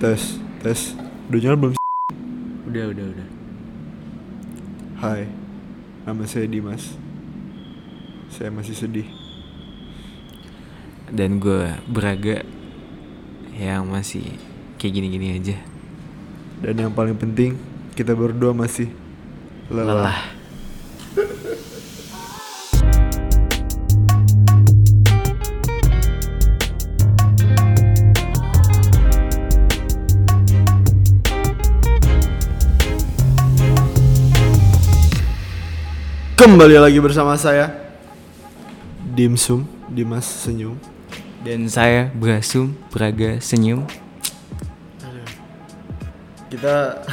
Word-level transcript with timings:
Tes, 0.00 0.40
tes. 0.64 0.96
Udah 1.28 1.40
nyala 1.44 1.56
belum? 1.60 1.72
Udah, 2.72 2.84
udah, 2.88 3.04
udah. 3.04 3.28
Hai, 4.96 5.28
nama 6.08 6.24
saya 6.24 6.48
Dimas. 6.48 6.96
Saya 8.32 8.48
masih 8.48 8.72
sedih. 8.72 9.04
Dan 11.12 11.36
gue 11.36 11.76
Braga 11.84 12.48
yang 13.52 13.92
masih 13.92 14.24
kayak 14.80 15.04
gini-gini 15.04 15.36
aja. 15.36 15.60
Dan 16.64 16.80
yang 16.80 16.96
paling 16.96 17.20
penting, 17.20 17.60
kita 17.92 18.16
berdua 18.16 18.56
masih 18.56 18.88
lelah. 19.68 20.00
Lelah. 20.00 20.39
Kembali 36.40 36.80
lagi 36.80 36.96
bersama 37.04 37.36
saya 37.36 37.68
Dimsum, 39.12 39.68
Dimas 39.92 40.24
Senyum. 40.24 40.72
Dan 41.44 41.68
saya 41.68 42.08
Brasum 42.16 42.72
Braga 42.88 43.36
senyum. 43.44 43.84
Kita 46.48 47.04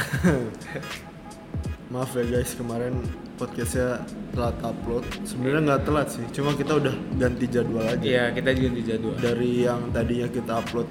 maaf 1.92 2.16
ya 2.16 2.24
guys 2.24 2.56
kemarin 2.56 3.04
podcastnya 3.36 4.00
telat 4.32 4.56
upload. 4.64 5.04
Sebenarnya 5.28 5.60
nggak 5.60 5.82
telat 5.84 6.08
sih, 6.08 6.24
cuma 6.32 6.56
kita 6.56 6.80
udah 6.80 6.96
ganti 7.20 7.52
jadwal 7.52 7.84
aja. 7.84 8.00
Iya, 8.00 8.24
kita 8.32 8.48
di 8.56 8.80
jadwal. 8.80 9.12
Dari 9.20 9.68
yang 9.68 9.92
tadinya 9.92 10.32
kita 10.32 10.56
upload 10.56 10.88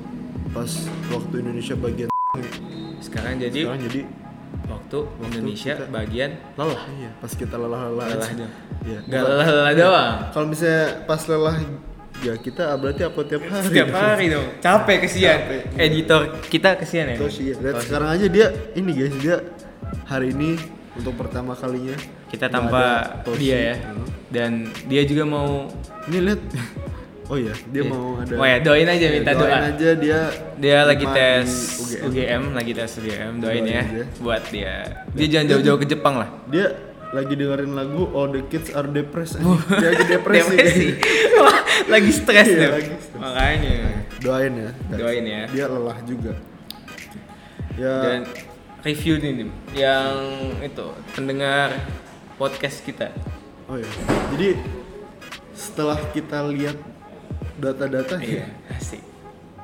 pas 0.53 0.69
waktu 1.09 1.41
Indonesia 1.41 1.73
bagian 1.73 2.13
Sekarang 3.01 3.41
jadi 3.41 3.65
sekarang 3.65 3.81
jadi 3.89 4.26
waktu 4.65 4.97
Indonesia 5.21 5.73
kita- 5.75 5.89
bagian 5.89 6.31
lelah. 6.53 6.81
iya 6.93 7.09
pas 7.17 7.31
kita 7.31 7.55
lelah-lelah 7.55 8.05
Lelah 8.09 8.25
aja. 8.25 8.35
doang. 8.37 8.53
Iya. 8.83 8.99
Gak 9.05 9.21
lelah-lelah 9.23 9.73
doang. 9.73 10.13
Kalau 10.29 10.45
misalnya 10.47 10.83
pas 11.03 11.21
lelah 11.23 11.55
ya 12.17 12.33
kita 12.35 12.63
berarti 12.75 13.01
upload 13.03 13.27
tiap 13.27 13.43
hari. 13.45 13.63
Setiap 13.63 13.89
hari 13.91 14.25
dong. 14.27 14.47
Capek 14.57 14.97
kesian. 15.01 15.37
Capek. 15.39 15.61
Editor 15.77 16.21
kita 16.47 16.69
kesian 16.75 17.05
ya. 17.07 17.15
Terus 17.15 17.35
iya, 17.37 17.53
lihat 17.55 17.75
sekarang 17.79 18.09
aja 18.11 18.25
dia 18.27 18.47
ini 18.73 18.91
guys 18.91 19.15
dia 19.17 19.35
hari 20.03 20.31
ini 20.31 20.57
untuk 20.93 21.13
pertama 21.13 21.53
kalinya 21.53 21.93
Kita 22.27 22.47
tanpa 22.47 23.07
dia 23.35 23.57
ya. 23.71 23.75
Dan 24.27 24.51
dia 24.85 25.03
juga 25.03 25.23
mau 25.23 25.71
Ini 26.05 26.17
lihat. 26.21 26.41
Oh 27.27 27.35
iya, 27.35 27.51
dia 27.67 27.83
mau 27.83 28.15
ada. 28.15 28.33
Oh 28.33 28.43
ya, 28.43 28.57
doain 28.57 28.87
aja 28.87 29.05
minta 29.11 29.31
doain 29.31 29.51
doa. 29.51 29.67
aja 29.69 29.89
dia 29.93 30.19
Dia 30.55 30.77
lagi 30.81 31.03
tes 31.05 31.47
di 31.83 31.95
UGM. 31.99 32.55
lagi 32.55 32.71
tes 32.71 32.91
UGM, 32.95 33.31
doain 33.37 33.61
Doain 33.61 33.65
ya 33.67 33.81
aja. 33.83 34.03
buat 34.17 34.43
dia. 34.47 34.75
Dia 35.11 35.27
jangan 35.27 35.47
jauh-jauh 35.51 35.75
ke 35.77 35.87
Jepang 35.87 36.15
lah. 36.17 36.29
Dia 36.47 36.71
lagi 37.07 37.33
dengerin 37.33 37.71
lagu 37.71 38.07
All 38.11 38.31
the 38.31 38.47
Kids 38.47 38.71
Are 38.71 38.83
Depressed. 38.85 39.39
dia 39.39 39.87
lagi 39.91 40.05
depresi. 40.05 40.55
Depresi. 40.55 40.87
Lagi 41.85 42.11
stres 42.11 42.47
Iya, 42.47 42.67
lagi 42.73 42.91
stres. 42.95 43.19
Makanya. 43.19 43.75
Doain 44.17 44.53
ya. 44.53 44.69
guys. 44.71 44.97
Doain 44.97 45.23
ya. 45.23 45.41
Dia 45.47 45.65
lelah 45.67 45.99
juga. 46.03 46.33
Ya. 47.75 47.95
Dan 48.01 48.19
review 48.81 49.19
nih 49.19 49.33
yang 49.73 50.15
itu 50.59 50.85
pendengar 51.11 51.75
podcast 52.35 52.81
kita. 52.81 53.11
Oh 53.67 53.75
iya. 53.75 53.91
Jadi 54.31 54.49
setelah 55.51 55.99
kita 56.11 56.43
lihat 56.47 56.77
data-data 57.57 58.15
Iya, 58.17 58.45
ya, 58.45 58.73
asik. 58.73 59.01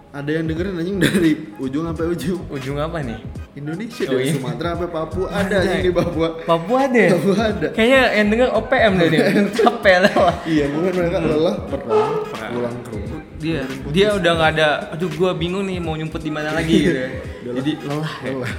ada 0.09 0.29
yang 0.29 0.45
dengerin 0.45 0.75
anjing 0.75 0.97
dari 0.97 1.31
ujung 1.57 1.83
sampai 1.85 2.05
ujung. 2.09 2.41
Ujung 2.49 2.77
apa 2.77 3.01
nih? 3.01 3.17
Indonesia 3.53 4.03
Oh, 4.05 4.11
dari 4.11 4.23
iya. 4.25 4.33
Sumatera 4.33 4.69
sampai 4.73 4.89
Papua 4.89 5.27
ada 5.29 5.57
yang 5.61 5.81
di 5.81 5.91
Papua. 5.93 6.27
Papua 6.41 6.77
ada. 6.85 7.03
Papua 7.13 7.37
ada. 7.39 7.67
Kayaknya 7.69 8.01
yang 8.13 8.27
denger 8.29 8.49
OPM 8.51 8.91
deh 8.97 9.07
dia. 9.09 9.25
Capek 9.61 9.95
lah. 10.03 10.35
Iya, 10.43 10.65
mungkin 10.69 10.91
mereka 10.93 11.17
lelah 11.19 11.55
pernah 11.65 12.05
pulang 12.25 12.75
ke 12.81 12.89
rumah. 12.91 13.21
Dia 13.37 13.59
dia 13.91 14.07
udah 14.15 14.31
nggak 14.33 14.51
ada. 14.57 14.69
Aduh, 14.91 15.09
gua 15.13 15.31
bingung 15.33 15.63
nih 15.63 15.77
mau 15.77 15.93
nyumput 15.93 16.19
di 16.19 16.31
mana 16.33 16.49
lagi 16.49 16.77
gitu. 16.81 16.97
ya. 16.97 17.09
Jadi 17.61 17.71
lelah 17.81 18.13
ya. 18.19 18.31
Lelah. 18.33 18.53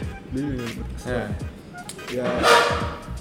Nah. 1.04 1.28
Ya, 2.12 2.26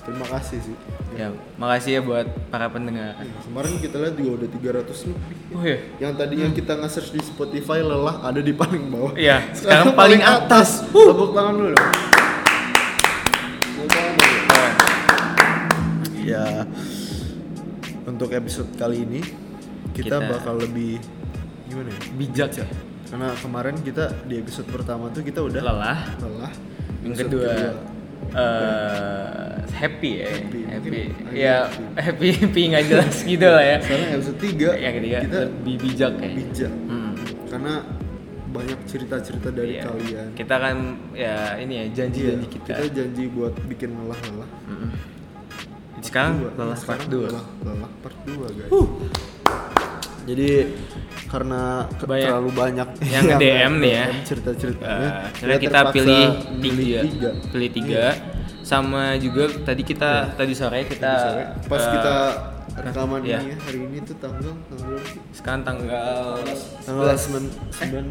terima 0.03 0.25
kasih 0.27 0.59
sih. 0.61 0.75
Ya, 1.13 1.29
makasih 1.55 1.91
ya 1.93 2.01
buat 2.01 2.25
para 2.47 2.67
pendengar. 2.67 3.15
Kemarin 3.43 3.77
kita 3.77 3.95
lihat 3.97 4.15
juga 4.15 4.31
udah 4.37 4.49
300 4.49 5.09
lebih. 5.09 5.35
Oh 5.51 5.61
iya. 5.61 5.77
Yang 5.97 6.13
tadinya 6.17 6.47
kita 6.49 6.73
nge-search 6.75 7.09
di 7.11 7.21
Spotify 7.21 7.79
lelah 7.79 8.19
ada 8.19 8.39
di 8.39 8.51
paling 8.51 8.83
bawah. 8.87 9.13
Iya, 9.13 9.47
sekarang 9.57 9.93
paling 9.93 10.19
atas. 10.19 10.83
Tepuk 10.85 11.31
tangan 11.31 11.53
dulu. 11.53 11.71
dong. 11.71 11.91
Tepuk 13.63 13.87
tangan 13.87 14.11
dulu. 14.13 14.31
Ya, 16.23 16.63
untuk 18.03 18.31
episode 18.31 18.71
kali 18.73 19.03
ini 19.03 19.19
kita, 19.91 20.17
Kita- 20.17 20.29
bakal 20.29 20.55
lebih 20.57 20.97
gimana 21.67 21.91
ya? 21.91 21.99
Bijak 22.15 22.51
ya. 22.57 22.67
Karena 23.05 23.29
kemarin 23.37 23.75
kita 23.77 24.09
di 24.25 24.41
episode 24.41 24.65
pertama 24.65 25.11
tuh 25.11 25.21
kita 25.21 25.37
udah 25.37 25.61
Lelah. 25.61 25.99
lelah. 26.17 26.53
Yang 27.03 27.13
Episode 27.13 27.27
kedua 27.29 27.53
eh 28.29 29.49
happy 29.73 30.11
ya. 30.15 30.27
Happy. 30.31 30.59
Happy. 30.63 30.89
Mungkin 31.03 31.23
agak 31.23 31.35
Ya, 31.35 31.57
happy 31.97 32.27
happy 32.33 32.61
nggak 32.69 32.85
jelas 32.87 33.15
gitu 33.31 33.45
lah 33.45 33.63
ya. 33.63 33.77
sekarang 33.79 34.09
episode 34.13 34.39
3 34.39 34.77
Yang 34.77 34.93
ketiga 34.97 35.17
kita 35.21 35.39
lebih 35.43 35.75
bijak 35.79 36.13
ya. 36.15 36.29
bijak. 36.33 36.73
Hmm. 36.85 37.11
Karena 37.45 37.73
banyak 38.47 38.79
cerita-cerita 38.85 39.49
dari 39.49 39.73
Iya. 39.73 39.83
kalian. 39.83 40.27
Kita 40.33 40.55
kan 40.55 40.75
ya 41.11 41.35
ini 41.57 41.73
ya 41.75 41.85
janji-janji 41.91 42.45
Iya, 42.45 42.53
kita. 42.53 42.71
kita 42.71 42.85
janji 42.93 43.23
buat 43.27 43.53
bikin 43.65 43.89
lelah-lelah. 43.93 44.49
Mm-mm. 44.67 44.89
Sekarang 45.99 46.33
Dua. 46.37 46.51
lelah 46.55 46.77
Sekarang 46.77 47.01
part 47.01 47.11
2. 47.11 47.27
lelah, 47.27 47.45
lelah 47.61 47.91
part 47.99 48.17
2 48.23 48.45
guys. 48.51 48.71
Jadi 50.23 50.49
karena 51.25 51.83
Banyak 51.99 52.23
terlalu 52.23 52.51
banyak 52.53 52.87
yang 53.05 53.23
DM 53.41 53.73
nih 53.77 53.91
ya. 53.93 54.05
cerita-ceritanya. 54.23 55.09
Eh, 55.09 55.27
karena 55.35 55.55
kita 55.57 55.79
pilih 55.89 56.25
tiga, 56.61 57.29
pilih 57.49 57.69
tiga, 57.69 58.05
sama 58.61 59.17
juga 59.17 59.51
tadi 59.59 59.81
kita 59.81 60.31
tadi 60.33 60.53
sore 60.53 60.85
kita 60.85 61.11
Iya. 61.11 61.23
Sore. 61.25 61.43
Pas 61.67 61.81
eh, 61.81 61.91
kita 61.91 62.15
rekaman 62.73 63.21
iya. 63.21 63.37
ini 63.37 63.51
ya, 63.51 63.57
hari 63.61 63.79
ini 63.83 63.97
tuh 64.01 64.15
tanggal 64.17 64.49
tanggal 64.65 64.97
sekarang 65.31 65.61
tanggal 65.61 66.41
tanggal 66.81 67.05
19 67.05 67.53
tanggal 67.69 68.01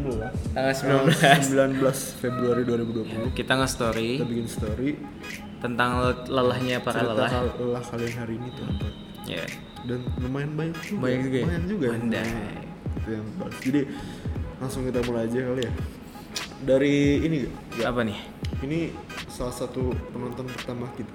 Tanggal 0.55 0.73
19 1.11 1.83
19 1.83 1.83
Februari 2.15 2.61
2020 2.63 3.35
kita 3.35 3.59
nge-story 3.59 4.09
kita 4.15 4.29
bikin 4.29 4.47
story 4.47 4.89
tentang 5.59 5.99
le- 5.99 6.27
lelahnya 6.29 6.79
para 6.79 6.95
cerita 6.95 7.11
lelah. 7.27 7.31
lelah 7.53 7.83
kalian 7.83 8.13
hari 8.15 8.33
ini 8.35 8.49
tuh 8.51 8.63
apa 8.63 8.87
Ya. 9.25 9.43
dan 9.83 9.99
lumayan 10.17 10.51
banyak 10.53 10.77
juga 10.81 10.99
Banyak 11.01 11.19
juga 11.21 11.35
ya? 11.35 11.43
lumayan 11.43 11.65
juga 11.65 11.85
ya. 11.85 11.91
Mandai. 11.93 12.27
Itu 12.93 13.09
yang 13.09 13.27
bagus. 13.35 13.59
jadi 13.61 13.81
langsung 14.55 14.81
kita 14.83 14.99
mulai 15.01 15.23
aja 15.25 15.39
kali 15.43 15.61
ya 15.61 15.73
dari 16.61 16.95
ini 17.21 17.37
gak? 17.73 17.87
Apa 17.87 18.01
nih? 18.01 18.19
ini 18.61 18.79
salah 19.27 19.51
satu 19.51 19.81
penonton 20.09 20.47
pertama 20.47 20.87
kita 20.93 21.11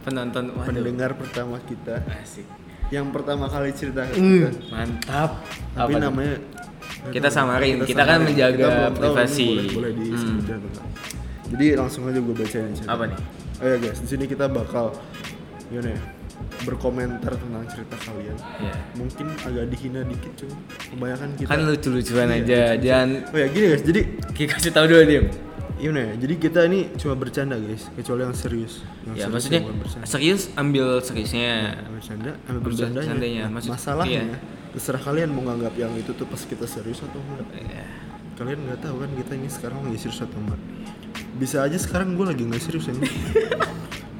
Penonton 0.00 0.44
waduh. 0.52 0.66
pendengar 0.68 1.10
pertama 1.12 1.58
kita 1.60 2.02
Asik. 2.12 2.46
yang 2.88 3.10
pertama 3.10 3.46
kali 3.46 3.70
cerita 3.72 4.02
ke 4.04 4.14
Hmm, 4.14 4.46
kita 4.46 4.50
mantap. 4.68 5.30
tapi 5.72 5.92
Apa 5.92 5.98
namanya 6.00 6.36
Kita 7.04 7.26
samarin, 7.26 7.82
kita 7.82 7.98
kan 8.00 8.22
menjaga 8.22 8.62
belum 8.62 8.70
tahu 8.70 8.86
ini 8.86 8.94
privasi. 8.94 9.46
boleh, 9.48 9.66
boleh 9.72 9.90
Hmm. 10.12 10.38
jadi 11.48 11.66
langsung 11.74 12.06
aja 12.06 12.18
gue 12.20 12.34
bacain 12.36 12.66
aja 12.68 12.82
Apa 12.86 13.04
nih? 13.04 13.18
oh 13.58 13.66
ya 13.66 13.76
guys 13.80 13.98
di 13.98 14.08
sini 14.08 14.24
kita 14.24 14.46
bakal 14.46 14.94
gimana 15.66 15.90
ya 15.90 16.00
berkomentar 16.62 17.32
tentang 17.32 17.64
cerita 17.66 17.96
kalian 17.98 18.36
Ya. 18.58 18.74
mungkin 18.94 19.26
agak 19.38 19.64
dihina 19.68 20.00
dikit 20.02 20.32
cuma 20.36 20.54
kebanyakan 20.86 21.28
kita 21.34 21.48
Kan 21.48 21.60
lucu-lucuan 21.64 22.26
Iya, 22.26 22.34
aja, 22.34 22.38
lucu-lucuan. 22.38 22.78
jangan 22.78 23.08
oh 23.26 23.38
ya 23.38 23.46
gini 23.48 23.66
guys 23.68 23.82
jadi 23.82 24.00
kita 24.30 24.50
kasih 24.52 24.70
tahu 24.70 24.86
dulu 24.86 25.02
Dim. 25.04 25.24
gimana 25.74 26.00
ya 26.00 26.14
jadi 26.16 26.34
kita 26.38 26.60
ini 26.64 26.80
cuma 26.94 27.14
bercanda 27.16 27.56
guys 27.56 27.82
kecuali 27.92 28.20
yang 28.22 28.34
serius 28.34 28.72
yang 29.02 29.14
Ya 29.14 29.18
serius 29.20 29.32
maksudnya 29.32 29.60
serius 30.04 30.42
ambil 30.54 30.86
seriusnya. 31.00 31.52
Ambil 31.80 31.92
bercanda 31.92 32.30
ambil 32.30 32.48
Ambil 32.48 32.60
bercandanya 32.62 33.02
bercandanya, 33.02 33.42
maksud- 33.48 33.72
masalahnya 33.72 34.22
iya. 34.24 34.36
terserah 34.70 35.02
kalian 35.02 35.28
mau 35.28 35.42
nganggap 35.44 35.74
yang 35.74 35.92
itu 35.94 36.10
tuh 36.10 36.24
pas 36.24 36.38
kita 36.40 36.64
serius 36.64 37.00
atau 37.00 37.18
enggak 37.20 37.48
Ya. 37.58 37.84
kalian 38.32 38.58
nggak 38.62 38.80
tahu 38.80 38.96
kan 38.96 39.10
kita 39.12 39.32
ini 39.34 39.48
sekarang 39.48 39.78
lagi 39.82 39.98
serius 40.00 40.20
atau 40.20 40.38
enggak 40.38 40.60
bisa 41.34 41.56
aja 41.60 41.76
sekarang 41.76 42.14
gue 42.14 42.26
lagi 42.26 42.42
nggak 42.42 42.62
serius 42.62 42.86
ini 42.86 43.02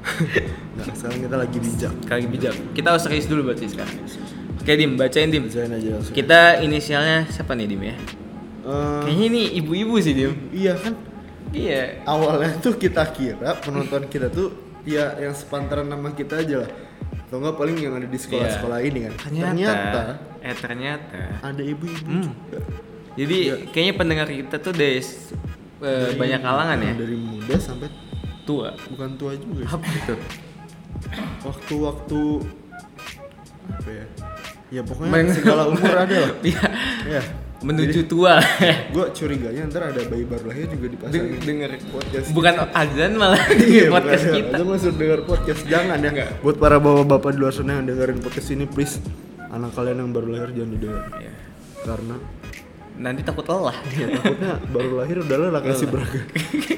nah 0.77 0.85
sekarang 0.89 1.19
kita 1.21 1.35
lagi 1.37 1.57
bijak 1.57 1.93
Kali 2.03 2.25
bijak. 2.25 2.53
Kita 2.71 2.87
harus 2.89 3.03
serius 3.03 3.25
dulu 3.25 3.41
berarti 3.45 3.67
sekarang. 3.67 3.95
Oke 4.55 4.71
Dim, 4.73 4.95
bacain 4.95 5.27
Dim. 5.27 5.43
bacain 5.43 5.67
aja 5.69 5.89
langsung 5.93 6.13
Kita 6.13 6.39
inisialnya 6.59 7.27
siapa 7.27 7.51
nih 7.53 7.67
Dim 7.67 7.81
ya? 7.81 7.95
Eh, 8.63 9.01
Kayaknya 9.03 9.25
ini 9.25 9.41
ibu-ibu 9.57 9.95
sih 9.97 10.13
Dim. 10.13 10.31
iya 10.51 10.73
kan 10.73 10.93
Iya. 11.49 12.01
awalnya 12.03 12.57
tuh 12.57 12.75
kita 12.75 13.05
kira 13.09 13.53
penonton 13.57 14.07
kita 14.07 14.27
tuh 14.27 14.51
ya 14.83 15.13
yang 15.17 15.31
sepantaran 15.31 15.85
nama 15.85 16.09
kita 16.09 16.39
aja 16.39 16.63
lah 16.63 16.71
atau 17.23 17.37
enggak 17.39 17.55
paling 17.55 17.77
yang 17.77 17.93
ada 17.93 18.05
di 18.05 18.15
sekolah-sekolah 18.15 18.79
ini 18.81 18.99
kan 19.03 19.13
Ternyata, 19.21 20.01
eh 20.39 20.55
ternyata. 20.55 21.21
ada 21.39 21.61
ibu-ibu 21.61 22.03
Hmm. 22.03 22.25
juga 22.25 22.59
Jadi 23.13 23.37
Iya. 23.43 23.55
kayaknya 23.69 23.93
pendengar 23.95 24.27
kita 24.27 24.55
tuh 24.57 24.71
dari 24.71 24.97
s- 24.97 25.29
eh, 25.79 26.13
banyak 26.13 26.39
kalangan 26.39 26.79
ya 26.79 26.93
dari 26.95 27.13
muda 27.15 27.55
sampai 27.55 27.89
tua. 28.43 28.75
Bukan 28.89 29.09
tua 29.15 29.31
juga 29.33 29.63
apa 29.69 29.87
itu? 29.87 30.15
Waktu-waktu 31.41 32.21
apa 33.69 33.89
ya? 33.89 34.05
Ya 34.73 34.81
pokoknya 34.81 35.11
Men- 35.11 35.31
segala 35.31 35.69
umur 35.69 35.93
ada 35.93 36.15
lah. 36.17 36.31
Iya, 36.43 36.63
ya 37.07 37.21
menuju 37.63 38.11
tua. 38.11 38.43
gue 38.95 39.05
curiganya 39.15 39.63
ntar 39.71 39.87
ada 39.87 40.03
bayi 40.03 40.27
baru 40.27 40.51
lahir 40.51 40.67
juga 40.67 40.87
dipasangin. 40.91 41.15
Deng- 41.15 41.43
denger 41.47 41.71
podcast. 41.87 42.25
Bukan 42.35 42.53
azan 42.75 43.11
malah 43.15 43.39
Iya, 43.71 43.87
podcast 43.87 44.23
bukan. 44.25 44.35
kita. 44.35 44.55
Itu 44.59 44.63
masuk 44.67 44.93
denger 44.99 45.19
podcast. 45.23 45.61
Jangan 45.63 45.97
ya. 46.03 46.27
Buat 46.43 46.57
para 46.59 46.77
bapak-bapak 46.77 47.31
di 47.31 47.39
luar 47.39 47.53
sana 47.55 47.79
yang 47.79 47.85
dengerin 47.87 48.19
podcast 48.19 48.49
ini 48.51 48.65
please 48.67 48.99
anak 49.47 49.71
kalian 49.71 49.97
yang 50.01 50.11
baru 50.11 50.27
lahir 50.33 50.49
jangan 50.51 50.71
didengar. 50.75 51.03
Iya. 51.15 51.33
Karena 51.83 52.15
nanti 53.03 53.19
takut 53.21 53.43
lelah 53.43 53.75
ya 53.91 54.07
takutnya 54.09 54.55
baru 54.65 54.91
lahir 54.97 55.17
udah 55.19 55.37
lelah 55.37 55.59
kasih 55.61 55.87
beraga. 55.87 56.23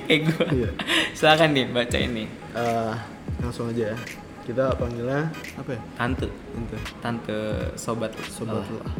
kayak 0.01 0.19
gue 0.27 0.45
Iya. 0.55 0.69
silakan 1.13 1.49
nih 1.51 1.65
baca 1.69 1.97
ini 1.97 2.25
Eh, 2.51 2.93
langsung 3.39 3.69
aja 3.69 3.93
ya. 3.93 3.97
Kita 4.41 4.73
panggilnya 4.73 5.29
apa 5.53 5.69
ya? 5.71 5.81
tante 5.95 6.25
Tante. 6.27 6.77
tante 6.99 7.37
sobat 7.75 8.09
Sobat 8.27 8.61
lelah. 8.63 8.81
lah. 8.81 8.93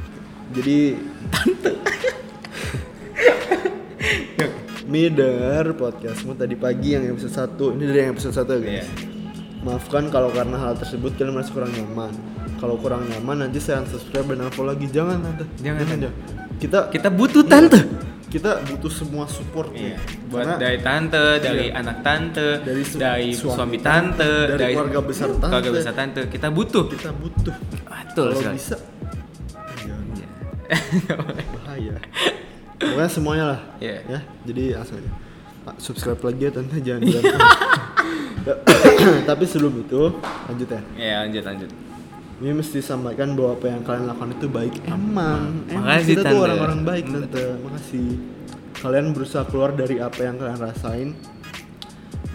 Jadi 0.52 0.78
tante. 1.30 1.72
Mi 4.86 5.10
denger 5.10 5.74
podcastmu 5.74 6.34
tadi 6.34 6.54
pagi 6.56 6.94
yang 6.94 7.10
episode 7.10 7.34
1 7.34 7.74
Ini 7.74 7.84
dari 7.84 8.00
yang 8.00 8.12
episode 8.12 8.38
1 8.38 8.54
guys 8.60 8.70
Iya. 8.72 8.86
Maafkan 9.62 10.14
kalau 10.14 10.30
karena 10.30 10.58
hal 10.58 10.78
tersebut 10.78 11.18
kalian 11.18 11.34
merasa 11.34 11.50
kurang 11.50 11.74
nyaman 11.74 12.14
Kalau 12.56 12.78
kurang 12.78 13.02
nyaman 13.04 13.42
nanti 13.42 13.58
saya 13.58 13.82
unsubscribe 13.82 14.30
dan 14.30 14.46
unfollow 14.46 14.70
lagi 14.72 14.86
Jangan 14.88 15.18
tante 15.20 15.44
Jangan, 15.58 15.86
Tante. 15.90 16.10
Kita 16.56 16.88
kita 16.88 17.10
butuh 17.10 17.44
tante 17.44 17.80
kita 18.26 18.60
butuh 18.62 18.92
semua 18.92 19.24
support 19.26 19.72
Iya, 19.72 19.96
nih. 19.96 20.28
buat 20.28 20.44
Karena 20.44 20.56
dari 20.60 20.80
tante, 20.82 21.24
dari 21.40 21.66
Iya. 21.66 21.80
anak 21.80 21.98
tante, 22.02 22.48
Dari 22.60 22.84
dari, 22.92 23.32
su- 23.32 23.48
suami, 23.48 23.56
suami 23.56 23.78
tante, 23.80 24.28
tante, 24.28 24.52
dari 24.54 24.74
keluarga 24.74 25.00
besar 25.00 25.28
tante. 25.32 25.48
keluarga 25.48 25.72
besar 25.72 25.94
tante. 25.96 26.20
Kita 26.28 26.48
butuh. 26.50 26.84
kita 26.90 27.12
butuh 27.14 27.56
Betul 28.06 28.28
Kalau 28.30 28.42
sekali. 28.42 28.58
bisa 28.58 28.76
Jangan 29.78 31.26
bahaya 31.56 31.96
Pokoknya 32.76 33.08
semuanya 33.08 33.46
lah 33.46 33.60
Iya. 33.78 33.96
ya 34.06 34.20
jadi 34.44 34.64
langsung 34.76 34.98
aja 34.98 35.12
Ah, 35.66 35.76
subscribe 35.78 36.22
lagi 36.22 36.42
ya 36.42 36.52
tante 36.52 36.78
jangan 36.78 37.02
jangan 37.04 37.40
tapi 39.30 39.44
sebelum 39.44 39.80
itu 39.80 40.02
lanjut 40.46 40.68
ya 40.68 40.82
Ya 40.96 41.16
lanjut 41.24 41.42
lanjut. 41.42 41.70
Ini 42.36 42.52
mesti 42.52 42.84
sampaikan 42.84 43.32
bahwa 43.32 43.56
apa 43.56 43.66
yang 43.72 43.82
kalian 43.88 44.06
lakukan 44.12 44.32
itu 44.36 44.48
baik. 44.52 44.74
Emang. 44.84 45.64
emang 45.72 45.86
Makasih, 45.88 46.08
kita 46.12 46.22
tuh 46.22 46.28
Tante. 46.28 46.44
orang-orang 46.44 46.80
baik 46.84 47.06
tante. 47.08 47.46
Makasih. 47.64 48.08
Kalian 48.76 49.06
berusaha 49.16 49.44
keluar 49.48 49.72
dari 49.72 49.96
apa 50.04 50.20
yang 50.20 50.36
kalian 50.36 50.60
rasain. 50.60 51.10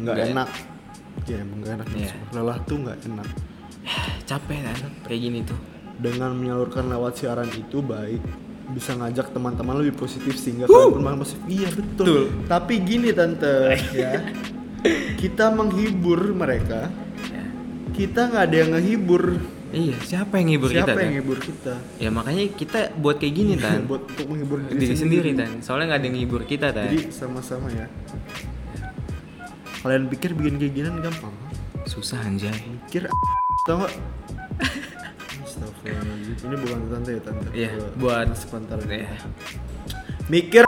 Nggak 0.00 0.16
enak. 0.32 0.48
Ya 1.28 1.36
emang 1.44 1.58
nggak 1.60 1.72
enak. 1.76 1.88
Iya. 1.92 2.12
lelah 2.32 2.58
tuh 2.64 2.76
nggak 2.80 2.98
enak. 3.12 3.28
Capek 4.28 4.58
kan 4.64 4.92
kayak 5.04 5.20
gini 5.20 5.40
tuh. 5.44 5.58
dengan 6.00 6.32
menyalurkan 6.32 6.88
lewat 6.88 7.20
siaran 7.20 7.52
itu 7.52 7.84
baik 7.84 8.24
bisa 8.72 8.96
ngajak 8.96 9.36
teman-teman 9.36 9.84
lebih 9.84 10.00
positif 10.00 10.32
sehingga 10.40 10.64
kalian 10.64 10.96
pun 10.96 11.04
makin 11.04 11.20
positif. 11.20 11.44
Iya 11.44 11.68
betul. 11.76 12.06
Betul. 12.08 12.22
tapi 12.48 12.74
gini 12.80 13.12
tante 13.12 13.76
ya. 14.00 14.12
Kita 15.20 15.52
menghibur 15.52 16.32
mereka. 16.32 16.88
Ya. 17.28 17.44
kita 17.92 18.32
nggak 18.32 18.44
ada 18.48 18.56
yang 18.56 18.70
ngehibur 18.72 19.24
Iya, 19.70 19.94
siapa 20.02 20.34
yang 20.36 20.48
ngibur 20.50 20.68
siapa 20.68 20.82
kita? 20.82 20.90
yang 20.90 20.98
Tan? 20.98 21.10
ngehibur 21.12 21.38
kita 21.38 21.74
Ya 21.96 22.08
makanya 22.10 22.42
kita 22.50 22.80
buat 22.92 23.16
kayak 23.16 23.34
gini 23.34 23.54
tan. 23.54 23.86
buat 23.86 24.02
untuk 24.04 24.26
menghibur 24.26 24.58
diri 24.66 24.94
sendiri 24.94 25.30
tan. 25.32 25.62
Soalnya 25.62 25.86
nggak 25.88 26.00
ada 26.00 26.06
yang 26.06 26.16
ngibur 26.16 26.42
kita 26.42 26.66
tan. 26.70 26.90
jadi 26.90 27.06
sama-sama 27.08 27.70
ya 27.70 27.86
kalian 29.80 30.06
pikir 30.06 30.34
bikin 30.34 30.54
kayak 30.56 30.72
gini 30.74 30.88
gampang 31.00 31.34
Susah 31.84 32.20
anjay. 32.20 32.52
mikir 32.52 33.08
tau 33.64 33.80
gak 33.80 33.94
Astagfirullahaladzim 35.40 36.36
Ini 36.42 36.56
bukan 36.58 36.78
tante 36.86 37.10
ya 37.10 37.20
tante 37.20 37.46
Iya, 37.50 37.70
buat 37.96 38.28
sebentar 38.34 38.76
Iya. 38.82 39.08
Mikir 40.26 40.62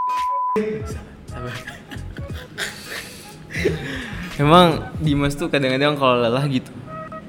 Emang 4.34 4.68
Dimas 4.98 5.34
tuh 5.34 5.46
kadang-kadang 5.46 5.94
kalau 5.94 6.16
lelah 6.18 6.44
gitu. 6.46 6.72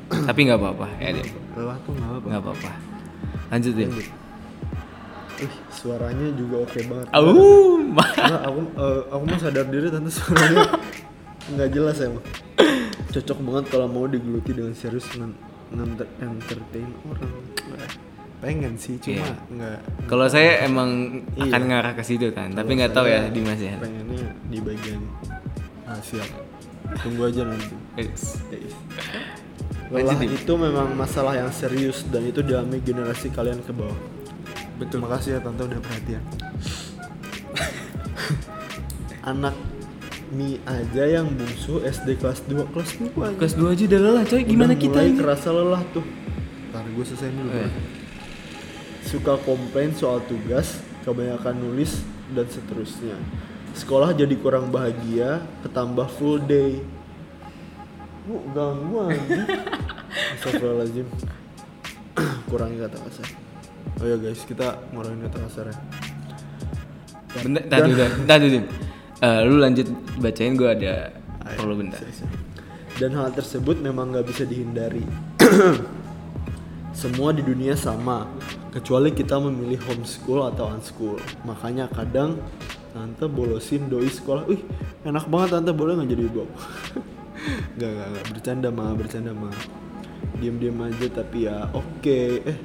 Tapi 0.08 0.40
nggak 0.42 0.56
apa-apa 0.56 0.88
ya 0.98 1.10
dia. 1.12 1.26
Lelah 1.54 1.78
tuh 1.86 1.92
gak 1.94 2.10
apa 2.10 2.28
Nggak 2.28 2.42
apa-apa. 2.42 2.72
Lanjut 3.54 3.74
ya. 3.78 3.88
Ih, 5.42 5.54
suaranya 5.74 6.28
juga 6.38 6.56
oke 6.62 6.80
banget 6.86 7.08
Au, 7.10 7.26
Karena 7.98 8.40
aku, 8.46 8.60
eh, 8.78 9.02
aku 9.10 9.24
mah 9.26 9.40
sadar 9.42 9.66
diri 9.68 9.88
tante 9.90 10.12
suaranya 10.14 10.62
nggak 11.44 11.70
jelas 11.74 11.98
emang 12.00 12.24
Cocok 13.12 13.40
banget 13.42 13.66
kalau 13.74 13.88
mau 13.90 14.06
digeluti 14.06 14.54
dengan 14.54 14.72
serius 14.78 15.10
dan 15.12 15.34
entertain 16.22 16.90
orang 17.10 17.34
Pengen 18.44 18.76
sih, 18.76 19.00
cuma 19.00 19.24
Iya. 19.24 19.34
nggak 19.50 19.78
Kalau 20.06 20.28
saya 20.28 20.68
emang 20.68 21.24
Iya. 21.34 21.48
akan 21.50 21.62
ngarah 21.64 21.94
ke 21.96 22.04
situ 22.04 22.28
kan, 22.36 22.52
tapi 22.52 22.76
nggak 22.76 22.92
tahu 22.92 23.08
ya 23.08 23.24
saya 23.24 23.32
Dimas 23.32 23.60
ya. 23.60 23.76
Pengennya 23.80 24.28
di 24.52 24.58
bagian 24.60 25.02
siap. 26.04 26.28
Tunggu 27.00 27.32
aja 27.32 27.48
nanti. 27.48 27.76
Yes. 27.98 28.44
Lelah 29.94 30.20
itu 30.26 30.54
memang 30.58 30.90
masalah 30.98 31.38
yang 31.38 31.54
serius 31.54 32.02
dan 32.10 32.26
itu 32.26 32.42
dialami 32.42 32.82
generasi 32.82 33.30
kalian 33.30 33.62
ke 33.62 33.70
bawah. 33.70 33.96
Betul. 34.82 35.06
Makasih 35.06 35.38
ya 35.38 35.40
tante 35.40 35.62
udah 35.70 35.80
perhatian. 35.80 36.24
Anak 39.32 39.54
Mi 40.34 40.58
aja 40.66 41.06
yang 41.06 41.30
bungsu 41.30 41.86
SD 41.86 42.18
kelas 42.18 42.42
2 42.50 42.74
kelas 42.74 42.92
2 42.98 43.14
aja. 43.22 43.38
Kelas 43.38 43.54
2 43.54 43.70
aja 43.70 43.84
udah 43.86 44.00
lelah 44.02 44.24
coy, 44.26 44.42
gimana 44.42 44.74
Udah 44.74 44.82
kita 44.82 44.98
mulai 44.98 45.10
ini? 45.14 45.20
kerasa 45.22 45.50
lelah 45.54 45.82
tuh. 45.94 46.06
Ntar 46.74 46.86
gue 46.90 47.06
selesai 47.06 47.30
dulu. 47.30 47.50
Iya. 47.54 47.70
Suka 49.06 49.34
komplain 49.46 49.94
soal 49.94 50.26
tugas, 50.26 50.82
kebanyakan 51.06 51.54
nulis 51.62 52.02
dan 52.34 52.50
seterusnya. 52.50 53.14
Sekolah 53.78 54.10
jadi 54.18 54.34
kurang 54.42 54.74
bahagia, 54.74 55.46
ketambah 55.62 56.10
full 56.18 56.42
day. 56.42 56.82
Bu, 58.24 58.40
ganggu 58.56 58.98
anjing. 59.12 59.44
Astagfirullahaladzim. 60.40 61.08
Kurangi 62.48 62.78
kata 62.80 62.98
kasar. 63.04 63.28
Oh 64.00 64.06
ya 64.08 64.16
guys, 64.16 64.42
kita 64.48 64.80
ngurangin 64.96 65.28
kata 65.28 65.38
kasar 65.44 65.66
ya. 65.72 65.78
Bentar, 67.44 67.64
tadi 67.68 67.90
udah, 67.92 68.10
tadi 68.30 68.46
Dim. 68.48 68.66
Eh, 69.24 69.40
lu 69.48 69.56
lanjut 69.60 69.88
bacain 70.22 70.54
gue 70.54 70.70
ada 70.70 71.12
Ayo, 71.48 71.58
perlu 71.58 71.74
bentar. 71.82 72.00
siap, 72.00 72.24
siap. 72.24 72.32
Dan 73.02 73.12
hal 73.18 73.34
tersebut 73.34 73.82
memang 73.82 74.14
nggak 74.14 74.28
bisa 74.30 74.44
dihindari. 74.46 75.04
Semua 76.94 77.34
di 77.34 77.42
dunia 77.42 77.74
sama, 77.74 78.30
kecuali 78.70 79.10
kita 79.12 79.42
memilih 79.42 79.82
homeschool 79.90 80.46
atau 80.54 80.70
unschool. 80.72 81.18
Makanya 81.44 81.90
kadang 81.90 82.38
tante 82.94 83.26
bolosin 83.26 83.90
doi 83.90 84.08
sekolah. 84.08 84.46
Wih, 84.46 84.62
enak 85.04 85.26
banget 85.26 85.58
tante 85.58 85.72
boleh 85.74 85.98
nggak 85.98 86.10
jadi 86.14 86.24
bob? 86.30 86.48
Gak 87.76 87.92
gak 87.92 88.08
gak 88.16 88.26
bercanda 88.32 88.70
mah 88.72 88.92
bercanda 88.96 89.32
mah. 89.36 89.56
Diam 90.40 90.56
diam 90.58 90.80
aja 90.82 91.08
tapi 91.12 91.46
ya 91.48 91.68
oke. 91.76 92.20
Eh 92.44 92.58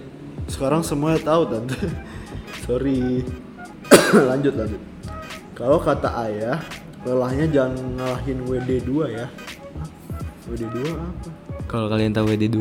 sekarang 0.49 0.81
semuanya 0.81 1.21
tahu 1.23 1.43
tante. 1.51 1.77
Sorry. 2.65 3.23
lanjut 4.31 4.55
lanjut. 4.57 4.83
Kalau 5.59 5.83
kata 5.83 6.09
ayah, 6.31 6.63
lelahnya 7.03 7.51
jangan 7.51 7.99
ngalahin 7.99 8.39
WD2 8.47 8.91
ya. 9.11 9.27
Hah? 9.27 9.89
WD2 10.47 10.77
apa? 10.95 11.29
Kalau 11.69 11.91
kalian 11.91 12.15
tahu 12.15 12.31
WD2, 12.33 12.59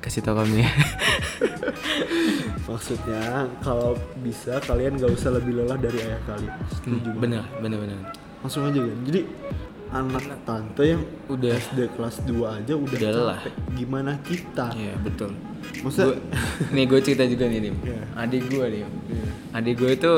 kasih 0.00 0.22
tahu 0.24 0.40
kami 0.40 0.64
ya. 0.64 0.70
Maksudnya 2.68 3.48
kalau 3.60 3.98
bisa 4.22 4.62
kalian 4.64 4.96
gak 4.96 5.12
usah 5.12 5.34
lebih 5.34 5.58
lelah 5.58 5.76
dari 5.76 5.98
ayah 5.98 6.20
kalian. 6.24 6.54
Setuju 6.72 7.08
banget. 7.12 7.20
bener, 7.20 7.44
bener, 7.60 7.78
bener. 7.82 7.98
Langsung 8.40 8.64
aja 8.64 8.80
kan. 8.80 8.98
Jadi 9.04 9.20
anak 9.90 10.24
tante 10.42 10.82
yang 10.86 11.02
Udah. 11.26 11.52
SD 11.52 11.88
kelas 11.92 12.20
2 12.22 12.34
aja 12.54 12.72
udah, 12.72 12.94
Udah 12.94 13.10
lelah. 13.10 13.38
capek. 13.38 13.54
Gimana 13.74 14.12
kita? 14.20 14.66
Iya, 14.70 14.94
betul. 14.98 15.30
Maksudnya 15.78 16.06
Gua- 16.10 16.20
nih 16.74 16.84
gue 16.84 17.00
cerita 17.00 17.24
juga 17.24 17.44
nih 17.46 17.60
Dim. 17.60 17.76
Iya. 17.82 18.00
Adik 18.14 18.42
gue 18.46 18.64
nih. 18.68 18.82
Adik 19.50 19.74
gue 19.76 19.90
itu 19.92 20.12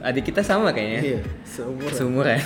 adik 0.00 0.24
kita 0.26 0.40
sama 0.40 0.70
kayaknya. 0.70 1.00
iya, 1.02 1.20
seumur 1.42 1.90
Seumuran. 1.90 2.40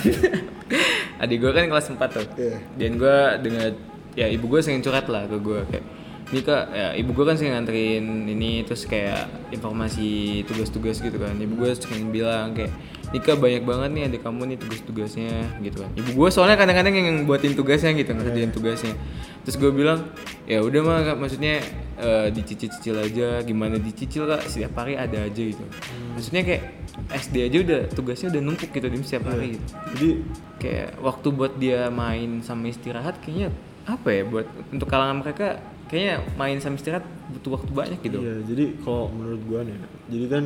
adik 1.23 1.37
gue 1.39 1.51
kan 1.51 1.65
kelas 1.67 1.87
4 1.89 1.99
tuh. 2.09 2.25
Iya. 2.35 2.57
Dan 2.75 2.91
gue 2.95 3.17
dengan 3.41 3.69
ya 4.13 4.27
ibu 4.27 4.45
gue 4.45 4.59
sering 4.59 4.79
curhat 4.79 5.07
lah 5.07 5.25
ke 5.25 5.37
gue 5.37 5.59
kayak 5.67 5.85
ini 6.29 6.41
kak 6.41 6.65
ya 6.69 6.87
ibu 6.93 7.11
gue 7.11 7.25
kan 7.25 7.33
sering 7.33 7.53
nganterin 7.53 8.05
ini 8.25 8.61
terus 8.61 8.85
kayak 8.85 9.25
informasi 9.49 10.41
tugas-tugas 10.43 10.97
gitu 10.97 11.17
kan 11.17 11.33
ibu 11.35 11.57
gue 11.57 11.73
sering 11.73 12.09
bilang 12.09 12.53
kayak 12.53 12.69
Nika 13.13 13.37
banyak 13.37 13.61
banget 13.61 13.89
nih 13.93 14.03
ada 14.09 14.17
kamu 14.25 14.41
nih 14.49 14.57
tugas-tugasnya 14.57 15.61
gitu 15.61 15.85
kan. 15.85 15.91
Ibu 15.93 16.09
gue 16.17 16.29
soalnya 16.33 16.57
kadang-kadang 16.57 16.93
yang 16.97 17.17
buatin 17.29 17.53
tugasnya 17.53 17.93
gitu 17.93 18.09
ngerjain 18.09 18.49
tugasnya. 18.49 18.97
Terus 19.45 19.55
gue 19.61 19.69
bilang 19.69 20.09
ya 20.49 20.65
udah 20.65 20.81
mah 20.81 20.99
Kak, 21.05 21.17
maksudnya 21.21 21.61
eh, 22.01 22.27
dicicil-cicil 22.33 22.97
aja 22.97 23.45
gimana 23.45 23.77
dicicil 23.77 24.25
kak? 24.25 24.49
Setiap 24.49 24.73
hari 24.81 24.97
ada 24.97 25.29
aja 25.29 25.41
gitu. 25.45 25.61
Maksudnya 26.17 26.41
kayak 26.41 26.63
SD 27.13 27.35
aja 27.53 27.57
udah 27.61 27.81
tugasnya 27.93 28.27
udah 28.33 28.41
numpuk 28.41 28.69
gitu 28.73 28.87
di 28.89 28.97
setiap 29.05 29.29
hari 29.29 29.61
gitu. 29.61 29.65
Jadi 29.93 30.09
kayak 30.57 30.89
waktu 30.97 31.27
buat 31.29 31.53
dia 31.61 31.93
main 31.93 32.41
sama 32.41 32.73
istirahat 32.73 33.21
kayaknya 33.21 33.53
apa 33.83 34.09
ya 34.09 34.23
buat 34.23 34.47
untuk 34.71 34.87
kalangan 34.87 35.21
mereka 35.21 35.59
kayaknya 35.91 36.23
main 36.39 36.57
sama 36.57 36.79
istirahat 36.79 37.05
butuh 37.29 37.61
waktu 37.61 37.71
banyak 37.75 37.99
gitu. 38.01 38.17
Iya, 38.23 38.35
jadi 38.47 38.65
kalau 38.81 39.13
menurut 39.13 39.41
gua 39.45 39.61
nih, 39.61 39.77
jadi 40.09 40.25
kan 40.31 40.43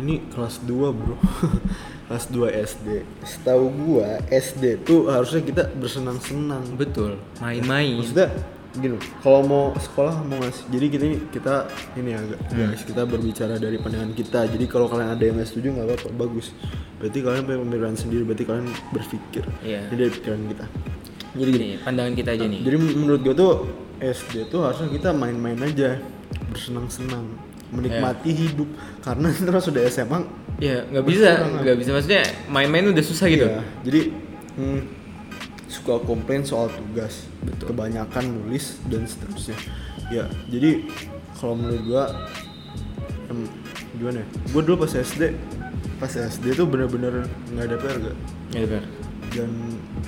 ini 0.00 0.24
kelas 0.32 0.64
2 0.64 0.72
bro, 0.92 1.16
kelas 2.08 2.24
2 2.32 2.48
SD. 2.48 2.88
Setahu 3.24 3.68
gua 3.72 4.20
SD 4.30 4.84
tuh 4.86 5.12
harusnya 5.12 5.44
kita 5.44 5.62
bersenang-senang. 5.76 6.64
betul 6.76 7.20
main-main 7.42 8.00
Maksudnya 8.00 8.32
gini, 8.72 8.96
kalau 9.20 9.44
mau 9.44 9.64
sekolah 9.76 10.24
mau 10.24 10.40
ngasih, 10.40 10.64
jadi 10.72 10.86
kita 10.88 11.04
ini 11.04 11.18
kita 11.28 11.54
ini 12.00 12.10
agak 12.16 12.38
guys 12.56 12.82
kita 12.88 13.02
berbicara 13.04 13.54
dari 13.60 13.76
pandangan 13.76 14.16
kita. 14.16 14.48
Jadi 14.48 14.64
kalau 14.64 14.88
kalian 14.88 15.12
ada 15.12 15.22
yang 15.28 15.36
nggak 15.36 15.48
setuju 15.48 15.76
nggak 15.76 15.86
apa-apa, 15.92 16.08
bagus. 16.16 16.56
Berarti 16.96 17.18
kalian 17.20 17.42
punya 17.44 17.58
pemikiran 17.60 17.96
sendiri, 18.00 18.22
berarti 18.24 18.44
kalian 18.48 18.66
berpikir. 18.96 19.44
Iya. 19.60 19.92
Ini 19.92 19.96
dari 20.00 20.10
pikiran 20.16 20.40
kita. 20.48 20.66
Jadi 21.32 21.48
gini, 21.48 21.64
Nih, 21.64 21.80
pandangan 21.80 22.12
kita 22.12 22.30
aja 22.36 22.44
nih 22.44 22.60
jadi 22.60 22.76
menurut 22.76 23.20
gue 23.24 23.32
tuh 23.32 23.52
SD 24.04 24.52
tuh 24.52 24.68
harusnya 24.68 24.92
kita 24.92 25.16
main-main 25.16 25.56
aja, 25.64 25.96
bersenang-senang, 26.52 27.24
menikmati 27.72 28.30
hidup. 28.30 28.68
Karena 29.00 29.32
terus 29.48 29.66
udah 29.66 29.82
SMA, 29.88 30.18
ya 30.60 30.84
nggak 30.86 31.04
bisa 31.08 31.28
nggak 31.64 31.76
bisa 31.80 31.90
maksudnya 31.90 32.22
main-main 32.46 32.92
udah 32.92 33.02
susah 33.02 33.26
gitu 33.26 33.48
iya, 33.50 33.64
jadi 33.82 34.00
hmm, 34.54 34.80
suka 35.66 35.98
komplain 36.04 36.44
soal 36.44 36.68
tugas, 36.68 37.26
kebanyakan 37.64 38.28
nulis 38.28 38.76
dan 38.86 39.08
seterusnya. 39.08 39.56
Ya, 40.12 40.28
jadi 40.46 40.84
kalau 41.32 41.56
menurut 41.56 41.82
gua 41.88 42.04
em, 43.32 43.48
gimana? 43.96 44.20
ya? 44.20 44.26
Gue 44.52 44.62
dulu 44.62 44.84
pas 44.84 44.92
SD, 44.92 45.32
pas 45.96 46.12
SD 46.12 46.52
tuh 46.52 46.68
bener-bener 46.68 47.24
nggak 47.50 47.64
ada 47.72 47.76
PR 47.80 47.96
gak? 47.98 48.16
ya 48.52 48.68
Ber. 48.68 48.84
dan 49.32 49.48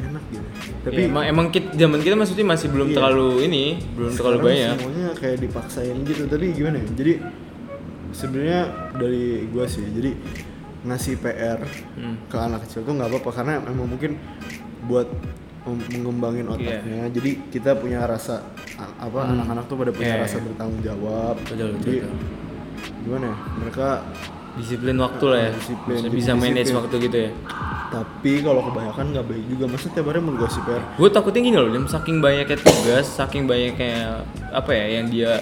enak 0.04 0.24
gitu. 0.28 0.46
Tapi 0.84 0.92
Tapi 0.92 1.00
emang, 1.08 1.24
emang 1.24 1.46
kita, 1.48 1.72
zaman 1.72 2.04
kita 2.04 2.12
maksudnya 2.12 2.44
masih 2.44 2.68
belum 2.68 2.88
Iya. 2.92 2.96
terlalu 3.00 3.28
ini 3.48 3.64
belum 3.96 4.12
terlalu 4.12 4.36
Sekarang 4.36 4.44
banyak 4.44 4.76
semuanya 4.76 5.08
kayak 5.16 5.38
dipaksain 5.40 5.96
gitu 6.04 6.22
tapi 6.28 6.46
gimana 6.52 6.76
ya 6.76 6.86
jadi 6.92 7.12
sebenarnya 8.14 8.62
dari 8.94 9.24
gua 9.46 9.66
sih 9.66 9.82
jadi 9.84 10.14
ngasih 10.82 11.14
PR 11.18 11.58
Hmm. 11.94 12.16
ke 12.24 12.36
anak 12.36 12.64
kecil 12.64 12.82
tuh 12.82 12.92
nggak 12.92 13.08
apa-apa 13.08 13.30
karena 13.32 13.52
memang 13.58 13.88
mungkin 13.88 14.16
buat 14.84 15.08
mengembangin 15.64 16.44
otaknya 16.46 17.08
jadi 17.08 17.30
kita 17.48 17.72
punya 17.74 18.04
rasa 18.04 18.44
apa 18.94 19.18
anak-anak 19.26 19.64
tuh 19.64 19.76
pada 19.76 19.90
punya 19.90 20.12
Iya, 20.14 20.22
rasa 20.22 20.36
iya. 20.36 20.44
bertanggung 20.44 20.82
jawab 20.82 21.34
Betul, 21.40 21.56
betul, 21.56 21.68
jadi 21.80 21.96
betul. 21.98 22.12
gimana 23.00 23.24
ya 23.24 23.36
mereka 23.56 23.86
disiplin 24.54 24.96
waktu 24.98 25.24
lah 25.24 25.38
ya 25.40 25.44
Ah, 25.44 25.56
disiplin, 25.56 25.98
bisa 26.12 26.32
manage 26.32 26.52
disiplin. 26.62 26.76
waktu 26.78 26.94
gitu 27.02 27.16
ya 27.18 27.30
tapi 27.86 28.32
kalau 28.40 28.60
kebanyakan 28.64 29.04
nggak 29.08 29.24
baik 29.24 29.44
juga 29.48 29.64
masa 29.66 29.86
tiap 29.88 30.04
hari 30.04 30.18
mau 30.18 30.34
kasih 30.36 30.62
PR 30.62 30.82
gue 30.94 31.08
takutnya 31.08 31.40
gini 31.40 31.56
loh 31.56 31.70
Dim, 31.70 31.86
saking 31.86 32.16
banyaknya 32.18 32.58
tugas 32.58 33.06
saking 33.08 33.42
banyaknya 33.44 34.20
apa 34.50 34.70
ya 34.70 34.86
yang 34.92 35.06
dia 35.08 35.32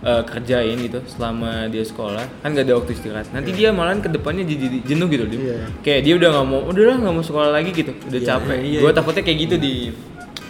eh, 0.00 0.22
kerjain 0.24 0.76
gitu 0.80 1.00
selama 1.06 1.68
dia 1.68 1.84
sekolah. 1.84 2.24
Kan 2.40 2.52
gak 2.52 2.64
ada 2.64 2.74
waktu 2.80 2.92
istirahat. 2.94 3.28
Nanti 3.30 3.50
dia 3.52 3.68
malahan 3.70 4.00
ke 4.00 4.08
depannya 4.08 4.44
jadi 4.44 4.68
jadi 4.68 4.78
jenuh 4.84 5.08
gitu 5.08 5.24
Dim. 5.28 5.40
Iya. 5.44 5.56
kayak 5.80 6.00
dia 6.02 6.14
udah 6.16 6.28
nggak 6.32 6.46
mau 6.46 6.60
udahlah 6.66 6.96
nggak 6.98 7.14
mau 7.14 7.24
sekolah 7.24 7.50
lagi 7.52 7.70
gitu. 7.72 7.92
Udah 8.08 8.20
Iya, 8.20 8.28
capek. 8.28 8.58
iya, 8.60 8.78
gue 8.80 8.90
iya. 8.90 8.96
takutnya 8.96 9.22
kayak 9.22 9.38
gitu 9.44 9.54
di 9.56 9.74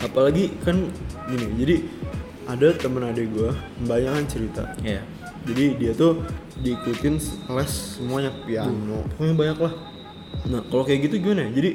apalagi 0.00 0.44
kan 0.64 0.76
gini 1.28 1.46
jadi 1.60 1.74
ada 2.48 2.66
temen 2.74 3.02
adik 3.04 3.30
gua 3.30 3.52
mbaknya 3.78 4.10
kan 4.16 4.24
cerita. 4.26 4.62
Ya 4.80 5.02
jadi 5.40 5.64
dia 5.80 5.92
tuh 5.96 6.20
diikutin 6.60 7.16
les 7.48 7.72
semuanya 7.96 8.28
piano. 8.44 9.04
Pokoknya 9.16 9.34
banyak 9.34 9.58
lah. 9.60 9.72
Nah 10.50 10.60
kalau 10.68 10.84
kayak 10.84 11.08
gitu 11.08 11.20
gimana 11.20 11.48
ya? 11.48 11.50
Jadi 11.52 11.70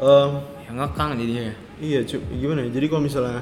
em, 0.00 0.30
yang 0.68 0.76
ngekang 0.80 1.10
jadinya 1.16 1.44
iya 1.80 2.00
cu 2.04 2.16
gimana 2.30 2.60
ya? 2.64 2.70
Jadi 2.72 2.86
kalau 2.88 3.02
misalnya 3.02 3.40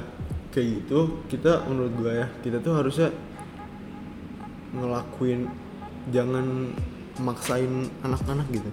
kayak 0.50 0.66
gitu 0.82 0.98
kita 1.28 1.62
menurut 1.68 1.92
gua 1.94 2.12
ya 2.14 2.26
kita 2.42 2.58
tuh 2.58 2.72
harusnya 2.74 3.08
ngelakuin 4.72 5.50
jangan 6.08 6.46
maksain 7.18 7.72
anak-anak 8.00 8.46
gitu 8.50 8.70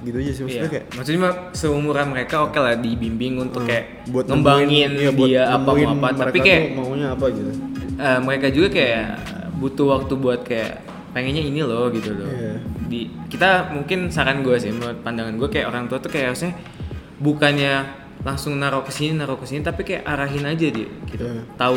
gitu 0.00 0.16
aja 0.16 0.32
sih 0.32 0.42
maksudnya 0.42 0.64
Iya. 0.64 0.72
kayak 0.72 0.86
Maksudnya 0.96 1.20
seumuran 1.52 2.06
mereka 2.08 2.34
oke 2.40 2.56
lah 2.56 2.72
dibimbing 2.74 3.36
untuk 3.38 3.60
hmm, 3.60 3.68
kayak 3.68 3.84
buat 4.08 4.24
ngembangin 4.24 4.88
nemuin- 4.88 4.96
iya, 4.96 5.10
buat 5.12 5.28
dia 5.28 5.42
apa 5.46 5.70
mau 5.70 5.92
apa 5.92 6.08
tapi 6.18 6.38
kayak 6.40 6.62
maunya 6.72 7.06
apa 7.10 7.24
gitu 7.28 7.50
eh, 7.94 8.18
mereka 8.18 8.46
juga 8.48 8.68
kayak 8.70 9.06
butuh 9.54 9.86
waktu 9.90 10.12
buat 10.16 10.40
kayak 10.40 10.72
pengennya 11.10 11.42
ini 11.42 11.60
loh 11.60 11.90
gitu 11.90 12.16
loh. 12.16 12.24
Iya. 12.24 12.54
Di 12.86 13.00
kita 13.28 13.74
mungkin 13.74 14.08
saran 14.08 14.40
gue 14.40 14.56
sih 14.56 14.70
menurut 14.70 15.02
pandangan 15.02 15.36
gue 15.36 15.48
kayak 15.50 15.68
orang 15.68 15.84
tua 15.84 15.98
tuh 15.98 16.08
kayak 16.08 16.32
harusnya 16.32 16.56
bukannya 17.18 17.84
langsung 18.20 18.56
naruh 18.56 18.80
ke 18.80 18.92
sini 18.92 19.16
naruh 19.16 19.36
ke 19.36 19.44
sini 19.44 19.60
tapi 19.60 19.84
kayak 19.84 20.04
arahin 20.04 20.44
aja 20.44 20.64
dia 20.64 20.88
gitu. 20.88 21.20
Iya. 21.20 21.44
Tahu 21.56 21.76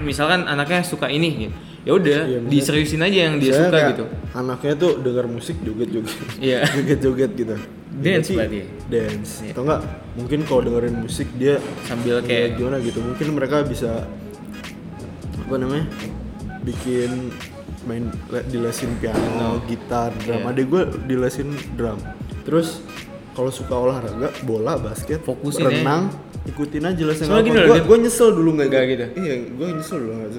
misalkan 0.00 0.46
anaknya 0.46 0.80
suka 0.80 1.08
ini 1.08 1.28
gitu. 1.44 1.54
Ya 1.80 1.92
udah 1.92 2.18
misalnya- 2.28 2.50
diseriusin 2.50 3.00
aja 3.00 3.18
yang 3.24 3.34
dia 3.36 3.52
suka 3.56 3.78
gitu. 3.90 4.04
Anaknya 4.30 4.72
tuh 4.76 4.92
dengar 5.00 5.24
musik 5.26 5.56
joget-joget. 5.60 6.16
Iya. 6.36 6.58
Joget-joget 6.76 7.30
gitu. 7.34 7.56
Dance 7.90 8.28
Berarti 8.28 8.34
berarti. 8.36 8.60
Dance. 8.86 9.30
Iya. 9.40 9.50
Atau 9.50 9.62
enggak 9.64 9.80
mungkin 10.12 10.38
kalau 10.44 10.60
dengerin 10.62 10.96
musik 10.98 11.28
dia 11.34 11.54
Sambil 11.82 12.20
kayak 12.20 12.28
kayak 12.28 12.48
gimana 12.54 12.76
gitu. 12.80 12.98
Mungkin 13.00 13.26
mereka 13.32 13.56
bisa 13.62 14.04
apa 15.40 15.56
namanya? 15.56 15.86
bikin 16.60 17.32
main 17.82 18.04
le- 18.28 18.44
dilesin 18.46 18.92
piano, 19.00 19.64
gitar, 19.64 20.12
drum. 20.20 20.44
Iya. 20.44 20.52
Adek 20.52 20.66
gue 20.68 20.82
dilesin 21.08 21.48
drum. 21.72 21.96
Terus 22.44 22.84
kalau 23.30 23.50
suka 23.54 23.74
olahraga, 23.74 24.28
bola, 24.42 24.74
basket, 24.76 25.22
Fokusin 25.22 25.66
ya. 25.66 25.70
renang, 25.70 26.10
ikutin 26.44 26.82
aja 26.82 27.02
lesnya. 27.06 27.26
Soalnya 27.30 27.46
gini 27.46 27.58
loh, 27.62 27.76
gue 27.78 27.98
nyesel 28.02 28.28
dulu 28.34 28.50
nggak 28.58 28.68
Nggak 28.68 28.84
gitu. 28.90 29.06
Iya, 29.20 29.34
gue 29.54 29.66
nyesel 29.76 29.98
dulu 30.02 30.12
nggak 30.18 30.30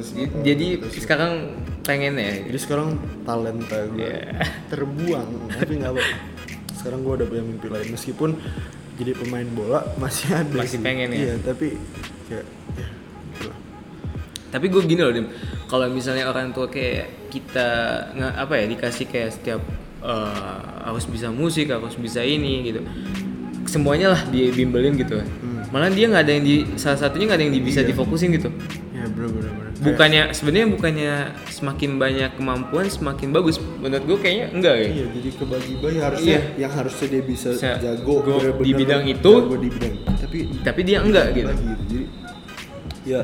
jadi 0.42 0.68
sekarang 1.00 1.34
pengen 1.82 2.14
ya 2.20 2.32
Jadi 2.46 2.60
sekarang 2.62 3.00
talenta 3.26 3.80
gue 3.90 4.06
Iya. 4.06 4.44
terbuang, 4.72 5.30
tapi 5.56 5.74
nggak 5.80 5.92
apa. 5.96 6.04
Sekarang 6.76 7.00
gue 7.06 7.14
udah 7.22 7.28
punya 7.30 7.44
mimpi 7.46 7.68
lain 7.70 7.88
meskipun 7.94 8.30
jadi 9.00 9.12
pemain 9.18 9.48
bola 9.56 9.80
masih 9.98 10.30
ada. 10.36 10.54
Masih 10.54 10.78
sih. 10.78 10.86
pengen 10.86 11.10
ya? 11.16 11.20
Iya, 11.32 11.34
tapi 11.42 11.74
kayak 12.30 12.46
ya, 12.78 12.88
gitu 13.34 13.42
lah. 13.50 13.58
Tapi 14.52 14.66
gue 14.68 14.82
gini 14.84 15.02
loh, 15.02 15.14
Dim. 15.16 15.28
Kalau 15.66 15.88
misalnya 15.88 16.28
orang 16.28 16.52
tua 16.52 16.68
kayak 16.68 17.32
kita 17.32 17.68
nggak 18.14 18.34
apa 18.36 18.54
ya 18.60 18.66
dikasih 18.68 19.06
kayak 19.08 19.32
setiap 19.32 19.62
eh, 20.02 20.58
harus 20.84 21.06
bisa 21.06 21.30
musik, 21.30 21.70
harus 21.70 21.96
bisa 21.96 22.20
ini 22.20 22.68
gitu. 22.68 22.82
Semuanya 23.64 24.12
lah 24.12 24.22
dibimbelin 24.26 24.96
gitu. 24.96 25.22
Malah 25.70 25.88
dia 25.88 26.06
nggak 26.06 26.24
ada 26.26 26.34
yang 26.34 26.44
di 26.44 26.56
salah 26.76 27.00
satunya 27.00 27.26
nggak 27.26 27.38
ada 27.38 27.46
yang 27.46 27.54
di- 27.54 27.64
bisa 27.64 27.80
Hmm. 27.80 27.88
Iya. 27.88 27.92
difokusin 27.94 28.30
gitu. 28.34 28.50
Ya, 28.92 29.08
bro, 29.08 29.30
bro, 29.30 29.40
bro. 29.42 29.70
Bukannya 29.82 30.30
sebenarnya 30.30 30.68
bukannya 30.70 31.14
semakin 31.48 31.92
banyak 31.96 32.30
kemampuan 32.36 32.86
semakin 32.86 33.32
bagus. 33.32 33.58
Menurut 33.80 34.04
gue 34.04 34.18
kayaknya 34.20 34.46
enggak 34.52 34.76
ya. 34.76 34.88
Iya, 34.92 35.06
jadi 35.12 35.30
kebagi-bagi 35.34 36.00
harusnya 36.00 36.28
Iya. 36.28 36.42
yang 36.60 36.72
harusnya 36.72 37.08
dia 37.08 37.24
bisa 37.24 37.50
Bisa 37.52 37.72
jago 37.80 38.16
go 38.20 38.36
bener-bener 38.36 38.62
di 38.62 38.72
bidang 38.76 39.04
itu. 39.08 39.32
jago 39.40 39.56
di 39.58 39.70
bidang 39.70 39.94
tapi 40.22 40.38
Tapi 40.60 40.80
dia 40.84 40.98
enggak 41.02 41.26
gitu. 41.32 41.50
gitu. 41.50 41.84
Jadi 41.88 42.06
ya 43.04 43.22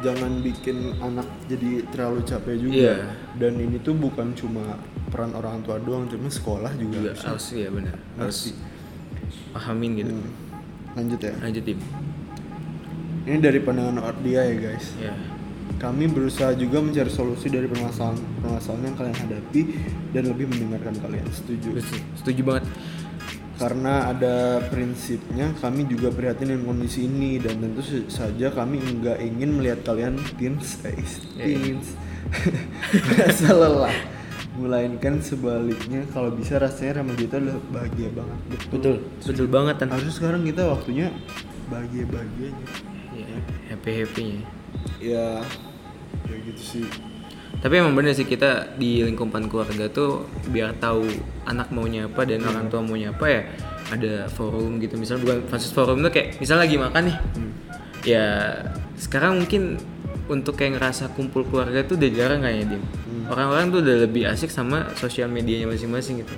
jangan 0.00 0.32
bikin 0.42 0.76
anak 0.98 1.28
jadi 1.46 1.70
terlalu 1.88 2.20
capek 2.24 2.54
juga. 2.56 2.74
Iya. 2.74 2.96
Dan 3.36 3.52
ini 3.60 3.76
tuh 3.78 3.94
bukan 3.94 4.32
cuma 4.32 4.80
peran 5.12 5.36
orang 5.36 5.60
tua 5.60 5.76
doang, 5.76 6.08
tapi 6.08 6.24
sekolah 6.26 6.72
juga, 6.80 7.12
Juga 7.12 7.28
harus 7.28 7.46
ya 7.52 7.68
benar. 7.68 7.96
Harus 8.16 8.56
pahamin 9.52 9.90
gitu. 10.00 10.12
Hmm. 10.16 10.32
Lanjut 10.96 11.20
ya. 11.20 11.32
Lanjut 11.38 11.64
tim. 11.64 11.78
Ini 13.22 13.38
dari 13.38 13.60
pandangan 13.62 14.16
dia 14.24 14.42
ya 14.48 14.56
guys. 14.56 14.86
Ya. 14.98 15.12
Kami 15.78 16.10
berusaha 16.10 16.52
juga 16.58 16.82
mencari 16.82 17.10
solusi 17.10 17.46
dari 17.48 17.66
permasalahan 17.70 18.18
permasalahan 18.42 18.82
yang 18.92 18.96
kalian 18.98 19.18
hadapi 19.18 19.60
dan 20.10 20.22
lebih 20.32 20.46
mendengarkan 20.50 20.94
kalian. 21.00 21.26
Setuju. 21.30 21.78
Setuju 22.18 22.40
banget. 22.42 22.64
Karena 23.62 24.10
ada 24.10 24.58
prinsipnya, 24.66 25.54
kami 25.62 25.86
juga 25.86 26.10
prihatin 26.10 26.50
dengan 26.50 26.74
kondisi 26.74 27.06
ini 27.06 27.38
dan 27.38 27.62
tentu 27.62 27.84
saja 28.10 28.50
kami 28.50 28.82
nggak 28.82 29.22
ingin 29.22 29.54
melihat 29.54 29.86
kalian 29.86 30.18
teens, 30.34 30.82
eh, 30.82 30.98
Ya, 31.38 31.46
ya. 31.46 31.58
teens 31.62 31.86
merasa 33.06 33.48
lelah. 33.54 33.94
Melainkan 34.52 35.16
sebaliknya, 35.24 36.04
kalau 36.12 36.28
bisa 36.28 36.60
rasanya 36.60 37.00
remaja 37.00 37.24
itu 37.24 37.36
adalah 37.40 37.58
bahagia 37.72 38.08
banget. 38.12 38.38
Betul. 38.68 38.96
Betul 39.24 39.46
banget 39.48 39.80
kan. 39.80 39.88
Harusnya 39.88 40.12
sekarang 40.12 40.42
kita 40.44 40.62
waktunya 40.68 41.08
bahagia-bahagianya. 41.72 42.66
Ya, 43.12 43.38
happy 43.72 43.90
happynya. 44.04 44.40
Ya, 45.00 45.40
kayak 46.24 46.40
gitu 46.52 46.62
sih. 46.62 46.86
tapi 47.62 47.78
emang 47.78 47.94
bener 47.94 48.10
sih 48.10 48.26
kita 48.26 48.74
di 48.74 49.06
lingkupan 49.06 49.46
keluarga 49.46 49.86
tuh 49.86 50.26
biar 50.50 50.74
tahu 50.82 51.06
anak 51.46 51.70
maunya 51.70 52.10
apa 52.10 52.26
dan 52.26 52.42
orang 52.42 52.66
tua 52.66 52.82
maunya 52.82 53.14
apa 53.14 53.26
ya 53.28 53.42
ada 53.92 54.26
forum 54.32 54.82
gitu 54.82 54.98
misal 54.98 55.22
bukan 55.22 55.46
khusus 55.46 55.70
forum 55.70 56.02
tuh 56.02 56.10
kayak 56.10 56.42
misal 56.42 56.58
lagi 56.58 56.74
makan 56.74 57.12
nih 57.12 57.16
ya 58.02 58.26
sekarang 58.98 59.38
mungkin 59.38 59.78
untuk 60.30 60.54
kayak 60.54 60.78
ngerasa 60.78 61.10
kumpul 61.14 61.42
keluarga 61.46 61.82
tuh 61.82 61.98
udah 61.98 62.10
jarang 62.14 62.40
kayaknya 62.42 62.76
dim. 62.76 62.82
Orang-orang 63.26 63.70
tuh 63.70 63.80
udah 63.82 63.96
lebih 64.06 64.22
asik 64.28 64.50
sama 64.50 64.92
sosial 64.98 65.26
medianya 65.30 65.66
masing-masing 65.66 66.22
gitu. 66.22 66.34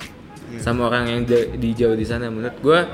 Sama 0.61 0.89
orang 0.89 1.05
yang 1.09 1.21
di 1.57 1.69
jauh 1.75 1.93
di 1.97 2.05
sana. 2.05 2.29
Menurut 2.29 2.57
gua 2.61 2.85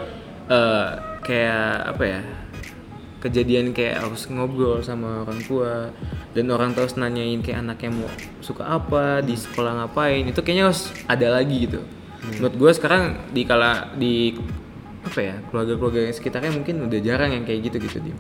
eh, 0.50 0.88
kayak 1.22 1.96
apa 1.96 2.04
ya 2.04 2.22
kejadian 3.22 3.70
kayak 3.72 4.02
harus 4.02 4.26
ngobrol 4.34 4.82
sama 4.82 5.22
orang 5.22 5.40
tua 5.46 5.94
dan 6.34 6.50
orang 6.50 6.74
tua 6.74 6.90
harus 6.90 6.98
nanyain 6.98 7.46
kayak 7.46 7.62
anaknya 7.62 7.94
mau 7.94 8.10
suka 8.42 8.66
apa 8.66 9.22
di 9.22 9.38
sekolah 9.38 9.86
ngapain 9.86 10.26
itu 10.26 10.42
kayaknya 10.42 10.74
harus 10.74 10.90
ada 11.06 11.28
lagi 11.30 11.70
gitu. 11.70 11.80
Menurut 12.22 12.56
gue 12.58 12.72
sekarang 12.74 13.30
di 13.30 13.46
kala 13.46 13.94
di 13.94 14.34
apa 15.02 15.20
ya 15.22 15.36
keluarga-keluarga 15.50 16.10
yang 16.10 16.16
sekitarnya 16.16 16.52
mungkin 16.54 16.76
udah 16.86 17.00
jarang 17.02 17.34
yang 17.34 17.44
kayak 17.46 17.70
gitu 17.70 17.78
gitu 17.82 17.98
dia 18.06 18.18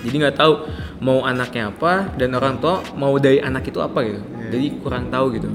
jadi 0.00 0.16
nggak 0.16 0.36
tahu 0.40 0.52
mau 1.04 1.24
anaknya 1.28 1.68
apa 1.68 2.12
dan 2.16 2.32
orang 2.32 2.56
tua 2.56 2.80
mau 2.96 3.12
dari 3.20 3.40
anak 3.40 3.68
itu 3.68 3.80
apa 3.84 4.00
gitu. 4.04 4.20
Jadi 4.48 4.66
kurang 4.80 5.12
tahu 5.12 5.26
gitu. 5.36 5.48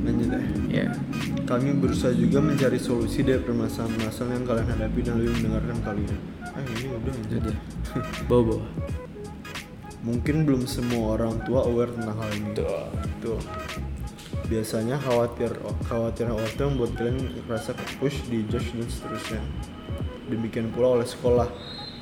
Lanjut 0.00 0.28
ya. 0.72 0.88
Kami 1.44 1.76
berusaha 1.76 2.14
juga 2.14 2.38
mencari 2.40 2.78
solusi 2.80 3.20
dari 3.26 3.42
permasalahan-permasalahan 3.42 4.32
yang 4.38 4.46
kalian 4.46 4.68
hadapi 4.70 5.00
dan 5.04 5.14
lebih 5.20 5.32
mendengarkan 5.42 5.78
kalian. 5.84 6.18
Eh 6.56 6.64
ini 6.78 6.86
udah 6.88 7.12
lanjut 7.12 7.40
udah 7.44 7.56
bawa 8.30 8.42
bawa. 8.48 8.66
Mungkin 10.00 10.48
belum 10.48 10.64
semua 10.64 11.20
orang 11.20 11.36
tua 11.44 11.68
aware 11.68 11.92
tentang 11.92 12.16
hal 12.16 12.30
ini. 12.32 12.50
Tuh. 13.20 13.40
Biasanya 14.48 14.96
khawatir 14.98 15.52
khawatir 15.84 16.32
khawatir 16.32 16.64
membuat 16.64 16.92
kalian 16.96 17.18
merasa 17.44 17.76
push 18.00 18.24
di 18.32 18.40
judge 18.48 18.72
dan 18.72 18.88
seterusnya. 18.88 19.42
Demikian 20.30 20.70
pula 20.72 20.98
oleh 20.98 21.06
sekolah 21.06 21.50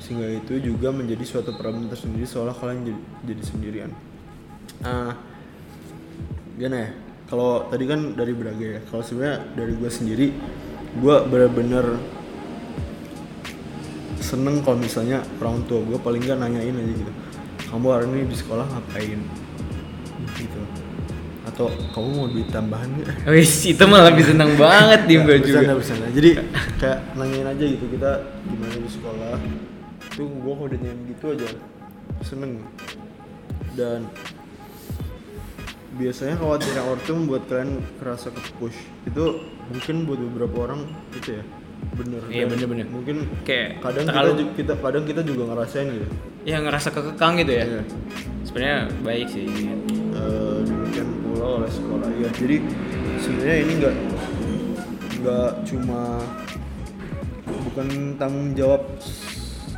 sehingga 0.09 0.25
itu 0.25 0.73
juga 0.73 0.89
menjadi 0.89 1.21
suatu 1.21 1.53
problem 1.53 1.85
tersendiri 1.85 2.25
seolah 2.25 2.57
kalian 2.57 2.81
jadi, 2.81 3.01
jadi 3.29 3.43
sendirian. 3.45 3.91
Ah, 4.81 5.13
gimana 6.57 6.77
ya? 6.81 6.89
Kalau 7.29 7.69
tadi 7.69 7.85
kan 7.85 8.17
dari 8.17 8.33
Braga 8.33 8.81
ya. 8.81 8.81
Kalau 8.89 9.05
sebenarnya 9.05 9.53
dari 9.53 9.77
gue 9.77 9.85
sendiri, 9.93 10.33
gue 10.97 11.15
bener-bener 11.29 12.01
seneng 14.17 14.65
kalau 14.65 14.81
misalnya 14.81 15.21
orang 15.37 15.61
tua 15.69 15.85
gue 15.85 15.97
paling 16.01 16.25
gak 16.25 16.41
nanyain 16.41 16.73
aja 16.73 16.93
gitu 16.93 17.13
kamu 17.69 17.85
hari 17.93 18.05
ini 18.09 18.21
di 18.29 18.37
sekolah 18.37 18.65
ngapain 18.65 19.19
gitu 20.37 20.61
atau 21.49 21.65
kamu 21.97 22.07
mau 22.13 22.27
duit 22.29 22.49
tambahan 22.53 22.89
gak 23.01 23.09
Wis 23.33 23.65
itu 23.65 23.83
malah 23.89 24.13
lebih 24.13 24.25
senang 24.29 24.53
banget 24.53 25.09
dim 25.09 25.25
gue 25.25 25.41
juga 25.41 25.65
Bercanda, 25.65 25.73
bercanda. 25.77 26.07
jadi 26.13 26.29
kayak 26.77 26.99
nanyain 27.17 27.47
aja 27.49 27.63
gitu 27.65 27.85
kita 27.89 28.11
gimana 28.49 28.75
di 28.77 28.89
sekolah 28.89 29.37
tuh 30.19 30.27
gue 30.27 30.51
kalau 30.51 30.67
udah 30.67 30.75
nanyain 30.77 30.99
gitu 31.07 31.25
aja 31.31 31.47
seneng. 32.21 32.59
Dan 33.71 34.03
biasanya 35.91 36.35
khawatir 36.35 36.69
yang 36.71 36.87
ortu 36.87 37.11
membuat 37.13 37.43
kalian 37.47 37.71
kerasa 37.97 38.29
ke 38.29 38.41
push 38.55 38.77
itu 39.03 39.25
mungkin 39.67 39.95
buat 40.03 40.19
beberapa 40.21 40.55
orang 40.65 40.81
gitu 41.13 41.39
ya 41.39 41.43
bener. 41.95 42.21
Iya, 42.27 42.43
Dan 42.43 42.49
bener-bener. 42.53 42.87
mungkin 42.87 43.17
Kayak 43.41 43.79
kadang 43.79 44.03
kita, 44.03 44.11
terlalu- 44.13 44.37
ju- 44.37 44.53
kita 44.53 44.73
kadang 44.77 45.03
kita 45.05 45.21
juga 45.23 45.43
ngerasain 45.49 45.87
gitu. 45.89 46.07
Ya 46.43 46.57
ngerasa 46.59 46.87
kekekang 46.89 47.33
gitu 47.37 47.51
ya. 47.53 47.63
Iya. 47.65 47.81
sebenarnya 48.41 48.79
baik 49.01 49.27
sih. 49.29 49.45
Eh, 49.45 50.59
demikian 50.65 51.07
pula 51.21 51.61
oleh 51.61 51.69
sekolah 51.69 52.09
ya 52.11 52.29
jadi 52.33 52.57
sebenarnya 53.19 53.55
ini 53.57 53.71
enggak 53.77 53.95
nggak 55.19 55.49
cuma 55.63 56.01
bukan 57.45 57.87
tanggung 58.15 58.49
jawab 58.53 58.81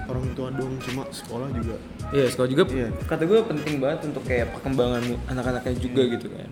orang 0.07 0.25
tua 0.33 0.49
dong 0.49 0.73
cuma 0.81 1.03
sekolah 1.09 1.47
juga. 1.51 1.75
Iya, 2.11 2.25
sekolah 2.29 2.49
juga 2.49 2.63
Iya. 2.69 2.87
kata 3.05 3.23
gue 3.25 3.39
penting 3.45 3.75
banget 3.77 3.99
untuk 4.09 4.23
kayak 4.25 4.53
perkembangan 4.53 5.03
anak-anaknya 5.27 5.75
juga 5.77 6.01
gitu 6.07 6.27
kan. 6.31 6.49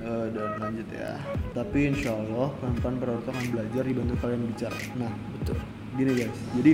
Eh, 0.00 0.26
dan 0.32 0.50
lanjut 0.58 0.88
ya. 0.88 1.12
Tapi 1.52 1.78
insya 1.92 2.16
Allah 2.16 2.48
pelan-pelan 2.80 3.20
akan 3.20 3.44
belajar 3.52 3.82
dibantu 3.84 4.14
kalian 4.18 4.42
bicara. 4.48 4.78
Nah 4.96 5.12
betul. 5.36 5.58
gini 5.90 6.12
guys. 6.14 6.38
Jadi 6.56 6.72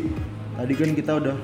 tadi 0.55 0.73
kan 0.77 0.91
kita 0.93 1.13
udah 1.17 1.37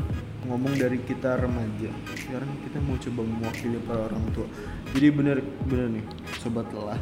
ngomong 0.44 0.76
dari 0.76 1.00
kita 1.02 1.40
remaja. 1.40 1.90
Sekarang 2.14 2.50
kita 2.62 2.78
mau 2.78 2.94
coba 3.00 3.20
mewakili 3.24 3.78
para 3.82 4.02
orang 4.06 4.24
tua. 4.30 4.46
Jadi 4.92 5.06
bener 5.10 5.36
bener 5.66 5.86
nih 5.90 6.04
sobat 6.38 6.68
lelah. 6.70 7.00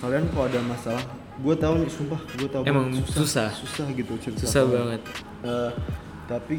Kalian 0.00 0.24
kalau 0.32 0.48
ada 0.48 0.60
masalah 0.64 1.04
gue 1.40 1.54
tahu 1.56 1.74
nih 1.84 1.90
sumpah 1.92 2.20
gue 2.36 2.48
tahu 2.48 2.62
Emang 2.64 2.88
susah. 3.04 3.48
susah. 3.52 3.86
gitu 3.92 4.12
cerita 4.18 4.44
Susah 4.48 4.64
banget. 4.66 5.00
Eh, 5.44 5.70
tapi 6.30 6.56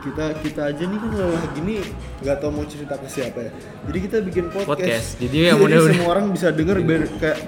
kita 0.00 0.24
kita 0.40 0.62
aja 0.72 0.82
nih 0.82 0.96
kan 0.96 1.10
lelah 1.12 1.44
gini 1.52 1.84
nggak 2.18 2.36
tahu 2.40 2.48
mau 2.50 2.64
cerita 2.64 2.96
ke 2.96 3.04
siapa 3.06 3.38
ya. 3.38 3.50
Jadi 3.84 3.98
kita 4.00 4.16
bikin 4.24 4.44
podcast, 4.48 4.70
Podcast. 4.72 5.08
Jadi 5.20 5.36
ya 5.36 5.52
mudah-mudahan- 5.52 5.92
semua 5.92 6.08
orang 6.08 6.26
bisa 6.32 6.48
denger 6.48 6.76
biar 6.80 7.02
kayak 7.20 7.38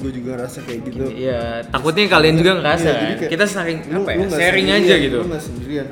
gue 0.00 0.10
juga 0.10 0.28
ngerasa 0.34 0.58
kayak 0.64 0.80
gitu. 0.88 1.04
Iya, 1.12 1.40
takutnya 1.68 2.08
kalian 2.08 2.34
juga 2.34 2.52
ngerasa. 2.56 2.82
Iya, 2.82 2.90
kan. 2.90 3.02
jadi 3.04 3.14
kayak 3.20 3.30
Kita 3.30 3.44
saling 3.46 3.78
lu- 3.84 4.00
apa 4.00 4.10
ya? 4.10 4.16
lu 4.16 4.24
Sharing 4.32 4.68
aja 4.72 4.94
gitu. 4.96 5.18
lu 5.20 5.36
sendirian. 5.36 5.86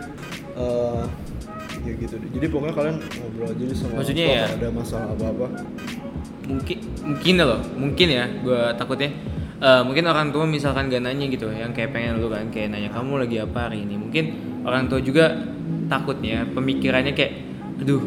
Eh, 0.56 1.02
ya 1.80 1.92
gitu 1.94 2.14
deh. 2.16 2.28
Jadi 2.40 2.46
pokoknya 2.48 2.74
kalian 2.74 2.96
ngobrol 2.96 3.46
aja 3.46 3.62
deh 3.62 3.76
sama 3.76 3.92
Maksudnya 4.00 4.24
ya- 4.26 4.48
ada 4.48 4.68
masalah 4.72 5.08
apa 5.12 5.24
apa 5.28 5.46
Mungkin 6.50 6.76
mungkin 7.06 7.32
ya 7.36 7.44
loh, 7.46 7.60
mungkin 7.78 8.06
ya 8.10 8.24
gue 8.42 8.60
takutnya. 8.74 9.12
Eh, 9.60 9.82
mungkin 9.84 10.08
orang 10.08 10.32
tua 10.32 10.48
misalkan 10.48 10.88
gak 10.88 11.04
nanya 11.04 11.28
gitu 11.28 11.52
yang 11.52 11.70
kayak 11.70 11.92
pengen 11.92 12.16
lu 12.16 12.32
kan 12.32 12.48
kayak 12.48 12.72
nanya 12.72 12.88
kamu 12.90 13.20
lagi 13.22 13.36
apa 13.38 13.68
hari 13.68 13.84
ini? 13.84 14.00
Mungkin 14.00 14.24
orang 14.62 14.86
tua 14.86 14.98
juga 14.98 15.32
takutnya 15.86 16.46
pemikirannya 16.46 17.12
kayak 17.12 17.32
aduh 17.78 18.02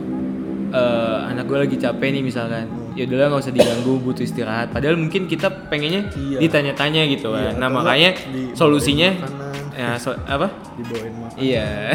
eh, 0.69 1.19
anak 1.27 1.45
gue 1.45 1.57
lagi 1.59 1.77
capek 1.77 2.09
nih 2.11 2.23
misalkan. 2.23 2.65
Ya 2.93 3.05
udahlah 3.05 3.25
nggak 3.27 3.41
usah 3.41 3.51
diganggu 3.51 3.93
butuh 3.99 4.21
istirahat. 4.21 4.69
Padahal 4.69 4.93
mungkin 4.95 5.25
kita 5.25 5.49
pengennya 5.67 6.13
Iya. 6.13 6.37
ditanya-tanya 6.39 7.01
gitu 7.07 7.29
Iya, 7.31 7.49
kan 7.49 7.53
nah 7.57 7.67
atau 7.67 7.77
makanya 7.79 8.09
di- 8.23 8.53
solusinya 8.53 9.09
makanan. 9.11 9.53
ya 9.73 9.89
so- 9.97 10.21
apa? 10.23 10.47
Dibawain 10.77 11.13
makan 11.15 11.37
iya. 11.39 11.89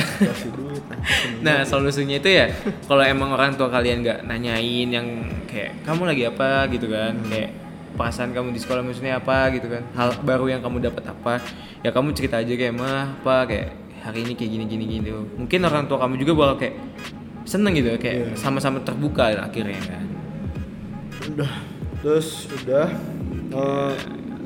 duit 0.48 0.82
nah, 0.82 0.98
Nah 1.46 1.58
solusinya 1.62 2.18
itu 2.18 2.26
ya 2.28 2.50
kalau 2.84 3.02
emang 3.04 3.30
orang 3.30 3.54
tua 3.54 3.66
kalian 3.68 4.02
nggak 4.02 4.26
nanyain 4.26 4.88
yang 4.88 5.06
kayak 5.46 5.82
kamu 5.82 6.02
lagi 6.04 6.22
apa? 6.26 6.66
gitu 6.68 6.86
kan. 6.88 7.14
Kayak 7.24 7.50
perasaan 7.94 8.30
kamu 8.30 8.50
di 8.50 8.58
sekolah 8.58 8.82
maksudnya 8.82 9.14
apa? 9.16 9.54
gitu 9.54 9.70
kan. 9.70 9.82
Hal 9.94 10.18
baru 10.20 10.50
yang 10.50 10.60
kamu 10.60 10.82
dapat 10.82 11.06
apa? 11.06 11.38
Ya 11.78 11.90
kamu 11.90 12.10
cerita 12.10 12.42
aja 12.42 12.50
kayak 12.50 12.74
mah 12.74 13.14
apa 13.16 13.46
kayak 13.46 13.68
hari 14.02 14.24
ini 14.24 14.32
kayak 14.38 14.50
gini 14.54 14.64
gini 14.64 14.84
gini 14.86 15.08
mungkin 15.12 15.60
orang 15.66 15.86
tua 15.90 16.02
kamu 16.02 16.14
juga 16.22 16.32
bakal 16.36 16.56
kayak 16.62 16.74
seneng 17.48 17.72
gitu 17.76 17.96
kayak 17.96 18.36
sama-sama 18.36 18.78
terbuka 18.84 19.32
akhirnya 19.32 19.80
kan. 19.80 20.06
Udah. 21.32 21.52
Terus 22.04 22.46
udah. 22.62 22.88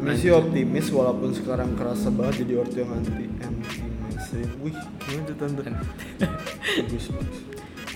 Misi 0.02 0.34
optimis 0.34 0.90
walaupun 0.90 1.30
sekarang 1.30 1.78
kerasa 1.78 2.10
banget 2.10 2.42
jadi 2.42 2.58
ortu 2.58 2.82
yang 2.82 2.90
anti 2.90 3.30
anti 3.38 3.86
mainstream 4.02 4.50
wih 4.64 4.74
gimana 4.98 5.22
tuh 5.30 5.36
tante 5.38 5.62
bagus 5.62 7.06
bagus 7.14 7.38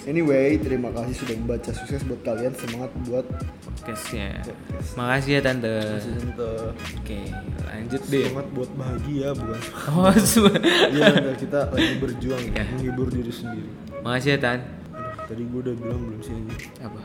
anyway 0.06 0.54
terima 0.56 0.88
kasih 0.90 1.14
sudah 1.16 1.34
membaca 1.36 1.70
sukses 1.70 2.00
buat 2.02 2.22
kalian. 2.22 2.54
Semangat 2.54 2.90
buat 3.04 3.26
podcastnya. 3.60 4.40
podcast. 4.40 4.90
Makasih 4.94 5.32
ya 5.32 5.40
tante. 5.42 5.74
Kasih 5.76 6.12
tante. 6.16 6.50
Oke 6.96 7.18
lanjut 7.66 8.02
deh. 8.06 8.24
Semangat 8.24 8.48
buat 8.50 8.70
bahagia 8.72 9.28
bukan? 9.34 9.60
Oh 9.90 10.10
iya 10.94 11.04
Tante, 11.10 11.30
kita 11.36 11.58
lagi 11.68 11.94
berjuang 11.98 12.42
Ya. 12.48 12.62
menghibur 12.64 13.08
diri 13.10 13.32
sendiri. 13.32 13.70
Makasih 14.00 14.30
ya 14.32 14.38
tan. 14.38 14.58
Aduh, 14.94 15.14
tadi 15.26 15.42
gue 15.42 15.60
udah 15.60 15.74
bilang 15.74 16.00
belum 16.00 16.20
sih 16.22 16.34
ini 16.34 16.54
apa? 16.80 17.02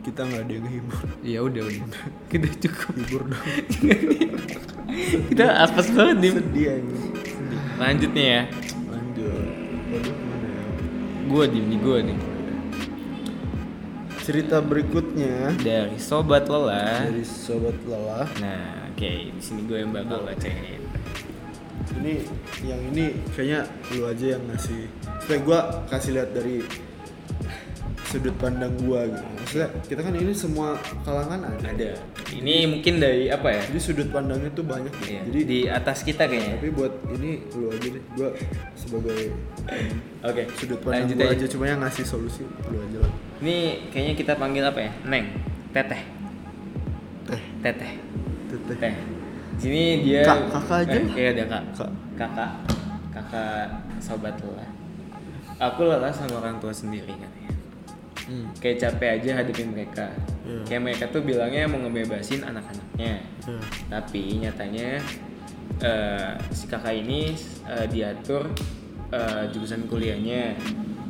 Kita 0.00 0.20
nggak 0.24 0.40
ada 0.40 0.52
yang 0.52 0.64
ngehibur. 0.64 0.98
Ya 1.20 1.38
udah 1.44 1.62
udah. 1.62 2.02
Kita 2.32 2.48
cukup. 2.58 2.92
Hibur 2.96 3.22
dong. 3.28 3.44
Kita 5.28 5.44
apes 5.60 5.86
banget 5.92 6.16
nih 6.18 6.32
sedih 6.34 6.66
ini 6.80 6.96
lanjut 7.76 8.10
nih 8.12 8.26
ya. 8.26 8.42
Lanjut. 8.88 9.44
Waduh 9.88 10.12
ya? 10.12 10.64
Gue 11.24 11.44
nih 11.46 11.78
gue 11.78 11.98
nih 12.10 12.18
cerita 14.22 14.60
berikutnya. 14.60 15.56
Dari 15.60 15.96
sobat 15.96 16.46
lelah. 16.46 17.08
Dari 17.08 17.24
sobat 17.24 17.76
lelah. 17.88 18.28
Nah 18.40 18.92
oke 18.92 19.12
di 19.36 19.42
sini 19.42 19.64
gue 19.64 19.78
yang 19.80 19.92
bakal 19.92 20.24
bacain 20.24 20.80
ini 22.00 22.22
yang 22.64 22.80
ini 22.92 23.12
kayaknya 23.34 23.66
lu 23.92 24.08
aja 24.08 24.26
yang 24.36 24.42
ngasih. 24.48 24.88
Supaya 25.20 25.38
gue 25.42 25.58
kasih 25.92 26.10
lihat 26.16 26.30
dari 26.32 26.56
sudut 28.10 28.34
pandang 28.42 28.74
gua 28.82 29.06
gitu. 29.06 29.22
Maksudnya 29.38 29.68
kita 29.86 30.00
kan 30.02 30.14
ini 30.18 30.32
semua 30.34 30.74
kalangan 31.06 31.46
ada. 31.46 31.62
Ada. 31.70 31.90
Ini 32.34 32.66
mungkin 32.66 32.98
dari 32.98 33.30
apa 33.30 33.54
ya? 33.54 33.62
Jadi 33.70 33.78
sudut 33.78 34.08
pandangnya 34.10 34.50
tuh 34.50 34.66
banyak 34.66 34.90
gitu. 34.98 35.14
Iya, 35.14 35.22
jadi 35.30 35.40
di 35.46 35.58
atas 35.70 36.02
kita 36.02 36.26
kayaknya. 36.26 36.58
tapi 36.58 36.68
buat 36.74 36.92
ini 37.14 37.46
lu 37.54 37.70
aja 37.70 37.86
deh. 37.86 38.02
Gua 38.18 38.28
sebagai 38.74 39.20
oke 40.26 40.42
sudut 40.58 40.78
pandang 40.82 41.06
lanjut 41.06 41.16
gua 41.22 41.30
aja. 41.30 41.38
aja 41.38 41.46
cuma 41.54 41.64
yang 41.70 41.80
ngasih 41.86 42.04
solusi 42.04 42.42
lu 42.42 42.78
aja 42.82 42.98
lah. 42.98 43.12
Ini 43.38 43.56
kayaknya 43.94 44.14
kita 44.18 44.32
panggil 44.34 44.66
apa 44.66 44.80
ya? 44.82 44.92
Neng. 45.06 45.26
Teteh. 45.70 46.02
Teh 47.30 47.42
teteh. 47.62 47.92
Teteh. 48.50 48.76
Teh 48.76 48.94
sini 49.60 50.02
dia 50.02 50.24
Kak- 50.24 50.48
kakak 50.50 50.88
aja 50.88 50.96
eh, 50.98 51.02
lah. 51.04 51.12
kayak 51.14 51.30
ada 51.36 51.44
kak. 51.46 51.62
Kak. 51.78 51.90
kakak. 52.18 52.52
Kakak 53.10 53.66
sobat 54.00 54.34
lelah 54.40 54.80
aku 55.60 55.84
lelah 55.84 56.08
sama 56.08 56.40
orang 56.40 56.56
tua 56.56 56.72
sendiri 56.72 57.12
kan 57.20 57.28
hmm. 58.26 58.58
kayak 58.58 58.76
capek 58.78 59.10
aja 59.16 59.30
hadapin 59.38 59.70
mereka 59.70 60.10
Iya. 60.42 60.60
kayak 60.66 60.82
mereka 60.82 61.04
tuh 61.08 61.22
bilangnya 61.22 61.64
mau 61.64 61.78
ngebebasin 61.80 62.42
anak-anaknya 62.42 63.22
Ya. 63.40 63.58
tapi 63.88 64.36
nyatanya 64.36 64.98
eh, 65.78 66.30
si 66.50 66.66
kakak 66.66 66.98
ini 66.98 67.32
eh, 67.64 67.86
diatur 67.86 68.50
eh, 69.08 69.42
jurusan 69.48 69.86
kuliahnya 69.86 70.58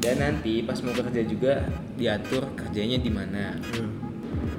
dan 0.01 0.16
nanti 0.16 0.62
pas 0.62 0.77
mau 0.81 0.92
kerja 0.92 1.23
juga 1.25 1.64
diatur 1.96 2.53
kerjanya 2.55 2.99
di 2.99 3.11
mana 3.11 3.57
Ya. 3.73 3.85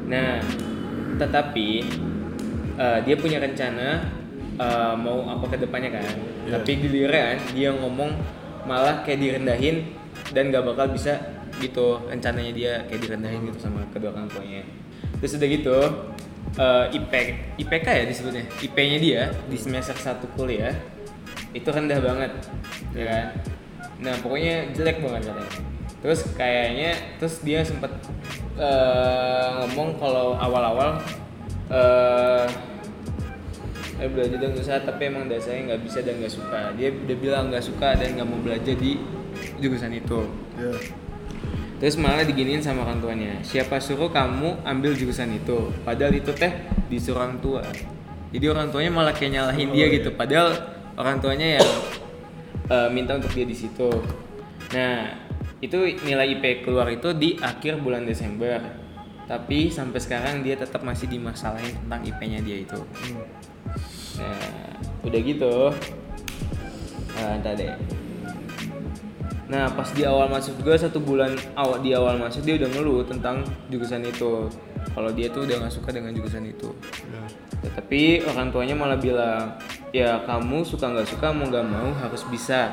Nah, 0.08 0.44
tetapi 1.16 1.70
eh, 2.76 3.00
dia 3.06 3.16
punya 3.16 3.40
rencana 3.40 4.02
eh, 4.58 4.94
mau 4.98 5.24
apa 5.26 5.46
ke 5.48 5.58
depannya 5.62 5.94
kan. 5.94 6.04
Iya. 6.04 6.58
Tapi 6.60 6.72
giliran 6.80 7.36
dia 7.54 7.70
ngomong 7.72 8.12
malah 8.62 9.02
kayak 9.02 9.20
direndahin 9.20 9.90
dan 10.36 10.52
gak 10.52 10.62
bakal 10.64 10.92
bisa 10.92 11.18
gitu 11.62 12.02
rencananya 12.10 12.52
dia 12.52 12.74
kayak 12.90 13.02
direndahin 13.06 13.46
gitu 13.48 13.60
sama 13.62 13.86
kedua 13.94 14.12
orang 14.18 14.28
tuanya. 14.28 14.66
Terus 15.22 15.38
udah 15.38 15.50
gitu 15.50 15.78
eh, 16.58 16.86
IP 16.98 17.14
IPK 17.62 17.88
ya 17.88 18.06
disebutnya. 18.10 18.44
IP-nya 18.60 18.98
dia 18.98 19.22
di 19.46 19.58
semester 19.58 19.94
1 19.94 20.26
kuliah 20.34 20.74
itu 21.54 21.68
rendah 21.68 22.00
banget, 22.02 22.32
ya 22.98 23.06
kan? 23.08 23.26
Nah, 24.02 24.16
pokoknya 24.24 24.74
jelek 24.74 25.04
banget 25.04 25.30
katanya. 25.30 25.54
Terus 26.02 26.20
kayaknya 26.34 26.92
terus 27.22 27.46
dia 27.46 27.62
sempat 27.62 27.94
eh, 28.58 29.50
ngomong 29.62 30.02
kalau 30.02 30.34
awal-awal 30.36 30.98
eh 31.72 32.48
eh 34.02 34.10
belajar 34.10 34.38
dan 34.42 34.58
usaha 34.58 34.82
tapi 34.82 35.14
emang 35.14 35.30
dasarnya 35.30 35.72
nggak 35.72 35.82
bisa 35.86 36.02
dan 36.02 36.18
nggak 36.18 36.34
suka 36.34 36.74
dia 36.74 36.90
udah 36.90 37.18
bilang 37.22 37.54
nggak 37.54 37.62
suka 37.62 37.94
dan 37.94 38.18
nggak 38.18 38.28
mau 38.28 38.42
belajar 38.42 38.74
di 38.74 38.98
jurusan 39.62 39.94
itu 39.94 40.26
Ya. 40.58 40.74
Terus 41.82 41.98
malah 41.98 42.22
diginiin 42.22 42.62
sama 42.62 42.86
orang 42.86 43.02
tuanya 43.02 43.42
siapa 43.42 43.82
suruh 43.82 44.14
kamu 44.14 44.62
ambil 44.62 44.94
jurusan 44.94 45.34
itu 45.34 45.74
padahal 45.82 46.14
itu 46.14 46.30
teh 46.38 46.54
disuruh 46.94 47.26
orang 47.26 47.42
tua 47.42 47.66
jadi 48.30 48.54
orang 48.54 48.70
tuanya 48.70 48.94
malah 48.94 49.12
kayak 49.18 49.34
nyalahin 49.34 49.68
Oh, 49.68 49.76
dia 49.76 49.90
iya. 49.90 49.96
gitu 49.98 50.14
padahal 50.14 50.54
orang 50.94 51.18
tuanya 51.18 51.58
yang 51.58 51.70
eh, 52.70 52.90
minta 52.94 53.18
untuk 53.18 53.34
dia 53.34 53.50
di 53.50 53.58
situ 53.58 53.90
nah 54.72 55.10
itu 55.58 55.78
nilai 56.06 56.38
IP 56.38 56.62
keluar 56.62 56.86
itu 56.94 57.18
di 57.18 57.34
akhir 57.42 57.82
bulan 57.82 58.06
Desember 58.06 58.62
tapi 59.26 59.74
sampai 59.74 59.98
sekarang 59.98 60.46
dia 60.46 60.60
tetap 60.60 60.86
masih 60.86 61.10
dimasalahin 61.10 61.74
tentang 61.82 62.02
IP-nya 62.06 62.40
dia 62.46 62.62
itu 62.62 62.78
Hmm. 63.02 63.26
Nah, 64.22 64.76
udah 65.08 65.20
gitu. 65.24 65.72
Nah, 67.16 67.40
entar 67.40 67.56
deh. 67.56 67.74
Nah, 69.52 69.68
pas 69.68 69.92
di 69.92 70.08
awal 70.08 70.32
masuk 70.32 70.64
juga 70.64 70.80
satu 70.80 71.04
bulan 71.04 71.36
awal 71.60 71.84
di 71.84 71.92
awal 71.92 72.16
masuk 72.16 72.48
dia 72.48 72.56
udah 72.56 72.72
ngeluh 72.72 73.04
tentang 73.04 73.44
jurusan 73.68 74.00
itu. 74.08 74.48
Kalau 74.96 75.12
dia 75.12 75.28
tuh 75.28 75.44
udah 75.44 75.60
nggak 75.60 75.76
suka 75.76 75.92
dengan 75.92 76.16
jurusan 76.16 76.48
itu. 76.48 76.72
Ya. 77.12 77.24
Tetapi 77.68 78.32
orang 78.32 78.48
tuanya 78.56 78.80
malah 78.80 78.96
bilang, 78.96 79.60
ya 79.92 80.24
kamu 80.24 80.64
suka 80.64 80.88
nggak 80.96 81.04
suka 81.12 81.36
mau 81.36 81.52
nggak 81.52 81.68
mau 81.68 81.92
harus 82.00 82.24
bisa. 82.32 82.72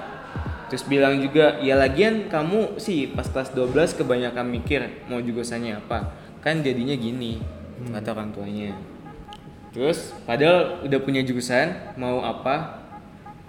Terus 0.70 0.86
bilang 0.86 1.18
juga, 1.18 1.58
ya 1.58 1.74
lagian 1.74 2.30
kamu 2.30 2.78
sih 2.78 3.10
pas 3.10 3.26
kelas 3.26 3.50
12 3.58 3.98
kebanyakan 3.98 4.46
mikir 4.46 4.86
mau 5.10 5.18
jurusannya 5.18 5.82
apa. 5.82 6.14
Kan 6.46 6.62
jadinya 6.62 6.94
gini, 6.94 7.42
kata 7.90 8.14
orang 8.14 8.30
tuanya. 8.30 8.70
Terus 9.74 10.14
padahal 10.22 10.86
udah 10.86 11.00
punya 11.02 11.26
jurusan 11.26 11.98
mau 11.98 12.22
apa 12.22 12.86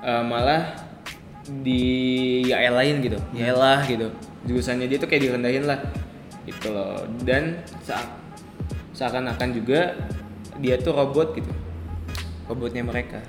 eh, 0.02 0.24
malah 0.26 0.89
di 1.66 1.84
ya 2.46 2.70
lain 2.70 3.02
gitu, 3.02 3.18
ya 3.34 3.52
lah 3.54 3.82
gitu. 3.84 4.10
Jurusannya 4.46 4.86
dia 4.86 4.98
tuh 4.98 5.10
kayak 5.10 5.30
direndahin 5.30 5.66
lah. 5.66 5.80
Gitu 6.46 6.70
loh. 6.70 7.04
Dan 7.22 7.62
saat 7.82 8.08
seakan-akan 8.94 9.50
juga 9.54 9.94
dia 10.58 10.78
tuh 10.78 10.94
robot 10.94 11.34
gitu. 11.34 11.52
Robotnya 12.46 12.84
mereka. 12.84 13.20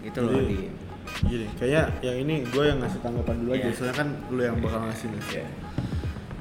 Gitu 0.00 0.18
loh 0.20 0.32
Jadi, 0.38 0.48
di. 0.48 0.58
gini 1.20 1.46
kayaknya 1.58 1.82
yang 2.00 2.16
ini 2.22 2.34
gue 2.48 2.64
yang 2.64 2.78
ngasih 2.80 3.00
tanggapan 3.02 3.34
dulu 3.42 3.50
aja 3.52 3.66
Iya. 3.66 3.74
soalnya 3.76 3.96
kan 3.98 4.08
lu 4.30 4.40
yang 4.40 4.56
bakal 4.62 4.80
ngasih 4.88 5.06
nih 5.10 5.22
Ya. 5.42 5.46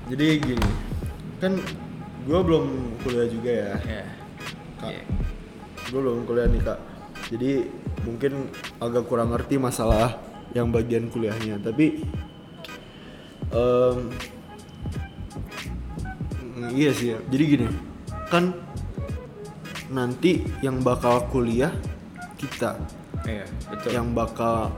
jadi 0.08 0.28
gini 0.40 0.68
kan 1.42 1.52
gue 2.24 2.40
belum 2.40 2.66
kuliah 3.02 3.28
juga 3.28 3.50
ya 3.52 3.72
Ya. 3.84 4.04
Kak. 4.80 4.92
Ya. 4.94 5.04
gue 5.90 6.00
belum 6.00 6.24
kuliah 6.24 6.48
nih 6.48 6.62
kak 6.62 6.80
jadi 7.28 7.52
mungkin 8.06 8.32
agak 8.80 9.04
kurang 9.10 9.34
ngerti 9.34 9.58
masalah 9.58 10.16
yang 10.54 10.74
bagian 10.74 11.08
kuliahnya 11.10 11.62
tapi 11.62 12.02
mm, 13.54 14.00
iya 16.74 16.92
sih 16.92 17.14
ya 17.14 17.20
jadi 17.30 17.44
gini 17.46 17.68
kan 18.30 18.54
nanti 19.90 20.46
yang 20.62 20.82
bakal 20.82 21.26
kuliah 21.30 21.74
kita 22.38 22.78
Iya, 23.28 23.44
betul. 23.68 23.90
yang 23.92 24.08
bakal 24.16 24.72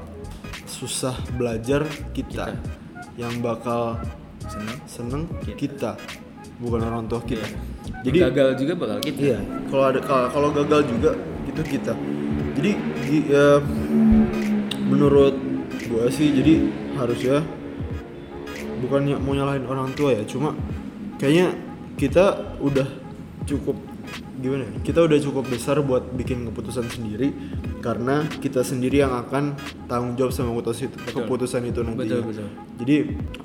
susah 0.65 1.13
belajar 1.37 1.85
kita, 2.09 2.57
yang 3.13 3.37
bakal 3.37 4.01
seneng. 4.49 4.77
seneng 4.89 5.23
Kita. 5.45 5.53
kita, 5.55 5.91
bukan 6.57 6.81
orang 6.81 7.05
tua 7.05 7.21
kita 7.21 7.45
Iya. 7.45 8.01
jadi 8.01 8.17
gagal 8.33 8.49
juga 8.57 8.73
bakal 8.81 8.97
gitu. 9.05 9.19
Iya, 9.29 9.39
kalau 9.69 9.83
ada 9.93 9.99
kalau 10.01 10.49
gagal 10.49 10.81
juga 10.89 11.11
itu 11.45 11.61
kita. 11.61 11.93
Jadi 12.57 12.71
ya, 13.29 13.61
menurut 14.89 15.37
gua 15.91 16.07
sih 16.07 16.31
jadi 16.31 16.53
harusnya 16.95 17.43
bukan 18.81 19.01
mau 19.21 19.35
nyalahin 19.35 19.67
orang 19.67 19.93
tua 19.93 20.15
ya, 20.15 20.23
cuma 20.25 20.57
kayaknya 21.21 21.53
kita 21.99 22.57
udah 22.57 22.87
cukup 23.45 23.77
gimana? 24.41 24.65
ya, 24.65 24.73
Kita 24.81 25.05
udah 25.05 25.17
cukup 25.21 25.45
besar 25.53 25.77
buat 25.85 26.01
bikin 26.17 26.49
keputusan 26.49 26.89
sendiri 26.89 27.29
karena 27.77 28.25
kita 28.41 28.65
sendiri 28.65 29.05
yang 29.05 29.13
akan 29.13 29.53
tanggung 29.85 30.17
jawab 30.17 30.33
sama 30.33 30.49
keputusan 30.51 30.89
itu, 30.89 30.97
Betul. 30.97 31.13
keputusan 31.21 31.61
itu 31.69 31.79
nanti. 31.85 32.09
Betul, 32.09 32.21
betul. 32.25 32.47
Jadi 32.81 32.95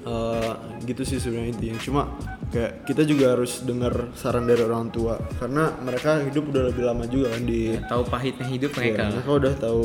eh, 0.08 0.52
gitu 0.88 1.02
sih 1.04 1.20
sebenarnya 1.20 1.52
intinya. 1.52 1.78
Cuma 1.84 2.02
kayak 2.48 2.88
kita 2.88 3.04
juga 3.04 3.36
harus 3.36 3.60
dengar 3.60 3.92
saran 4.16 4.48
dari 4.48 4.64
orang 4.64 4.88
tua 4.88 5.20
karena 5.36 5.68
mereka 5.84 6.24
hidup 6.24 6.48
udah 6.48 6.62
lebih 6.72 6.82
lama 6.88 7.04
juga 7.04 7.36
kan 7.36 7.42
di 7.44 7.76
Tahu 7.76 8.02
pahitnya 8.08 8.46
hidup 8.48 8.70
ya, 8.72 8.78
mereka. 8.80 9.02
mereka 9.12 9.30
udah 9.36 9.52
tahu 9.60 9.82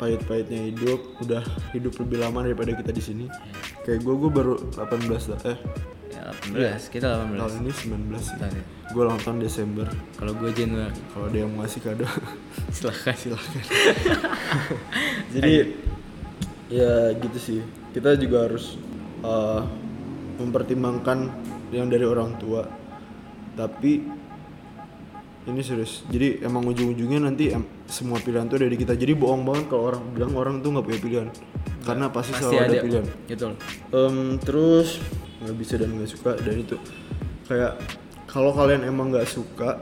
pahit-pahitnya 0.00 0.72
hidup, 0.72 1.20
udah 1.20 1.44
hidup 1.70 1.92
lebih 2.00 2.24
lama 2.24 2.40
daripada 2.40 2.72
kita 2.72 2.88
di 2.88 3.02
sini. 3.04 3.24
Kayak 3.84 4.00
gue 4.00 4.14
gue 4.16 4.30
baru 4.32 4.54
18 4.72 5.30
lah. 5.30 5.40
Eh, 5.46 5.58
Ya, 6.10 6.26
18, 6.76 6.90
kita 6.90 7.06
18. 7.22 7.38
tahun 7.38 7.52
ini 7.62 7.70
19 7.70 8.18
sih. 8.18 8.36
Ini. 8.36 8.62
Gue 8.90 9.02
ulang 9.06 9.20
tahun 9.22 9.38
Desember. 9.38 9.86
Kalau 10.18 10.32
gue 10.34 10.50
Januari, 10.50 10.90
Kalau 11.14 11.24
ada 11.30 11.36
yang 11.38 11.50
mau 11.54 11.62
ngasih 11.62 11.80
kado 11.80 12.04
silahkan. 12.74 13.14
silahkan. 13.14 13.62
Jadi 15.34 15.54
ya 16.68 17.14
gitu 17.14 17.38
sih. 17.38 17.60
Kita 17.94 18.18
juga 18.18 18.50
harus 18.50 18.74
uh, 19.22 19.62
mempertimbangkan 20.36 21.30
yang 21.70 21.86
dari 21.86 22.02
orang 22.02 22.34
tua. 22.36 22.66
Tapi 23.54 24.02
ini 25.48 25.60
serius. 25.64 26.04
Jadi 26.08 26.44
emang 26.44 26.64
ujung-ujungnya 26.66 27.20
nanti 27.24 27.48
em- 27.48 27.64
semua 27.88 28.20
pilihan 28.20 28.44
tuh 28.46 28.60
dari 28.60 28.76
kita. 28.76 28.92
Jadi 28.92 29.16
bohong 29.16 29.42
banget 29.44 29.72
kalau 29.72 29.88
orang 29.88 30.02
bilang 30.12 30.32
orang 30.36 30.54
tuh 30.60 30.76
nggak 30.76 30.84
punya 30.84 31.00
pilihan. 31.00 31.28
Karena 31.80 32.12
pasti, 32.12 32.36
Pasti 32.36 32.44
selalu 32.44 32.60
ada, 32.60 32.68
ada. 32.68 32.82
pilihan. 32.84 33.04
Betul. 33.24 33.52
Em, 33.90 34.18
terus 34.36 34.88
nggak 35.40 35.56
bisa 35.56 35.74
dan 35.80 35.88
nggak 35.96 36.10
suka 36.12 36.32
dan 36.36 36.54
itu 36.60 36.76
kayak 37.48 37.72
kalau 38.28 38.52
kalian 38.52 38.84
emang 38.84 39.08
nggak 39.08 39.24
suka 39.24 39.80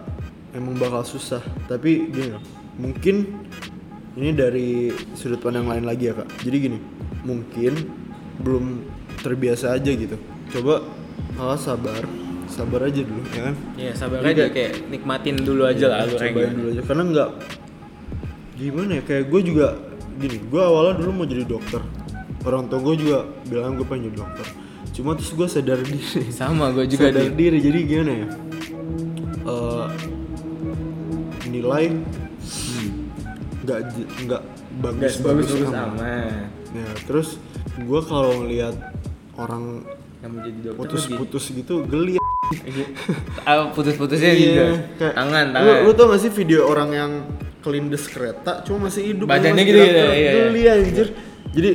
emang 0.55 0.79
bakal 0.79 1.03
susah 1.03 1.43
tapi 1.67 2.07
gini 2.09 2.31
loh 2.31 2.43
mungkin 2.79 3.43
ini 4.15 4.31
dari 4.31 4.95
sudut 5.19 5.43
pandang 5.43 5.67
lain 5.67 5.83
lagi 5.83 6.09
ya 6.09 6.15
kak 6.15 6.31
jadi 6.47 6.57
gini 6.71 6.79
mungkin 7.27 7.75
belum 8.39 8.87
terbiasa 9.19 9.75
aja 9.75 9.91
gitu 9.91 10.15
coba 10.55 10.87
kakak 11.35 11.59
sabar 11.59 12.03
sabar 12.59 12.81
aja 12.83 13.01
dulu 13.01 13.23
ya 13.31 13.41
kan? 13.45 13.55
Iya, 13.75 13.93
sabar 13.95 14.19
Jadi 14.19 14.27
aja 14.29 14.43
kayak- 14.43 14.53
kayak 14.53 14.73
nikmatin 14.89 15.37
dulu 15.39 15.63
aja 15.63 15.85
lah 15.87 15.99
alurnya 16.03 16.29
cobain 16.29 16.53
dulu 16.53 16.69
aja. 16.69 16.83
Karena 16.83 17.03
nggak 17.07 17.29
gimana 18.55 18.91
ya 18.93 19.03
kayak 19.03 19.25
gue 19.27 19.41
juga 19.45 19.67
gini 20.19 20.37
gue 20.43 20.59
awalnya 20.61 20.95
dulu 20.99 21.11
mau 21.15 21.27
jadi 21.27 21.45
dokter. 21.45 21.81
Orang 22.41 22.67
tua 22.67 22.79
gue 22.81 22.95
juga 22.99 23.19
bilang 23.45 23.75
gue 23.75 23.85
pengen 23.85 24.11
jadi 24.11 24.19
dokter. 24.19 24.47
Cuma 24.91 25.15
terus 25.15 25.31
gue 25.31 25.47
sadar 25.47 25.79
diri. 25.81 26.03
Sama 26.35 26.71
gue 26.71 26.85
juga 26.87 27.09
sadar 27.09 27.31
Dim. 27.31 27.37
diri 27.37 27.59
jadi 27.61 27.79
gimana 27.81 28.13
ya? 28.13 28.27
Eh, 29.45 29.87
nilai 31.49 31.85
nggak 33.63 33.81
j- 33.87 34.11
nggak 34.25 34.43
bagus 34.81 35.15
bagus 35.19 35.47
bagus 35.49 35.69
amat. 35.69 35.89
amat. 35.93 36.47
Ya 36.71 36.89
terus 37.05 37.29
gue 37.77 38.01
kalau 38.03 38.43
ngelihat 38.43 38.75
orang 39.35 39.85
yang 40.19 40.31
mau 40.31 40.43
jadi 40.43 40.59
dokter 40.65 40.79
putus-putus 40.79 41.45
gitu 41.49 41.75
geli 41.85 42.19
putus-putusnya 43.75 44.33
Iya, 44.33 44.41
juga 44.41 44.65
kayak- 44.99 45.15
tangan 45.15 45.45
lu, 45.47 45.55
tangan. 45.55 45.79
lu 45.85 45.91
tau 45.95 46.07
gak 46.11 46.21
sih 46.21 46.33
video 46.33 46.61
orang 46.65 46.91
yang 46.93 47.13
kelindes 47.59 48.05
kereta 48.09 48.63
cuma 48.65 48.89
masih 48.89 49.13
hidup 49.13 49.27
Badannya 49.29 49.65
gitu 49.67 49.79
ya, 49.79 49.85
iya, 49.85 50.07
iya. 50.15 50.31
geli 50.47 50.63
anjir. 50.65 51.09
Jadi 51.53 51.71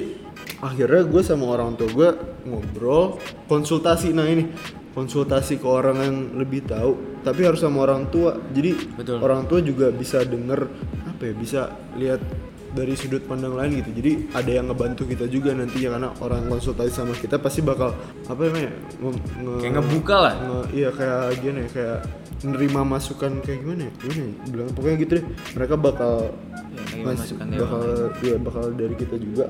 akhirnya 0.63 1.03
gue 1.03 1.21
sama 1.21 1.45
orang 1.49 1.75
tua 1.75 1.89
gue 1.91 2.09
ngobrol 2.47 3.19
konsultasi. 3.45 4.15
Nah 4.15 4.25
ini 4.25 4.47
konsultasi 4.93 5.57
ke 5.57 5.67
orang 5.67 5.97
yang 5.99 6.17
lebih 6.37 6.63
tahu 6.65 7.21
tapi 7.21 7.43
harus 7.43 7.61
sama 7.61 7.83
orang 7.83 8.07
tua. 8.09 8.37
Jadi 8.53 8.95
Betul. 8.95 9.17
orang 9.21 9.45
tua 9.45 9.59
juga 9.59 9.91
bisa 9.91 10.23
denger 10.23 10.65
apa 11.03 11.21
ya 11.23 11.33
bisa 11.35 11.61
lihat 11.99 12.21
dari 12.73 12.93
sudut 12.93 13.21
pandang 13.23 13.53
lain 13.53 13.79
gitu. 13.79 13.89
Jadi 13.93 14.11
ada 14.33 14.51
yang 14.51 14.65
ngebantu 14.67 15.05
kita 15.05 15.25
juga 15.25 15.53
nantinya 15.53 15.89
karena 15.93 16.09
orang 16.19 16.41
konsultasi 16.47 16.89
sama 16.89 17.13
kita 17.13 17.37
pasti 17.37 17.61
bakal 17.61 17.93
apa 18.25 18.41
namanya 18.43 18.71
nge- 18.97 19.21
nge- 19.39 19.59
kayak 19.61 19.73
ngebuka 19.77 20.15
lah. 20.17 20.33
Nge- 20.35 20.69
iya 20.73 20.89
kayak 20.89 21.19
gini 21.37 21.59
ya, 21.61 21.67
kayak 21.69 21.97
menerima 22.43 22.81
masukan 22.83 23.31
kayak 23.39 23.57
gimana 23.61 23.81
ya? 23.85 23.91
Gimana 23.95 24.19
ya? 24.19 24.33
Bilang 24.49 24.69
pokoknya 24.73 24.97
gitu 24.99 25.11
deh. 25.15 25.25
Mereka 25.53 25.73
bakal 25.77 26.13
Ya, 26.73 27.05
dari 27.05 27.61
bakal 27.61 27.81
iya 28.19 28.35
bakal 28.41 28.63
dari 28.73 28.95
kita 28.97 29.15
juga. 29.15 29.45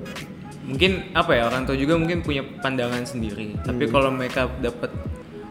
Mungkin 0.64 0.92
apa 1.12 1.32
ya 1.34 1.48
orang 1.48 1.64
tua 1.64 1.76
juga 1.76 1.96
mungkin 1.96 2.20
punya 2.20 2.44
pandangan 2.60 3.04
sendiri. 3.04 3.56
Tapi 3.58 3.88
kalau 3.88 4.12
mereka 4.12 4.52
dapat 4.60 4.92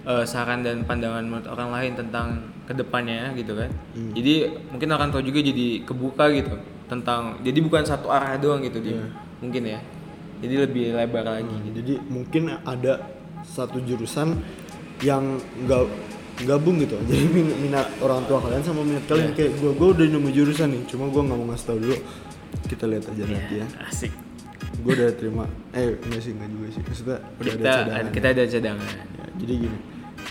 eh, 0.05 0.25
saran 0.25 0.61
dan 0.61 0.85
pandangan 0.85 1.25
menurut 1.25 1.49
orang 1.49 1.69
lain 1.71 1.93
tentang 1.97 2.27
ke 2.63 2.73
depannya 2.73 3.33
gitu 3.35 3.57
kan. 3.57 3.73
Jadi 4.13 4.35
mungkin 4.69 4.89
orang 4.91 5.09
tua 5.09 5.21
juga 5.21 5.41
jadi 5.41 5.81
kebuka 5.83 6.29
gitu 6.31 6.55
tentang 6.92 7.40
jadi 7.40 7.59
bukan 7.64 7.88
satu 7.88 8.12
arah 8.12 8.37
doang 8.37 8.61
gitu 8.61 8.85
dia 8.85 9.00
mungkin 9.40 9.64
ya. 9.64 9.81
Jadi 10.42 10.55
lebih 10.59 10.85
lebar 10.92 11.24
lagi. 11.24 11.55
Gitu. 11.70 11.81
jadi 11.81 11.94
mungkin 12.11 12.50
ada 12.66 12.98
satu 13.46 13.78
jurusan 13.81 14.37
yang 15.00 15.40
nggak 15.66 15.87
gabung 16.46 16.83
gitu. 16.83 16.98
Jadi 17.11 17.26
min- 17.31 17.57
minat 17.62 17.87
orang 18.02 18.26
tua 18.26 18.42
kalian 18.42 18.62
sama 18.62 18.83
minat 18.83 19.07
kalian. 19.07 19.35
Kayak 19.35 19.59
gue 19.62 19.70
gue 19.74 19.88
udah 19.94 20.07
nemu 20.07 20.31
jurusan 20.35 20.68
nih 20.74 20.83
cuma 20.90 21.07
gue 21.11 21.22
nggak 21.22 21.38
mau 21.38 21.46
ngasih 21.50 21.66
tau 21.66 21.78
dulu. 21.78 21.96
Kita 22.66 22.85
lihat 22.90 23.05
aja 23.07 23.22
nanti 23.26 23.55
ya. 23.62 23.66
asik. 23.87 24.12
Gue 24.83 24.92
udah 24.98 25.11
terima. 25.14 25.44
Eh 25.74 25.94
enggak 26.02 26.20
sih 26.22 26.33
enggak 26.35 26.50
juga 26.50 26.66
sih. 26.74 26.83
Maksudnya 26.83 27.18
udah 27.22 27.52
kita 27.52 27.62
ada 27.62 27.74
cadangan 27.78 28.07
kita 28.11 28.26
ada 28.26 28.42
cadangan. 28.46 28.88
Ya, 28.90 29.26
jadi 29.38 29.52
gini. 29.66 29.78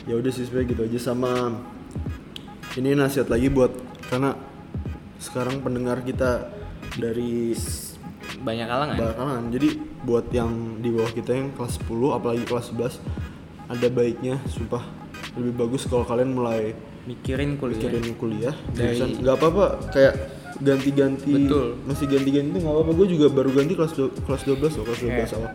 Ya 0.08 0.13
udah 0.19 0.32
sih 0.32 0.43
sebenarnya 0.43 0.67
gitu 0.76 0.82
aja 0.91 1.00
sama 1.00 1.32
ini 2.80 2.89
nasihat 2.95 3.28
lagi 3.28 3.47
buat 3.52 3.71
karena 4.08 4.36
sekarang 5.22 5.62
pendengar 5.62 6.02
kita 6.02 6.50
dari 6.98 7.54
banyak 8.42 8.66
kalangan? 8.66 8.96
bakalan 8.98 9.44
jadi 9.54 9.70
buat 10.02 10.26
yang 10.34 10.82
di 10.82 10.90
bawah 10.90 11.14
kita 11.14 11.32
yang 11.32 11.54
kelas 11.54 11.78
10 11.80 12.18
apalagi 12.18 12.44
kelas 12.44 12.74
11 12.74 12.98
ada 13.70 13.88
baiknya 13.88 14.42
sumpah 14.50 14.82
lebih 15.38 15.54
bagus 15.56 15.86
kalau 15.86 16.04
kalian 16.04 16.34
mulai 16.34 16.74
mikirin 17.02 17.56
kuliah. 17.56 17.78
mikirin 17.78 18.08
kuliah. 18.16 18.56
Dari- 18.74 19.16
nggak 19.16 19.36
apa-apa 19.36 19.66
kayak 19.90 20.14
ganti-ganti 20.60 21.32
Betul. 21.32 21.80
masih 21.86 22.06
ganti-ganti 22.06 22.50
itu 22.52 22.60
nggak 22.60 22.76
apa-apa. 22.76 22.92
Gue 22.94 23.08
juga 23.08 23.26
baru 23.30 23.50
ganti 23.52 23.74
kelas 23.74 23.94
du- 23.96 24.14
kelas 24.20 24.42
12 24.44 24.74
loh 24.76 24.86
kelas 24.86 25.00
12 25.00 25.10
Iya. 25.24 25.38
awal. 25.40 25.52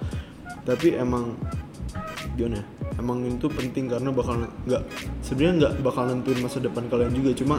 Tapi 0.64 0.88
emang 0.96 1.24
gimana 2.34 2.58
ya, 2.58 2.64
emang 2.96 3.18
itu 3.22 3.46
penting 3.46 3.84
karena 3.86 4.10
bakal 4.10 4.34
nggak 4.66 4.82
sebenarnya 5.22 5.54
nggak 5.56 5.72
bakal 5.80 6.02
nentuin 6.04 6.40
masa 6.40 6.58
depan 6.58 6.84
kalian 6.86 7.12
juga. 7.12 7.30
Cuma 7.32 7.56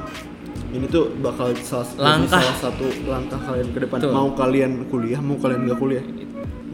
ini 0.67 0.85
tuh 0.91 1.15
bakal 1.23 1.55
salah, 1.63 1.87
Langkah. 1.95 2.43
salah 2.43 2.57
satu 2.59 2.85
langkah 3.07 3.39
kalian 3.39 3.67
ke 3.71 3.79
depan. 3.87 3.97
Betul. 4.03 4.11
mau 4.11 4.29
kalian 4.35 4.71
kuliah 4.91 5.19
mau 5.23 5.37
kalian 5.39 5.61
nggak 5.63 5.79
kuliah? 5.79 6.03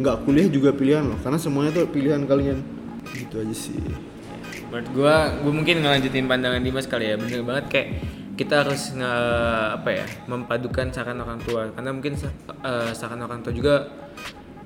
Nggak 0.02 0.18
kuliah 0.26 0.48
juga 0.50 0.70
pilihan 0.74 1.04
loh 1.06 1.20
karena 1.22 1.38
semuanya 1.38 1.72
tuh 1.78 1.86
pilihan 1.94 2.22
kalian. 2.26 2.58
Gitu 3.14 3.36
aja 3.38 3.56
sih. 3.56 3.78
Menurut 4.74 4.88
gua 4.98 5.16
gua 5.46 5.54
mungkin 5.54 5.86
ngelanjutin 5.86 6.26
pandangan 6.26 6.62
Dimas 6.66 6.90
kali 6.90 7.14
ya. 7.14 7.16
Bener 7.22 7.46
banget 7.46 7.66
kayak 7.70 7.88
kita 8.34 8.66
harus 8.66 8.98
nge 8.98 9.14
apa 9.78 9.90
ya 9.94 10.06
mempadukan 10.26 10.90
saran 10.90 11.22
orang 11.22 11.38
tua. 11.46 11.70
Karena 11.70 11.94
mungkin 11.94 12.18
eh, 12.18 12.92
saran 12.98 13.22
orang 13.22 13.46
tua 13.46 13.54
juga 13.54 13.94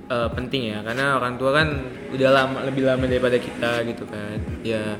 eh, 0.07 0.29
penting 0.31 0.71
ya. 0.71 0.79
Karena 0.87 1.19
orang 1.19 1.35
tua 1.35 1.51
kan 1.51 1.67
udah 2.15 2.29
lama 2.31 2.63
lebih 2.63 2.87
lama 2.87 3.03
daripada 3.03 3.35
kita 3.35 3.83
gitu 3.83 4.07
kan. 4.07 4.39
Ya 4.63 4.95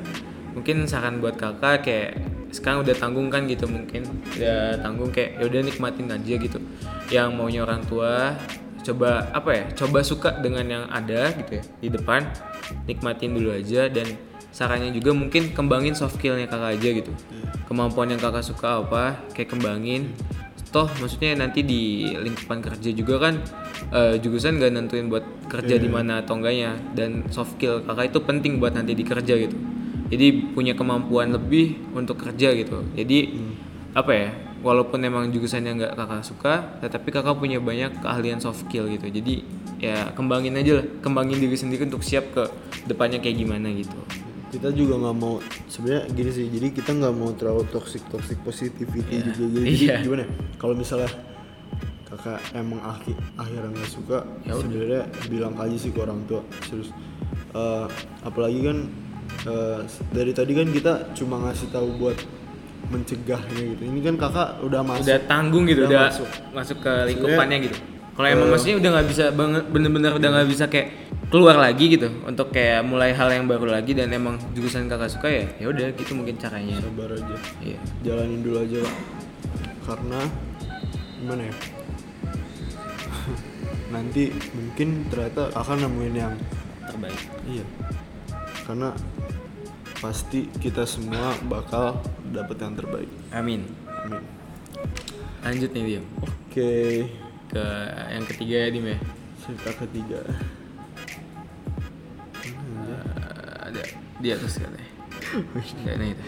mungkin 0.52 0.84
saran 0.84 1.24
buat 1.24 1.40
kakak 1.40 1.88
kayak 1.88 2.12
sekarang 2.52 2.84
udah 2.84 2.96
tanggung 2.96 3.28
kan 3.28 3.46
gitu 3.46 3.68
mungkin. 3.68 4.08
Udah 4.36 4.80
tanggung 4.80 5.12
kayak 5.12 5.42
ya 5.42 5.44
udah 5.48 5.62
nikmatin 5.64 6.08
aja 6.12 6.34
gitu. 6.40 6.60
Yang 7.12 7.30
maunya 7.36 7.62
orang 7.64 7.84
tua 7.88 8.36
coba 8.88 9.28
apa 9.36 9.50
ya 9.52 9.66
coba 9.76 10.00
suka 10.00 10.40
dengan 10.40 10.64
yang 10.64 10.86
ada 10.88 11.36
gitu 11.36 11.60
ya 11.60 11.64
di 11.84 11.90
depan 11.92 12.24
nikmatin 12.88 13.36
dulu 13.36 13.52
aja. 13.56 13.92
Dan 13.92 14.08
sarannya 14.52 14.90
juga 14.96 15.14
mungkin 15.14 15.54
kembangin 15.54 15.94
soft 15.94 16.18
skillnya 16.20 16.48
kakak 16.48 16.80
aja 16.80 16.90
gitu. 17.04 17.12
Kemampuan 17.68 18.12
yang 18.12 18.22
kakak 18.22 18.44
suka 18.48 18.82
apa 18.84 19.20
kayak 19.36 19.52
kembangin. 19.52 20.16
Toh 20.68 20.92
maksudnya 21.00 21.32
nanti 21.40 21.64
di 21.64 22.12
lingkupan 22.12 22.60
kerja 22.60 22.92
juga 22.92 23.24
kan 23.24 23.40
eh, 23.96 24.20
jurusan 24.20 24.60
gak 24.60 24.76
nentuin 24.76 25.08
buat 25.08 25.24
kerja 25.48 25.80
di 25.80 25.88
mana 25.88 26.24
atau 26.24 26.40
enggaknya. 26.40 26.76
Dan 26.92 27.28
soft 27.32 27.56
skill 27.56 27.84
kakak 27.88 28.12
itu 28.12 28.20
penting 28.24 28.60
buat 28.60 28.76
nanti 28.76 28.92
di 28.96 29.04
kerja 29.08 29.36
gitu 29.36 29.77
jadi 30.08 30.28
punya 30.56 30.74
kemampuan 30.74 31.32
lebih 31.32 31.76
untuk 31.92 32.20
kerja 32.20 32.56
gitu 32.56 32.84
jadi 32.96 33.32
apa 33.92 34.12
ya 34.14 34.30
walaupun 34.62 35.00
emang 35.04 35.30
jurusannya 35.30 35.72
nggak 35.78 35.94
kakak 35.94 36.24
suka 36.24 36.54
tetapi 36.82 37.08
kakak 37.14 37.36
punya 37.38 37.58
banyak 37.62 37.94
keahlian 38.02 38.42
soft 38.42 38.66
skill 38.66 38.90
gitu 38.90 39.08
jadi 39.10 39.36
ya 39.78 39.98
kembangin 40.18 40.58
aja 40.58 40.82
lah 40.82 40.86
kembangin 41.02 41.38
diri 41.38 41.54
sendiri 41.54 41.86
untuk 41.86 42.02
siap 42.02 42.34
ke 42.34 42.44
depannya 42.90 43.22
kayak 43.22 43.38
gimana 43.38 43.70
gitu 43.70 43.98
kita 44.48 44.72
juga 44.72 44.96
nggak 44.98 45.16
mau 45.20 45.44
sebenarnya 45.68 46.04
gini 46.16 46.32
sih 46.32 46.48
jadi 46.48 46.68
kita 46.72 46.92
nggak 46.96 47.14
mau 47.14 47.30
terlalu 47.36 47.68
toxic 47.70 48.02
toxic 48.08 48.40
positivity 48.42 49.22
juga 49.22 49.44
gitu. 49.44 49.60
jadi 49.60 49.68
Iya. 49.68 49.96
gimana 50.02 50.22
ya? 50.24 50.30
kalau 50.58 50.74
misalnya 50.74 51.12
kakak 52.08 52.40
emang 52.56 52.80
akhir 52.80 53.16
akhirnya 53.36 53.70
nggak 53.76 53.92
suka 53.92 54.18
Ya 54.48 54.56
sebenarnya 54.56 55.04
bilang 55.28 55.54
aja 55.60 55.76
sih 55.76 55.92
ke 55.92 56.00
orang 56.00 56.24
tua 56.26 56.42
serius 56.64 56.90
Eh, 57.48 57.86
apalagi 58.22 58.60
kan 58.62 58.86
eh, 59.46 59.80
dari 60.10 60.32
tadi 60.34 60.52
kan 60.58 60.68
kita 60.74 60.94
cuma 61.14 61.36
ngasih 61.46 61.70
tahu 61.70 61.88
buat 62.02 62.18
mencegahnya 62.88 63.62
gitu. 63.76 63.84
Ini 63.84 64.00
kan 64.00 64.16
kakak 64.16 64.50
udah 64.64 64.82
masuk. 64.82 65.06
Udah 65.06 65.20
tanggung 65.28 65.64
gitu 65.68 65.82
Udah 65.86 65.92
udah 65.92 66.04
masuk. 66.10 66.28
masuk, 66.56 66.78
ke 66.82 66.94
lingkupannya 67.14 67.58
gitu. 67.68 67.78
Kalau 68.18 68.28
emang 68.34 68.50
maksudnya 68.50 68.78
udah 68.82 68.90
nggak 68.98 69.08
bisa 69.14 69.26
banget 69.30 69.64
bener-bener 69.70 70.12
udah 70.18 70.30
nggak 70.34 70.50
bisa 70.50 70.66
kayak 70.66 70.88
keluar 71.30 71.54
lagi 71.54 71.86
gitu 71.86 72.10
untuk 72.26 72.50
kayak 72.50 72.82
mulai 72.82 73.14
hal 73.14 73.30
yang 73.30 73.46
baru 73.46 73.70
lagi 73.70 73.94
dan 73.94 74.10
emang 74.10 74.42
jurusan 74.58 74.90
kakak 74.90 75.12
suka 75.12 75.28
ya 75.30 75.46
ya 75.62 75.66
udah 75.70 75.94
gitu 75.94 76.18
mungkin 76.18 76.34
caranya. 76.42 76.82
Sabar 76.82 77.14
aja. 77.14 77.38
Iya. 77.62 77.78
Jalanin 78.02 78.42
dulu 78.42 78.58
aja. 78.66 78.78
Lah 78.82 78.96
karena 79.86 80.20
gimana 81.22 81.42
ya? 81.46 81.56
Nanti 83.94 84.24
mungkin 84.56 84.88
ternyata 85.14 85.54
akan 85.54 85.78
nemuin 85.86 86.16
yang 86.18 86.34
terbaik. 86.90 87.22
Iya 87.46 87.66
karena 88.68 88.92
pasti 90.04 90.52
kita 90.60 90.84
semua 90.84 91.32
bakal 91.48 92.04
dapet 92.36 92.60
yang 92.60 92.76
terbaik. 92.76 93.10
Amin. 93.32 93.64
Amin. 93.88 94.22
Lanjut 95.40 95.72
nih 95.72 95.84
dia 95.88 96.02
oke. 96.20 96.72
Ke 97.48 97.66
yang 98.12 98.28
ketiga 98.28 98.56
ya 98.68 98.70
Dim 98.76 98.86
ya? 98.92 99.00
Cerita 99.40 99.72
ketiga. 99.80 100.20
Eh, 102.44 103.56
ada 103.72 103.84
di 104.20 104.28
atas 104.36 104.60
katanya. 104.60 104.92
Kayaknya 105.88 106.08
itu 106.12 106.24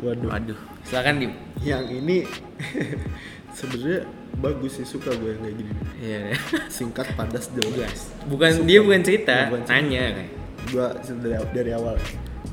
waduh. 0.00 0.28
Waduh. 0.32 0.58
Silakan 0.88 1.14
Dim. 1.20 1.32
Yang 1.60 1.86
ini 2.00 2.16
sebenarnya 3.60 4.08
bagus 4.40 4.80
sih 4.80 4.88
suka 4.88 5.12
gue 5.12 5.36
yang 5.36 5.44
kayak 5.44 5.56
gini. 5.60 5.72
Iya 6.00 6.18
deh. 6.24 6.40
singkat 6.72 7.12
padas 7.20 7.52
jelas. 7.52 8.16
Bukan 8.24 8.64
dia 8.64 8.80
bukan 8.80 9.04
cerita 9.04 9.52
Bukan 9.52 9.68
cerita. 9.68 9.76
tanya 9.76 10.04
kayak 10.16 10.39
gue 10.70 10.86
dari, 11.20 11.34
dari 11.50 11.70
awal. 11.74 11.94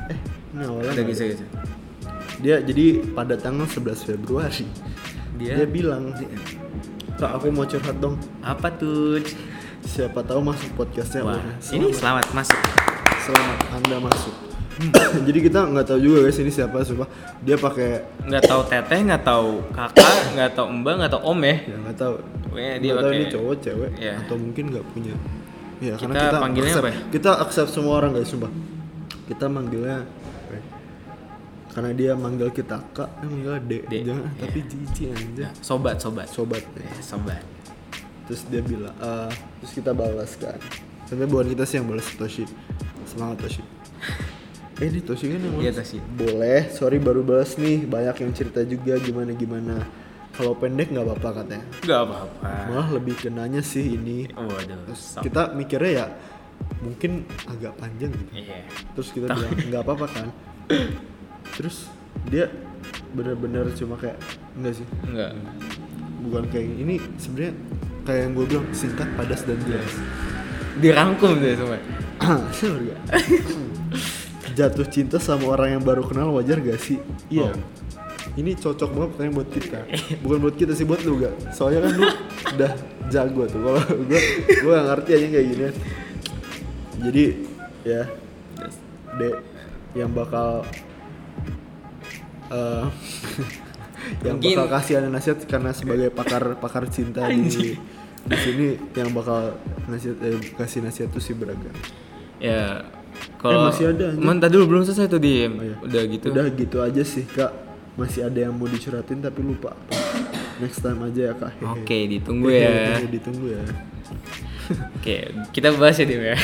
Eh 0.09 0.17
ini 0.51 0.63
awalnya 0.65 0.91
ada. 0.91 1.03
gitu 1.05 1.45
dia 2.37 2.61
jadi 2.61 3.01
pada 3.17 3.33
tanggal 3.33 3.65
11 3.65 3.97
Februari. 4.05 4.65
Dia, 5.37 5.57
dia 5.57 5.65
bilang 5.65 6.13
kak 7.17 7.31
aku 7.33 7.49
mau 7.49 7.65
curhat 7.65 7.97
dong. 7.97 8.17
Apa 8.41 8.69
tuh? 8.69 9.21
Siapa 9.81 10.21
tahu 10.21 10.43
masuk 10.43 10.69
podcastnya. 10.75 11.25
Wah 11.25 11.37
Wah, 11.37 11.41
ini 11.73 11.89
selamat, 11.89 12.25
selamat 12.25 12.27
masuk. 12.35 12.59
Selamat 13.23 13.59
anda 13.73 13.97
masuk. 13.97 14.35
Jadi 15.27 15.39
kita 15.41 15.65
nggak 15.65 15.85
tahu 15.89 15.99
juga 15.99 16.17
guys 16.29 16.37
ini 16.37 16.51
siapa 16.53 16.85
sumpah. 16.85 17.09
Dia 17.41 17.57
pakai 17.57 18.05
nggak 18.21 18.43
tahu 18.45 18.61
teteh 18.69 18.99
nggak 19.01 19.23
tahu 19.25 19.49
kakak 19.73 20.13
nggak 20.37 20.51
tahu 20.53 20.67
mbak 20.69 20.93
nggak 21.01 21.11
tahu 21.17 21.21
om 21.25 21.39
ya? 21.41 21.55
Ya 21.65 21.77
nggak 21.81 21.97
tahu. 21.97 22.15
Pokoknya 22.21 22.71
dia 22.77 22.89
nggak 22.93 23.01
tahu 23.01 23.09
pakai- 23.09 23.17
ini 23.17 23.33
cowok 23.33 23.55
cewek 23.65 23.91
Iya. 23.97 24.13
atau 24.21 24.35
mungkin 24.37 24.63
nggak 24.69 24.85
punya 24.93 25.13
Kita, 25.77 25.95
karena 26.01 26.15
kita 26.17 26.37
panggilnya 26.41 26.73
accept, 26.73 26.83
apa 26.85 26.89
ya? 26.89 26.99
Kita 27.13 27.29
accept 27.41 27.69
semua 27.73 27.93
orang 28.01 28.11
guys, 28.17 28.29
sumpah. 28.29 28.51
Kita 29.27 29.45
manggilnya 29.47 29.97
ya? 30.49 30.61
karena 31.77 31.93
dia 31.93 32.11
manggil 32.17 32.49
kita 32.49 32.81
kak, 32.89 33.21
eh 33.21 33.29
manggilnya 33.29 33.61
dek, 33.61 33.81
Dek, 33.85 34.01
jangan, 34.01 34.25
iya. 34.25 34.41
tapi 34.41 34.59
cici 34.65 35.03
aja, 35.13 35.47
Sobat, 35.61 36.01
sobat. 36.01 36.25
sobat. 36.25 36.65
ya. 36.73 36.89
Sobat. 37.05 37.45
Terus 38.25 38.41
dia 38.49 38.61
bilang, 38.65 38.97
eh, 38.97 39.29
terus 39.61 39.71
kita 39.77 39.93
balas 39.93 40.33
kan. 40.41 40.57
Tapi 41.07 41.23
bukan 41.29 41.53
kita 41.53 41.63
sih 41.69 41.77
yang 41.79 41.87
balas 41.87 42.09
Toshi. 42.17 42.43
Semangat 43.05 43.45
Toshi. 43.45 43.61
Eh 44.77 44.93
ini 44.93 45.01
Toshi 45.01 45.25
kan 45.33 45.41
yang 45.41 45.57
Iya, 45.57 45.71
balas? 45.73 45.89
Toshi. 45.89 45.97
Boleh, 46.17 46.61
sorry 46.69 46.97
baru 47.01 47.21
balas 47.25 47.57
nih. 47.57 47.89
Banyak 47.89 48.13
yang 48.21 48.31
cerita 48.37 48.61
juga 48.61 48.93
gimana 49.01 49.33
gimana. 49.33 49.81
Kalau 50.37 50.53
pendek 50.53 50.87
nggak 50.87 51.03
apa-apa 51.03 51.29
katanya. 51.41 51.65
Gak 51.81 51.99
apa-apa. 52.05 52.47
Malah 52.69 52.89
lebih 52.93 53.17
kenanya 53.17 53.59
sih 53.59 53.91
ini. 53.91 54.29
Waduh. 54.29 54.85
Terus 54.85 55.01
so- 55.01 55.19
kita 55.19 55.51
mikirnya 55.51 55.91
ya 55.91 56.05
mungkin 56.79 57.27
agak 57.43 57.75
panjang 57.75 58.13
gitu. 58.13 58.31
Iya. 58.37 58.61
Terus 58.93 59.07
kita 59.11 59.25
bilang 59.27 59.51
nggak 59.67 59.81
apa-apa 59.81 60.05
kan. 60.07 60.27
Terus 61.53 61.89
dia 62.29 62.45
bener-bener 63.11 63.65
cuma 63.73 63.97
kayak 63.97 64.15
enggak 64.53 64.77
sih 64.77 64.87
Enggak. 65.03 65.31
bukan 66.21 66.43
kayak 66.47 66.67
ini 66.77 66.95
sebenarnya 67.15 67.53
kayak 68.03 68.19
yang 68.21 68.31
gue 68.31 68.45
bilang 68.47 68.65
singkat 68.71 69.07
padas 69.13 69.41
dan 69.43 69.57
jelas 69.65 69.91
Dirangkum 70.77 71.37
deh 71.37 71.53
semua. 71.57 71.77
Jatuh 74.57 74.87
cinta 74.89 75.17
sama 75.17 75.49
orang 75.49 75.77
yang 75.77 75.83
baru 75.83 76.03
kenal 76.03 76.33
wajar 76.33 76.59
gak 76.59 76.79
sih 76.79 76.97
iya 77.29 77.49
Oh. 77.49 77.53
Ini 78.37 78.53
cocok 78.53 78.89
banget 78.89 79.09
pertanyaan 79.11 79.35
buat 79.35 79.49
kita 79.49 79.79
bukan 80.21 80.37
buat 80.39 80.55
kita 80.55 80.71
sih 80.71 80.85
buat 80.85 81.01
lu 81.01 81.17
gak 81.19 81.33
soalnya 81.51 81.83
kan 81.83 81.91
lu 81.91 82.05
udah 82.53 82.71
jago 83.07 83.43
tuh 83.45 83.59
kalau 83.59 83.81
gue 84.03 84.21
gue 84.45 84.71
gak 84.71 84.85
ngerti 84.87 85.09
aja 85.11 85.27
kayak 85.27 85.45
gini 85.47 85.65
jadi 86.97 87.23
ya 87.83 88.01
dek 89.15 89.35
yang 89.93 90.11
bakal 90.11 90.61
eh 92.47 92.85
yang 94.23 94.37
Mungkin- 94.37 94.55
bakal 94.55 94.67
kasih 94.71 94.93
ada 94.97 95.09
nasihat 95.09 95.39
karena 95.43 95.71
sebagai 95.71 96.07
pakar 96.09 96.55
pakar 96.55 96.87
cinta 96.87 97.27
di 97.27 97.75
di 98.27 98.37
sini 98.37 98.67
yang 98.93 99.11
bakal 99.11 99.55
nasihat 99.85 100.17
eh, 100.21 100.39
kasih 100.53 100.79
nasihat 100.81 101.09
tuh 101.09 101.19
si 101.19 101.31
beragam 101.31 101.73
Ya 102.37 102.85
kalau 103.41 103.65
Eh, 103.65 103.65
masih 103.65 103.85
ada, 103.89 104.13
anjing. 104.13 104.21
Man, 104.21 104.37
tadi 104.37 104.53
dulu 104.53 104.65
belum 104.69 104.83
selesai 104.85 105.09
tuh 105.09 105.17
diem. 105.17 105.49
Oh, 105.51 105.65
iya. 105.65 105.75
Udah 105.81 106.01
gitu. 106.05 106.25
Udah 106.29 106.45
gitu 106.53 106.77
aja 106.79 107.01
sih 107.01 107.25
kak. 107.25 107.49
Masih 107.97 108.21
ada 108.23 108.39
yang 108.39 108.53
mau 108.53 108.69
dicuratin 108.69 109.19
tapi 109.19 109.41
lupa. 109.41 109.73
Next 110.57 110.79
time 110.79 111.01
aja 111.03 111.21
ya 111.29 111.33
kak. 111.33 111.53
Oke, 111.75 112.05
ditunggu 112.13 112.47
Hehe, 112.47 112.61
ya. 112.61 112.71
Tunggu, 112.93 113.07
ditunggu 113.11 113.47
ya. 113.51 113.63
Oke, 114.97 115.17
kita 115.49 115.73
bahas 115.73 115.97
ya 115.97 116.05
Dim 116.05 116.21
ya. 116.23 116.37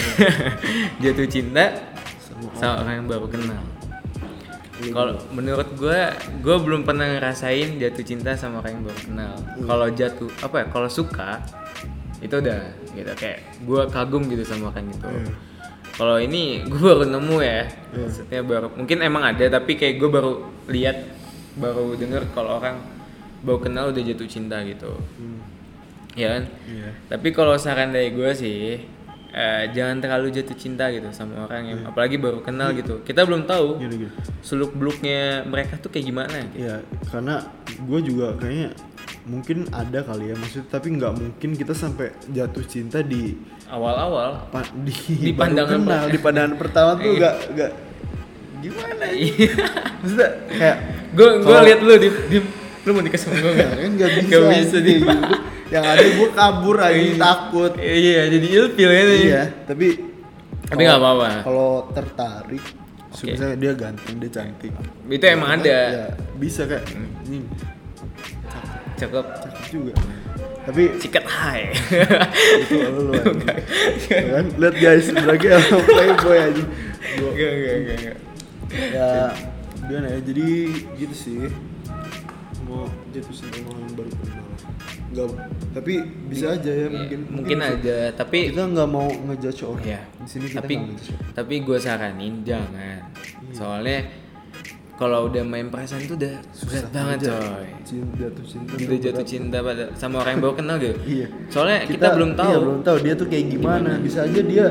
Jatuh 1.00 1.28
cinta 1.28 1.66
Sama 2.18 2.50
sama 2.56 2.74
orang 2.82 2.96
yang 3.00 3.08
baru 3.08 3.28
kenal. 3.28 3.62
Kalau 4.84 5.16
menurut 5.32 5.70
gue, 5.78 6.00
gue 6.44 6.56
belum 6.60 6.84
pernah 6.84 7.08
ngerasain 7.08 7.80
jatuh 7.80 8.04
cinta 8.04 8.36
sama 8.36 8.60
orang 8.60 8.76
yang 8.76 8.84
baru 8.84 9.00
kenal. 9.00 9.34
Kalau 9.64 9.88
jatuh, 9.88 10.30
apa 10.42 10.56
ya? 10.60 10.66
Kalau 10.68 10.90
suka, 10.92 11.40
itu 12.20 12.36
udah 12.36 12.60
gitu 12.92 13.12
kayak 13.16 13.40
gue 13.64 13.82
kagum 13.88 14.24
gitu 14.28 14.44
sama 14.44 14.72
orang 14.72 14.88
itu. 14.90 15.08
Iya. 15.08 15.32
Kalau 15.94 16.18
ini 16.18 16.66
gue 16.66 16.80
baru 16.80 17.06
nemu 17.06 17.38
ya, 17.40 17.70
Iya. 17.94 18.02
maksudnya 18.02 18.42
baru 18.42 18.68
mungkin 18.74 18.98
emang 19.00 19.24
ada 19.24 19.46
tapi 19.46 19.78
kayak 19.78 20.02
gue 20.02 20.10
baru 20.10 20.32
lihat, 20.68 20.98
baru 21.56 21.94
denger 21.94 22.24
kalau 22.32 22.58
orang 22.58 22.82
baru 23.40 23.60
kenal 23.60 23.86
udah 23.90 24.02
jatuh 24.02 24.26
cinta 24.26 24.62
gitu, 24.62 24.90
Hmm. 25.14 25.40
ya 26.12 26.28
kan? 26.32 26.44
Iya. 26.64 26.90
Tapi 27.08 27.28
kalau 27.30 27.54
saran 27.56 27.90
dari 27.90 28.10
gue 28.10 28.32
sih, 28.32 28.80
eh, 29.30 29.64
jangan 29.70 30.00
terlalu 30.00 30.32
jatuh 30.32 30.54
cinta 30.54 30.88
gitu 30.88 31.10
sama 31.10 31.44
orang 31.44 31.64
yang 31.68 31.80
apalagi 31.84 32.16
baru 32.16 32.40
kenal 32.40 32.72
gitu. 32.72 33.02
Kita 33.02 33.24
belum 33.24 33.44
tahu 33.44 33.78
Gini 33.78 33.96
gini. 34.00 34.12
seluk 34.40 34.72
beluknya 34.72 35.44
mereka 35.44 35.76
tuh 35.76 35.90
kayak 35.90 36.06
gimana. 36.06 36.36
Gitu. 36.48 36.64
Ya 36.64 36.80
karena 37.06 37.44
gue 37.68 38.00
juga 38.02 38.38
kayaknya 38.38 38.70
mungkin 39.24 39.68
ada 39.70 40.00
kali 40.02 40.30
ya 40.30 40.36
maksudnya 40.36 40.68
tapi 40.70 40.88
nggak 40.94 41.14
mungkin 41.14 41.50
kita 41.54 41.72
sampai 41.74 42.12
jatuh 42.28 42.64
cinta 42.64 43.00
di 43.00 43.36
Awal-awal, 43.66 44.48
pa- 44.48 44.70
di, 44.78 44.94
Di 45.20 45.34
pandangan 45.40 45.82
kenal, 45.82 46.02
per- 46.04 46.12
di 46.12 46.20
pandangan 46.20 46.54
pertama 46.56 46.90
tuh 46.94 47.08
Iya. 47.08 47.18
nggak 47.18 47.36
nggak 47.52 47.72
gimana 48.64 49.04
ya? 49.04 49.14
Iya. 49.14 49.52
maksudnya 50.00 50.30
kayak 50.50 50.78
gue 51.12 51.30
gue 51.40 51.58
liat 51.64 51.80
lu 51.80 51.94
di, 51.96 52.10
di 52.28 52.38
lu 52.82 52.90
mau 52.90 53.02
nikah 53.02 53.16
sama 53.18 53.36
gue 53.38 53.52
nggak? 53.54 53.70
kan 53.74 53.92
nggak 53.94 54.12
bisa, 54.14 54.28
Nggak 54.30 54.44
bisa 54.58 54.78
di. 54.80 54.94
gitu. 54.98 55.08
yang 55.70 55.84
ada 55.86 56.06
gue 56.06 56.30
kabur 56.32 56.78
aja 56.78 57.02
takut 57.18 57.72
Iya, 57.76 58.22
jadi 58.30 58.48
ilfil 58.54 58.90
ya 58.90 59.02
nih. 59.04 59.20
iya 59.22 59.44
tapi 59.64 59.88
Tapi 60.64 60.80
nggak 60.82 60.98
apa-apa. 60.98 61.28
kalau 61.44 61.72
tertarik 61.90 62.64
Oke. 63.10 63.30
misalnya 63.30 63.58
dia 63.58 63.72
ganteng 63.74 64.16
dia 64.18 64.32
cantik 64.32 64.74
Itu 65.08 65.26
emang 65.26 65.50
ada. 65.56 65.70
ya 65.70 66.06
bisa 66.34 66.66
kayak 66.66 66.84
ini 67.24 67.46
Cakep. 68.96 69.26
cakep 69.38 69.66
juga 69.70 69.94
tapi 70.64 70.96
Sikat 70.96 71.26
hai. 71.28 71.76
itu 72.58 72.76
lu 72.80 73.12
kan 74.08 74.46
lihat 74.56 74.76
guys 74.78 75.08
lagi 75.12 75.48
sama 75.52 75.84
playboy 75.84 76.38
aja 76.42 76.64
Gua- 77.14 77.34
enggak, 77.34 77.52
enggak, 77.52 77.76
enggak. 77.76 78.18
Ya 78.74 79.32
gimana 79.84 80.08
ya 80.10 80.20
jadi 80.22 80.48
gitu 80.96 81.14
sih 81.14 81.40
mau 82.64 82.84
jatuh 83.10 83.36
sama 83.36 83.70
orang 83.70 83.84
yang 83.84 83.96
baru 83.96 84.12
kenal 84.16 84.42
nggak 85.14 85.28
tapi 85.72 85.94
bisa 86.26 86.46
aja 86.52 86.72
ya 86.74 86.88
mungkin 86.88 87.20
Iya, 87.22 87.30
Mungkin 87.30 87.58
bisa. 87.60 87.70
aja, 87.72 87.96
tapi 88.16 88.38
kita 88.50 88.66
nggak 88.66 88.90
mau 88.90 89.06
ngejudge 89.06 89.62
orang 89.62 89.84
Iya. 89.84 90.02
di 90.16 90.28
sini 90.28 90.46
kita 90.48 90.60
tapi 90.60 90.74
tapi 91.32 91.54
gue 91.62 91.78
saranin 91.78 92.34
jangan. 92.42 92.74
Iya. 92.74 92.98
Soalnya 93.54 94.00
kalau 94.94 95.28
udah 95.28 95.44
main 95.44 95.68
perasaan 95.68 96.02
itu 96.02 96.16
udah 96.16 96.34
berat 96.64 96.88
banget 96.90 97.18
aja. 97.20 97.34
coy. 97.36 97.68
cinta 97.84 98.14
jatuh 98.20 98.46
cinta 98.48 98.72
Udah 98.72 98.88
tuh 98.88 99.00
jatuh 99.00 99.26
cinta 99.28 99.58
pada 99.60 99.84
sama 99.94 100.16
orang 100.20 100.32
yang 100.32 100.42
baru 100.42 100.56
kenal 100.56 100.76
gitu. 100.80 100.98
iya 101.16 101.28
Soalnya 101.46 101.80
kita, 101.84 102.06
belum 102.12 102.32
tahu. 102.34 102.50
iya, 102.50 102.58
belum 102.58 102.78
tahu 102.82 102.98
dia 103.00 103.14
tuh 103.14 103.28
kayak 103.28 103.46
gimana. 103.52 103.92
bisa 104.00 104.20
aja 104.24 104.42
dia 104.42 104.68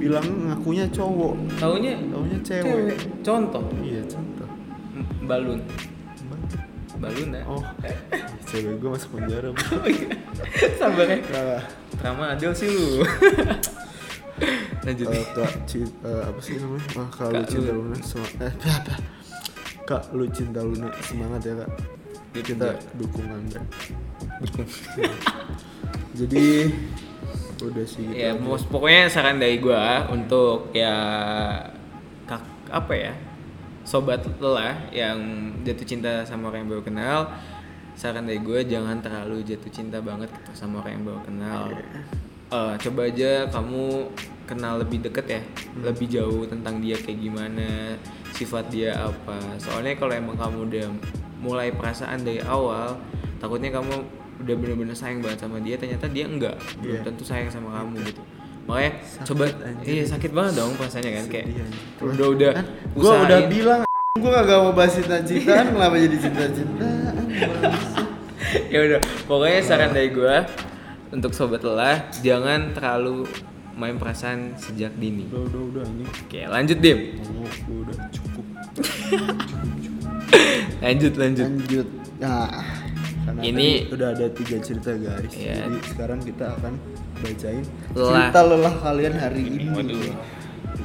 bilang 0.00 0.24
ngakunya 0.48 0.88
cowok 0.88 1.34
Taunya 1.54 1.92
taunya 2.08 2.38
cewek, 2.40 2.64
cewek. 2.64 2.98
Contoh 3.20 3.62
iya 3.80 4.00
contoh 4.02 4.48
M- 4.96 5.08
balun. 5.24 5.60
Balun 6.96 7.28
ya. 7.30 7.42
oh 7.44 7.62
cewek 8.44 8.76
gue 8.76 8.90
masuk 8.90 9.10
penjara 9.14 9.48
Oh 9.48 9.56
iya. 9.84 10.08
Sabar 10.74 11.06
ya. 11.06 11.16
nah, 11.22 11.62
Rama 12.00 12.24
adil 12.32 12.50
sih 12.50 12.68
lu. 12.68 13.00
Lanjut. 14.80 15.06
eh, 15.06 15.24
kak 15.30 15.52
ci- 15.64 15.84
eh, 16.00 16.22
apa 16.22 16.40
sih 16.40 16.56
namanya 16.56 16.88
Wah, 16.96 17.08
kak, 17.10 17.28
lu 17.28 17.36
Kak 17.36 17.46
cinta 17.46 17.70
Lu. 17.70 17.80
Luna 17.84 17.96
semangat 18.00 18.32
eh 18.40 18.52
apa 18.56 18.94
kak 19.82 20.02
lu 20.10 20.24
cinta 20.26 20.60
Luna 20.60 20.88
semangat 21.00 21.40
ya 21.42 21.54
kak 21.56 21.70
Dia 22.30 22.42
kita 22.42 22.66
penjara. 22.70 22.78
dukung 22.96 23.28
anda 23.28 23.60
Dukung. 24.40 24.64
jadi 26.14 26.72
udah 27.68 27.84
sih 27.84 28.08
gitu 28.08 28.16
ya 28.16 28.32
aja. 28.32 28.66
pokoknya 28.72 29.02
saran 29.12 29.36
dari 29.36 29.60
gua 29.60 30.08
untuk 30.08 30.72
ya 30.72 30.96
kak 32.24 32.42
apa 32.72 32.94
ya 32.96 33.12
sobat 33.84 34.24
lelah 34.38 34.88
yang 34.94 35.18
jatuh 35.66 35.84
cinta 35.84 36.24
sama 36.24 36.48
orang 36.48 36.64
yang 36.64 36.70
baru 36.78 36.84
kenal 36.86 37.18
saran 38.00 38.24
dari 38.24 38.40
gue 38.40 38.64
jangan 38.64 39.04
terlalu 39.04 39.44
jatuh 39.44 39.68
cinta 39.68 40.00
banget 40.00 40.32
gitu 40.32 40.56
sama 40.56 40.80
orang 40.80 40.96
yang 40.96 41.04
baru 41.04 41.20
kenal. 41.20 41.64
Eh, 42.50 42.74
coba 42.80 43.00
aja 43.06 43.46
kamu 43.52 44.10
kenal 44.48 44.82
lebih 44.82 45.04
deket 45.06 45.26
ya 45.30 45.42
lebih 45.84 46.10
jauh 46.10 46.42
tentang 46.48 46.82
dia 46.82 46.98
kayak 46.98 47.20
gimana 47.22 47.94
sifat 48.34 48.72
dia 48.72 48.96
apa. 48.96 49.36
Soalnya 49.60 50.00
kalau 50.00 50.16
emang 50.16 50.34
kamu 50.40 50.58
udah 50.66 50.86
mulai 51.44 51.70
perasaan 51.76 52.24
dari 52.24 52.40
awal 52.40 52.96
takutnya 53.36 53.70
kamu 53.70 54.00
udah 54.40 54.54
bener-bener 54.56 54.92
sayang 54.92 55.20
banget 55.20 55.38
sama 55.38 55.60
dia 55.60 55.76
ternyata 55.76 56.06
dia 56.06 56.24
enggak. 56.24 56.56
Belum 56.78 56.96
Iya. 56.96 57.00
tentu 57.04 57.22
sayang 57.22 57.48
sama 57.48 57.68
kamu 57.76 58.00
gitu. 58.04 58.22
Makanya 58.64 58.92
Sakit, 59.02 59.26
coba 59.26 59.44
anjir. 59.60 59.86
iya 59.86 60.04
sakit 60.04 60.30
banget 60.30 60.52
dong 60.54 60.72
perasaannya 60.74 61.12
kan 61.12 61.26
kayak 61.26 61.46
anjir. 61.46 61.66
udah 62.00 62.26
udah 62.30 62.50
kan 62.52 62.66
gue 62.92 63.12
udah 63.20 63.40
bilang 63.46 63.80
gue 64.12 64.30
gak 64.30 64.60
mau 64.60 64.72
bahas 64.72 64.92
cinta-cintaan 64.94 65.66
kenapa 65.70 65.96
jadi 65.96 66.16
cinta-cintaan? 66.18 67.14
Bangsa. 67.40 68.00
ya 68.72 68.78
udah 68.80 68.98
pokoknya 69.24 69.60
saran 69.60 69.90
dari 69.90 70.10
gue 70.10 70.34
untuk 71.10 71.32
sobat 71.32 71.60
lelah 71.60 71.98
jangan 72.20 72.70
terlalu 72.70 73.26
main 73.74 73.96
perasaan 73.96 74.54
sejak 74.54 74.92
dini. 74.94 75.26
Udah 75.26 75.42
udah 75.42 75.62
udah 75.72 75.84
ini 75.88 76.04
oke 76.06 76.40
lanjut 76.46 76.78
dim. 76.78 76.98
Gue 77.66 77.78
udah 77.82 77.96
cukup. 78.14 78.44
Lanjut 80.80 81.12
lanjut. 81.14 81.46
Lanjut. 81.48 81.86
Nah 82.18 82.46
karena 83.20 83.40
Ini- 83.42 83.76
tadi 83.84 83.92
udah 83.92 84.08
ada 84.10 84.26
tiga 84.30 84.56
cerita 84.58 84.90
guys 84.92 85.32
Iya. 85.32 85.54
jadi 85.60 85.78
sekarang 85.86 86.18
kita 86.20 86.44
akan 86.54 86.72
bacain 87.16 87.64
Lelah. 87.92 88.08
cerita 88.10 88.40
lelah 88.42 88.74
kalian 88.80 89.14
hari 89.14 89.42
ini 89.44 89.64
Waduh. 89.68 90.14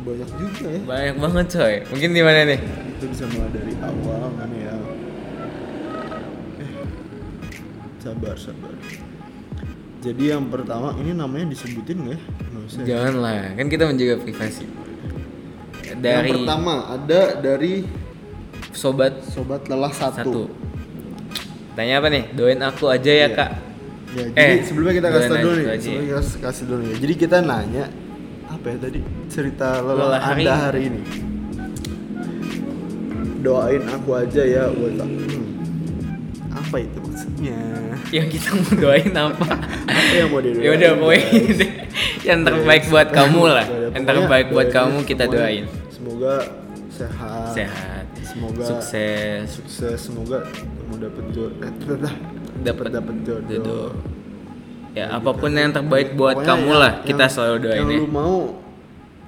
banyak 0.05 0.29
juga 0.31 0.65
ya 0.67 0.79
banyak 0.83 1.15
banget 1.17 1.45
coy 1.49 1.75
mungkin 1.89 2.09
di 2.11 2.21
mana 2.21 2.39
nih 2.45 2.59
kita 2.61 3.05
bisa 3.09 3.23
mulai 3.27 3.49
dari 3.49 3.73
awal 3.79 4.23
kan 4.35 4.49
ya 4.53 4.73
eh, 6.57 6.71
sabar 7.99 8.35
sabar 8.35 8.73
Jadi 9.97 10.29
yang 10.29 10.53
pertama 10.53 10.93
ini 11.01 11.17
namanya 11.17 11.49
disebutin 11.49 11.97
nggak 11.97 12.13
ya? 12.13 12.19
Usah. 12.61 12.81
Jangan 12.85 13.13
lah, 13.17 13.57
kan 13.57 13.65
kita 13.65 13.83
menjaga 13.85 14.21
privasi. 14.21 14.69
Yang 15.81 15.97
Dari 15.97 16.29
pertama 16.29 16.73
ada 16.87 17.21
dari 17.35 17.73
sobat 18.69 19.25
sobat 19.25 19.65
lelah 19.65 19.89
satu. 19.89 20.13
satu. 20.21 20.43
Tanya 21.75 21.93
apa 21.99 22.07
nih? 22.07 22.23
Doain 22.31 22.61
aku 22.61 22.87
aja 22.87 23.11
ya, 23.11 23.27
Iya. 23.27 23.35
Kak. 23.35 23.49
Ya, 24.15 24.23
jadi 24.31 24.39
Eh, 24.39 24.63
sebelumnya 24.63 24.93
kita 24.95 25.07
kasih 25.11 25.27
tau 25.27 25.37
dulu 25.37 25.53
nih, 25.53 25.65
sebelumnya 25.75 26.05
kita 26.07 26.21
kasih- 26.39 26.65
dulu 26.65 26.81
nih. 26.81 26.97
Jadi 26.97 27.13
kita 27.17 27.37
nanya 27.41 27.85
apa 28.47 28.65
ya 28.65 28.77
tadi 28.79 28.99
cerita 29.27 29.67
lelah, 29.77 30.21
anda 30.23 30.39
ini. 30.39 30.47
hari 30.47 30.81
ini. 30.87 31.01
Doain 33.41 33.83
aku 33.85 34.09
aja 34.15 34.41
ya 34.41 34.63
buat 34.71 34.95
hmm. 34.97 35.43
Apa 36.55 36.75
itu 36.79 36.97
maksudnya? 36.97 37.59
Yang 38.09 38.27
kita 38.39 38.49
mau 38.55 38.71
doain 38.79 39.11
apa? 39.11 39.47
Apa 39.85 40.13
yang 40.15 40.29
mau 40.31 40.39
didoain? 40.39 40.63
ya 40.63 40.69
udah 40.71 40.91
pokoknya 40.95 41.67
yang 42.23 42.39
terbaik 42.41 42.83
buat 42.87 43.07
kamu 43.11 43.41
lah. 43.45 43.65
Ya 43.67 43.87
Yang 43.91 44.05
terbaik 44.07 44.47
buat 44.49 44.67
kamu 44.71 44.97
kita 45.03 45.23
semuanya. 45.27 45.35
doain. 45.37 45.65
Semoga 45.91 46.33
sehat. 46.89 47.51
Sehat. 47.51 48.05
Semoga 48.25 48.63
sukses. 48.63 49.43
sukses. 49.51 49.97
Semoga 50.01 50.39
kamu 50.85 50.95
dapat 51.01 51.23
jodoh. 51.29 51.51
Eh, 51.59 51.71
dapat 52.61 52.85
Dapat 52.91 53.15
jodoh. 53.21 53.49
jodoh. 53.49 53.89
Ya 54.93 55.11
apa 55.11 55.27
pun 55.29 55.51
yang 55.51 55.69
terbaik 55.69 56.13
buat 56.13 56.39
Pokoknya 56.39 56.47
kamu 56.47 56.69
yang- 56.69 56.79
lah, 56.79 56.93
kita 57.03 57.25
selalu 57.27 57.55
doain 57.59 57.77
Yang 57.77 57.89
ya. 57.89 57.97
lu 57.97 58.07
mau, 58.07 58.35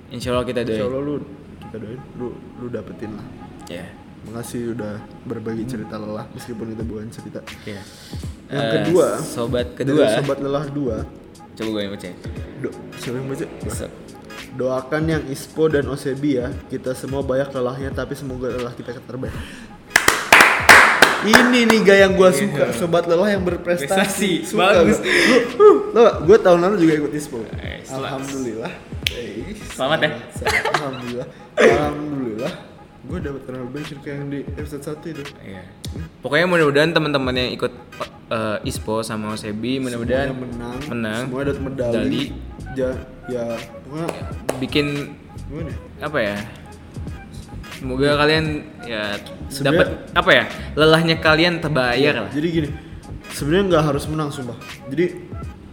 Insya 0.08 0.30
Allah 0.32 0.46
kita 0.46 0.60
insya 0.62 0.72
doain. 0.80 0.88
Allah 0.88 1.02
lu 1.04 1.16
kita 1.60 1.76
doain, 1.76 2.02
lu 2.16 2.28
lu 2.56 2.66
dapetin 2.70 3.12
lah. 3.12 3.26
Ya. 3.68 3.86
Makasih 4.24 4.72
udah 4.72 4.94
berbagi 5.24 5.64
cerita 5.66 5.96
lelah 5.96 6.24
meskipun 6.32 6.72
itu 6.72 6.84
bukan 6.84 7.08
cerita. 7.10 7.40
Ya. 7.64 7.84
Yang 8.48 8.64
Eh, 8.64 8.72
kedua, 8.80 9.08
sobat 9.20 9.68
kedua. 9.76 10.08
sobat 10.16 10.40
lelah 10.40 10.66
dua. 10.70 11.04
Coba 11.52 11.70
gue 11.70 11.82
yang 11.82 11.92
baca. 11.92 12.08
Do, 12.58 12.70
siapa 12.96 13.16
yang 13.18 13.28
baca? 13.28 13.46
Doakan 14.56 15.04
yang 15.06 15.24
ISPO 15.28 15.64
dan 15.68 15.86
OSEBI 15.86 16.32
ya. 16.34 16.48
Kita 16.66 16.94
semua 16.94 17.20
banyak 17.22 17.52
lelahnya 17.52 17.90
tapi 17.92 18.16
semoga 18.16 18.48
lelah 18.48 18.72
kita 18.72 18.96
terbaik. 18.96 19.36
Ini 21.26 21.60
nih 21.66 21.80
gaya 21.82 22.06
yang 22.06 22.14
gua 22.14 22.30
suka, 22.30 22.70
sobat 22.78 23.10
lelah 23.10 23.34
yang 23.34 23.42
berprestasi. 23.42 23.90
Iya. 23.90 23.98
Prestasi, 23.98 24.32
Suka 24.46 24.70
bagus. 24.70 24.98
Lu, 25.58 25.70
lo, 25.96 26.02
gua 26.30 26.38
tahun 26.38 26.60
lalu 26.62 26.76
juga 26.86 26.94
ikut 27.02 27.12
ISPO. 27.18 27.38
Eh, 27.58 27.82
selamat. 27.82 28.06
Alhamdulillah. 28.06 28.72
Eh, 29.08 29.56
Selamat 29.74 30.00
ya. 30.04 30.10
Alhamdulillah. 30.78 31.28
Alhamdulillah. 31.58 32.54
Gue 33.08 33.24
kenal 33.24 33.64
bensin 33.72 33.98
kayak 34.04 34.20
yang 34.20 34.28
di 34.28 34.40
episode 34.60 34.84
1 34.84 35.16
itu. 35.16 35.24
Iya. 35.40 35.64
Pokoknya 36.20 36.46
mudah-mudahan 36.46 36.92
teman-teman 36.92 37.34
yang 37.40 37.50
ikut 37.56 37.72
eh, 38.30 38.68
ISPO 38.68 39.00
sama 39.02 39.32
OSEBI 39.32 39.80
mudah-mudahan 39.80 40.36
Semuanya 40.36 40.44
menang. 40.44 40.78
menang. 40.92 41.22
Semua 41.32 41.42
dapat 41.48 41.62
medali. 41.64 41.96
Medali. 41.96 42.24
Ja, 42.76 42.90
ya, 43.32 43.44
pokoknya 43.88 44.08
bikin 44.60 44.86
gimana 45.50 45.72
ya? 45.72 45.78
apa 46.04 46.18
ya? 46.22 46.36
Semoga 47.78 48.18
kalian 48.18 48.46
ya 48.84 49.22
dapat 49.62 49.88
apa 50.12 50.30
ya? 50.34 50.44
Lelahnya 50.74 51.16
kalian 51.18 51.62
terbayar 51.62 52.26
lah. 52.26 52.32
Jadi 52.34 52.48
gini, 52.50 52.70
sebenarnya 53.30 53.64
nggak 53.70 53.84
harus 53.86 54.04
menang 54.10 54.30
sumpah. 54.30 54.58
Jadi 54.90 55.06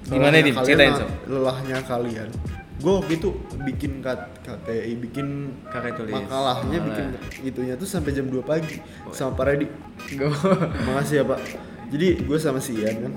Gimana, 0.05 0.37
kalian 0.37 0.53
Ceritain, 0.61 0.93
Sob. 0.95 1.09
Lelahnya 1.25 1.79
kalian. 1.81 2.29
Gue 2.77 2.93
waktu 3.01 3.13
itu 3.17 3.29
bikin 3.65 4.05
K- 4.05 4.29
KTI, 4.45 4.93
bikin 5.01 5.27
Karya 5.73 5.97
tulis. 5.97 6.13
makalahnya, 6.13 6.77
Malah. 6.77 6.89
bikin 6.93 7.07
itunya 7.43 7.75
tuh 7.75 7.89
sampai 7.89 8.13
jam 8.13 8.29
2 8.29 8.45
pagi 8.45 8.77
sama 9.09 9.33
Pak 9.33 9.45
Redi. 9.49 9.67
Makasih 10.85 11.17
ya 11.17 11.25
Pak. 11.25 11.41
Jadi 11.89 12.09
gue 12.21 12.37
sama 12.37 12.61
si 12.61 12.77
Ian 12.77 12.97
kan. 13.01 13.13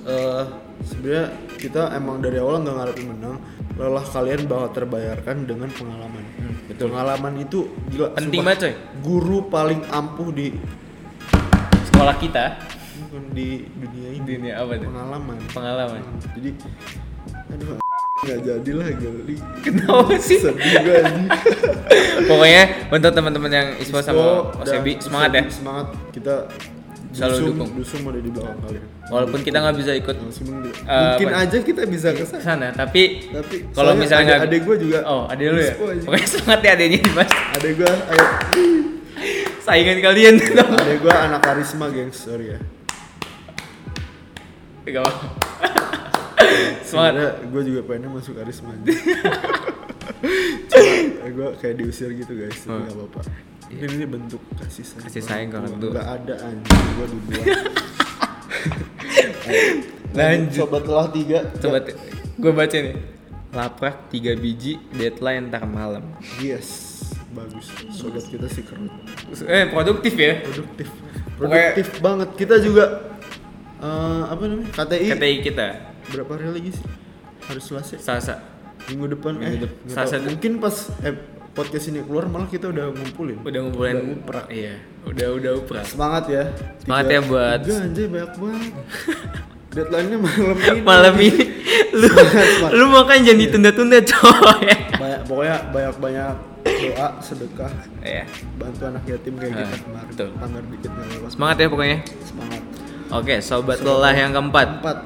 eh 0.00 0.44
sebenarnya 0.80 1.28
kita 1.60 1.92
emang 1.92 2.24
dari 2.24 2.40
awal 2.40 2.64
nggak 2.64 2.72
ngarepin 2.72 3.06
menang. 3.12 3.36
Lelah 3.76 4.00
kalian 4.02 4.48
bakal 4.48 4.68
terbayarkan 4.74 5.44
dengan 5.44 5.68
pengalaman. 5.68 6.24
Betul. 6.70 6.86
Pengalaman 6.94 7.32
itu 7.42 7.58
gila. 7.90 8.06
Penting 8.14 8.40
banget, 8.46 8.58
coy. 8.62 8.74
Guru 9.02 9.38
paling 9.50 9.80
ampuh 9.90 10.30
di 10.30 10.54
Sekolah 11.90 12.16
kita 12.16 12.44
bukan 13.10 13.22
di 13.34 13.66
dunia 13.76 14.08
ini. 14.14 14.24
dunia 14.24 14.54
apa 14.62 14.72
tuh? 14.78 14.88
Pengalaman. 14.88 15.36
Pengalaman. 15.52 16.00
Jadi 16.38 16.50
aduh 17.50 17.76
nggak 18.20 18.38
jadilah 18.44 18.88
geli. 19.00 19.36
Kenapa 19.64 20.14
sih? 20.20 20.38
Sedih 20.40 20.74
gue. 20.84 21.00
Pokoknya 22.28 22.62
untuk 22.92 23.10
teman-teman 23.16 23.50
yang 23.50 23.68
ISPO 23.80 24.00
sama 24.04 24.20
Ispo 24.20 24.28
OSEBI 24.60 24.92
semangat 25.00 25.30
ya. 25.32 25.42
Semangat 25.48 25.86
kita 26.12 26.34
Selalu 27.10 27.34
dusung, 27.34 27.50
dukung. 27.52 27.70
Dusung 27.74 28.02
ada 28.06 28.18
di 28.18 28.30
belakang 28.30 28.58
kalian. 28.60 28.84
Walaupun 29.06 29.40
kita 29.42 29.58
nggak 29.58 29.76
bisa 29.76 29.92
ikut 29.92 30.14
Eh, 30.14 30.22
Mungkin 30.22 31.28
apa- 31.28 31.42
aja 31.42 31.56
kita 31.58 31.82
bisa 31.84 32.08
ke 32.10 32.22
sana. 32.24 32.70
tapi 32.70 33.26
Tapi 33.26 33.56
kalau 33.72 33.92
misalnya 33.94 34.38
ada- 34.38 34.46
gue 34.56 34.76
juga. 34.78 35.02
Oh, 35.02 35.26
ada 35.26 35.42
lu 35.42 35.58
ya. 35.58 35.74
Pokoknya 35.74 36.28
semangat 36.28 36.60
ya 36.62 36.70
adanya 36.72 36.98
Mas. 37.12 37.30
Adek 37.52 37.72
gue, 37.76 37.90
ayo. 37.90 38.26
Saingan 39.60 39.98
kalian. 40.00 40.34
Adek 40.38 40.96
gue 41.00 41.10
anak 41.12 41.40
karisma, 41.40 41.90
gengs. 41.90 42.18
Sorry 42.20 42.54
ya. 42.54 42.58
Gak 44.82 45.02
apa. 45.02 45.26
Semangat. 46.82 47.42
gue 47.44 47.62
juga 47.64 47.80
pengen 47.84 48.10
masuk 48.12 48.34
karisma. 48.34 48.70
Cuma 50.70 51.26
gue 51.28 51.48
kayak 51.58 51.74
diusir 51.76 52.10
gitu 52.12 52.32
guys, 52.32 52.58
Oh. 52.66 52.74
nggak 52.76 52.90
apa-apa. 52.92 53.20
Ini, 53.70 53.86
ini 53.88 54.04
bentuk 54.04 54.42
kasih 54.52 54.82
sayang. 54.82 55.04
Kasih 55.06 55.22
sayang 55.22 55.48
ke 55.48 55.56
orang 55.56 55.74
tua. 55.78 55.90
Gak 55.94 56.08
ada 56.12 56.34
anjing, 56.42 56.82
gue 56.90 57.06
dibuang. 57.08 57.46
Lanjut. 60.10 60.58
Sobat 60.58 60.82
telah 60.82 61.06
tiga. 61.08 61.38
Coba 61.56 61.78
gue 62.36 62.52
baca 62.52 62.76
nih. 62.76 62.94
Laprak 63.50 64.06
3 64.10 64.34
biji, 64.36 64.78
deadline 64.92 65.50
ntar 65.50 65.66
malam. 65.66 66.06
Yes, 66.38 67.02
bagus. 67.30 67.66
Sobat 67.90 68.22
kita 68.24 68.46
sih 68.46 68.62
keren. 68.62 68.86
Eh, 69.42 69.66
produktif 69.66 70.14
ya. 70.14 70.38
Produktif. 70.40 70.86
Pokoknya- 71.34 71.74
Produktif 71.74 71.88
banget. 71.98 72.28
Kita 72.36 72.54
juga 72.58 72.84
eh, 73.78 74.22
apa 74.24 74.42
namanya? 74.44 74.70
KTI. 74.72 75.06
KTI 75.10 75.36
kita. 75.42 75.66
Berapa 76.10 76.30
hari 76.36 76.46
lagi 76.52 76.70
sih? 76.72 76.86
Harus 77.44 77.64
selesai. 77.64 77.98
Salsa. 77.98 78.34
Minggu 78.86 79.06
depan 79.10 79.34
Minggu 79.34 79.46
eh 79.46 79.58
dep- 79.60 79.78
nggak 79.84 79.94
Selasa 79.96 80.16
mungkin 80.20 80.52
pas 80.58 80.76
eh, 81.00 81.14
podcast 81.60 81.86
ini 81.86 82.00
keluar 82.00 82.24
malah 82.24 82.48
kita 82.48 82.66
udah 82.66 82.88
ngumpulin. 82.88 83.36
Udah 83.40 83.60
ngumpulin. 83.60 83.94
Udah 83.94 84.16
uprak. 84.16 84.46
Iya, 84.48 84.74
udah 85.04 85.28
udah 85.30 85.52
uprak. 85.58 85.84
Semangat 85.84 86.24
ya. 86.26 86.44
Semangat 86.78 87.06
ya 87.06 87.20
buat- 87.22 87.60
Tiga 87.60 87.76
anjay 87.82 88.06
banyak 88.06 88.32
banget. 88.34 88.72
Deadline-nya 89.70 90.18
malam 90.18 90.56
ini. 90.58 90.80
Malam 90.82 91.14
ini 91.16 91.42
lu 92.00 92.08
Semangat. 92.08 92.70
lu 92.72 92.84
makan 92.88 93.16
jangan 93.22 93.38
ditunda-tunda 93.38 93.98
coy. 94.02 94.66
Banyak 94.96 95.20
pokoknya 95.24 95.56
banyak-banyak 95.70 96.32
doa, 96.60 97.08
sedekah, 97.20 97.72
Iya. 98.00 98.24
bantu 98.56 98.82
anak 98.84 99.04
yatim 99.06 99.34
kayak 99.36 99.52
Ah, 99.52 99.58
kita 99.62 99.76
kemarin. 99.80 100.06
betul. 100.08 100.28
Pamer 100.34 100.62
dikit 100.66 100.90
apa-apa. 100.90 101.28
Semangat 101.28 101.56
ya 101.56 101.66
pokoknya. 101.68 101.98
Semangat. 102.20 102.62
Oke, 103.10 103.34
sobat 103.40 103.78
lelah 103.78 104.10
yang 104.12 104.32
keempat. 104.32 104.68
Empat. 104.80 104.98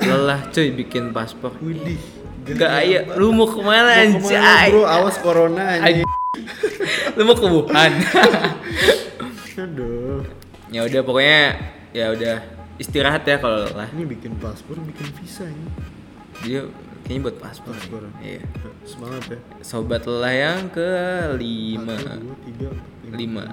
Lelah 0.00 0.40
cuy 0.50 0.68
bikin 0.74 1.04
paspor. 1.12 1.52
Widih. 1.60 2.00
Gaya, 2.56 3.00
lu 3.20 3.34
mau 3.36 3.44
ke 3.44 3.60
mana 3.60 4.08
Mau 4.08 4.24
ke 4.24 4.32
mana, 4.32 4.40
anjay? 4.40 4.68
bro? 4.72 4.82
Awas 4.88 5.16
corona 5.20 5.64
anjing. 5.76 6.08
Lu 7.18 7.22
mau 7.26 7.34
ke 7.34 7.46
Wuhan. 7.50 7.92
Aduh. 9.58 10.22
ya 10.70 10.86
udah 10.86 11.00
pokoknya 11.02 11.40
ya 11.90 12.14
udah 12.14 12.36
istirahat 12.78 13.26
ya 13.26 13.42
kalau 13.42 13.66
lelah. 13.66 13.90
Ini 13.90 14.06
bikin 14.06 14.38
paspor, 14.38 14.78
bikin 14.78 15.08
visa 15.18 15.44
ini. 15.50 15.66
Dia 16.46 16.60
kayaknya 17.02 17.20
buat 17.26 17.36
paspor. 17.42 17.74
Paspor. 17.74 18.02
Iya. 18.22 18.46
Semangat 18.86 19.22
ya. 19.34 19.38
Sobat 19.66 20.06
lelah 20.06 20.34
yang 20.34 20.70
kelima. 20.70 21.96
Satu, 21.98 22.22
dua, 22.22 22.36
tiga, 22.46 22.68
empat, 22.70 23.18
Lima. 23.18 23.44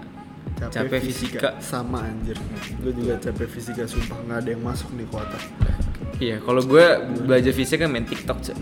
Capek 0.55 1.03
fisika. 1.03 1.59
sama 1.59 2.07
anjir. 2.07 2.39
Gue 2.79 2.95
juga 2.95 3.19
capek 3.19 3.47
fisika 3.51 3.83
sumpah 3.83 4.17
nggak 4.23 4.39
ada 4.43 4.49
yang 4.55 4.63
masuk 4.63 4.89
nih 4.95 5.07
kuota. 5.11 5.39
Iya, 6.15 6.39
kalau 6.39 6.63
gue 6.63 6.85
belajar 7.27 7.51
fisika 7.51 7.83
kan 7.85 7.91
main 7.91 8.07
TikTok 8.07 8.39
cuy. 8.39 8.55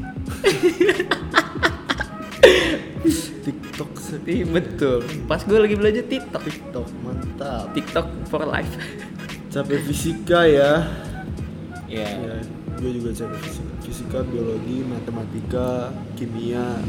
TikTok 3.44 3.92
sedih. 4.02 4.48
betul. 4.50 5.06
Pas 5.30 5.42
gue 5.46 5.60
lagi 5.60 5.76
belajar 5.78 6.04
TikTok. 6.10 6.42
TikTok 6.42 6.88
mantap. 7.06 7.70
TikTok 7.78 8.08
for 8.32 8.42
life. 8.48 8.74
Capek 9.54 9.80
fisika 9.86 10.50
ya. 10.50 10.88
Iya. 11.86 12.10
Ya, 12.10 12.38
gue 12.82 12.92
juga 12.98 13.14
capek 13.14 13.40
fisika. 13.46 13.72
Fisika, 13.86 14.20
biologi, 14.26 14.82
matematika, 14.82 15.94
kimia. 16.18 16.82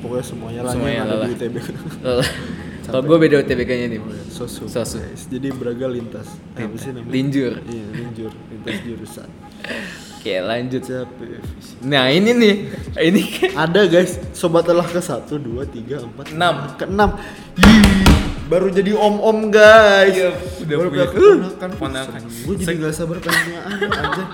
Pokoknya 0.00 0.24
semuanya 0.24 0.60
lah 0.64 0.72
Semuanya 0.72 0.96
yang 0.96 1.08
ada 1.12 1.28
di 1.28 1.32
UTB. 1.36 1.56
Kalau 2.90 3.02
gue 3.06 3.16
beda 3.22 3.34
UTBK-nya 3.46 3.86
nih. 3.94 4.00
Sosu. 4.28 4.66
Sosu. 4.66 4.98
guys. 4.98 5.30
Jadi 5.30 5.48
Braga 5.54 5.86
lintas. 5.86 6.26
Eh, 6.58 6.66
apa 6.66 6.76
sih 6.76 6.90
namanya? 6.90 7.12
Linjur. 7.14 7.52
Iya, 7.64 7.86
linjur. 7.94 8.32
Lintas 8.50 8.76
jurusan. 8.82 9.28
Oke, 10.20 10.34
lanjut. 10.42 10.82
Fisika. 10.84 11.80
Nah, 11.86 12.12
ini 12.12 12.30
nih. 12.36 12.54
Ini 12.98 13.22
Ada 13.56 13.88
guys, 13.88 14.20
sobat 14.36 14.68
telah 14.68 14.84
ke 14.84 15.00
satu, 15.00 15.40
dua, 15.40 15.64
tiga, 15.64 16.02
empat, 16.04 16.34
Enam. 16.34 16.54
ke 16.76 16.84
enam. 16.84 17.10
Yih, 17.56 18.04
baru 18.50 18.68
jadi 18.68 18.92
om-om 18.92 19.48
guys. 19.48 20.12
Iya, 20.12 20.30
udah 20.60 20.76
baru 20.76 20.88
punya 20.92 21.06
punya 21.08 21.08
keponakan. 21.16 21.68
keponakan. 21.72 22.20
Gue 22.44 22.54
jadi 22.60 22.76
gak 22.84 22.92
sabar 22.92 23.16
pengen 23.22 23.40
punya 23.48 23.60
anak 23.64 23.90
aja. 23.96 24.24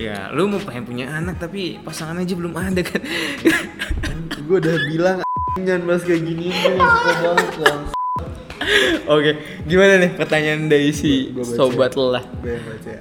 Ya, 0.00 0.18
lu 0.32 0.48
mau 0.48 0.62
pengen 0.64 0.84
punya 0.88 1.06
anak 1.12 1.36
tapi 1.36 1.76
pasangan 1.84 2.16
aja 2.16 2.32
belum 2.32 2.56
ada 2.56 2.80
kan? 2.80 3.02
gue 4.40 4.56
udah 4.56 4.76
bilang 4.88 5.18
jangan 5.56 5.82
bahas 5.84 6.02
kayak 6.02 6.22
gini 6.22 6.46
gue 6.48 6.74
suka 6.76 7.12
banget. 7.18 7.48
Oke, 9.06 9.30
gimana 9.64 9.98
nih 9.98 10.10
pertanyaan 10.14 10.68
dari 10.68 10.92
si 10.92 11.32
Gua 11.32 11.42
sobat 11.42 11.90
lelah? 11.92 12.22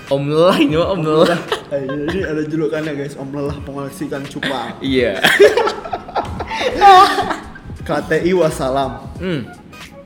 Om 0.07 0.23
lelah 0.25 0.57
ini 0.57 0.73
mah 0.73 0.89
om 0.89 1.01
lelah. 1.03 1.39
Eh, 1.69 1.83
ini 1.85 2.23
ada 2.23 2.41
julukannya 2.41 2.95
guys 2.95 3.13
om 3.13 3.29
lelah 3.29 3.53
pengoleksi 3.59 4.07
ikan 4.07 4.23
cupang 4.23 4.73
Iya. 4.79 5.19
KTI 7.81 8.31
wassalam 8.33 9.01
Hmm. 9.17 9.45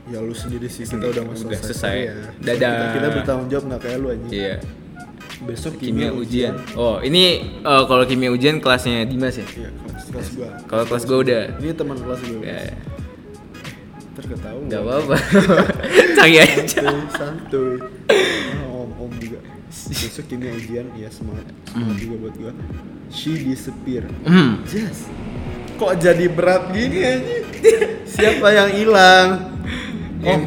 ya 0.05 0.19
lu 0.19 0.31
sendiri 0.31 0.67
sih 0.67 0.83
kita 0.83 0.99
udah 1.05 1.21
mau 1.21 1.31
Udah 1.31 1.53
selesai, 1.53 1.63
selesai. 1.63 1.95
Ya. 2.01 2.13
Dadah. 2.55 2.71
kita, 2.73 2.85
kita 2.93 3.07
bertanggung 3.13 3.47
jawab 3.47 3.63
nggak 3.65 3.81
kayak 3.81 3.97
lu 3.97 4.07
aja 4.09 4.27
Iya. 4.27 4.55
Besok 5.43 5.75
Kimia 5.75 6.09
ujian. 6.09 6.55
Oh, 6.73 6.97
ini 6.97 7.23
eh, 7.57 7.83
kalau 7.83 8.03
kimia 8.03 8.29
ujian 8.29 8.57
kelasnya 8.57 9.03
Dimas 9.03 9.35
ya? 9.35 9.45
iya 9.49 9.69
kelas, 9.73 10.03
kelas 10.07 10.27
gua 10.33 10.49
Kalau 10.65 10.83
kelas 10.85 11.03
gue 11.03 11.17
udah. 11.19 11.41
ini 11.57 11.71
teman 11.71 11.97
kelas 11.97 12.19
gue 12.21 12.39
Ya, 12.39 12.55
guys. 12.57 12.71
terketahuan 14.13 14.65
Gak 14.67 14.81
apa-apa. 14.81 15.15
Cari 16.17 16.35
aja. 16.37 16.79
santuy 17.09 17.09
santuy 17.09 17.73
Oh, 18.65 18.85
om 18.85 18.91
om 18.99 19.11
juga 19.17 19.39
besok 19.73 20.25
kimia 20.27 20.53
ujian 20.53 20.85
ya 20.93 21.09
semangat 21.09 21.49
semangat 21.65 21.97
juga 21.97 22.15
buat 22.19 22.35
gua 22.37 22.51
she 23.09 23.33
disappear 23.35 24.05
Hmm. 24.21 24.61
Yes. 24.65 25.09
Kok 25.73 25.97
jadi 25.97 26.29
berat 26.29 26.69
gini 26.69 27.01
aja? 27.01 27.35
Siapa 28.05 28.47
yang 28.47 28.69
hilang? 28.71 29.27
Om. 30.21 30.41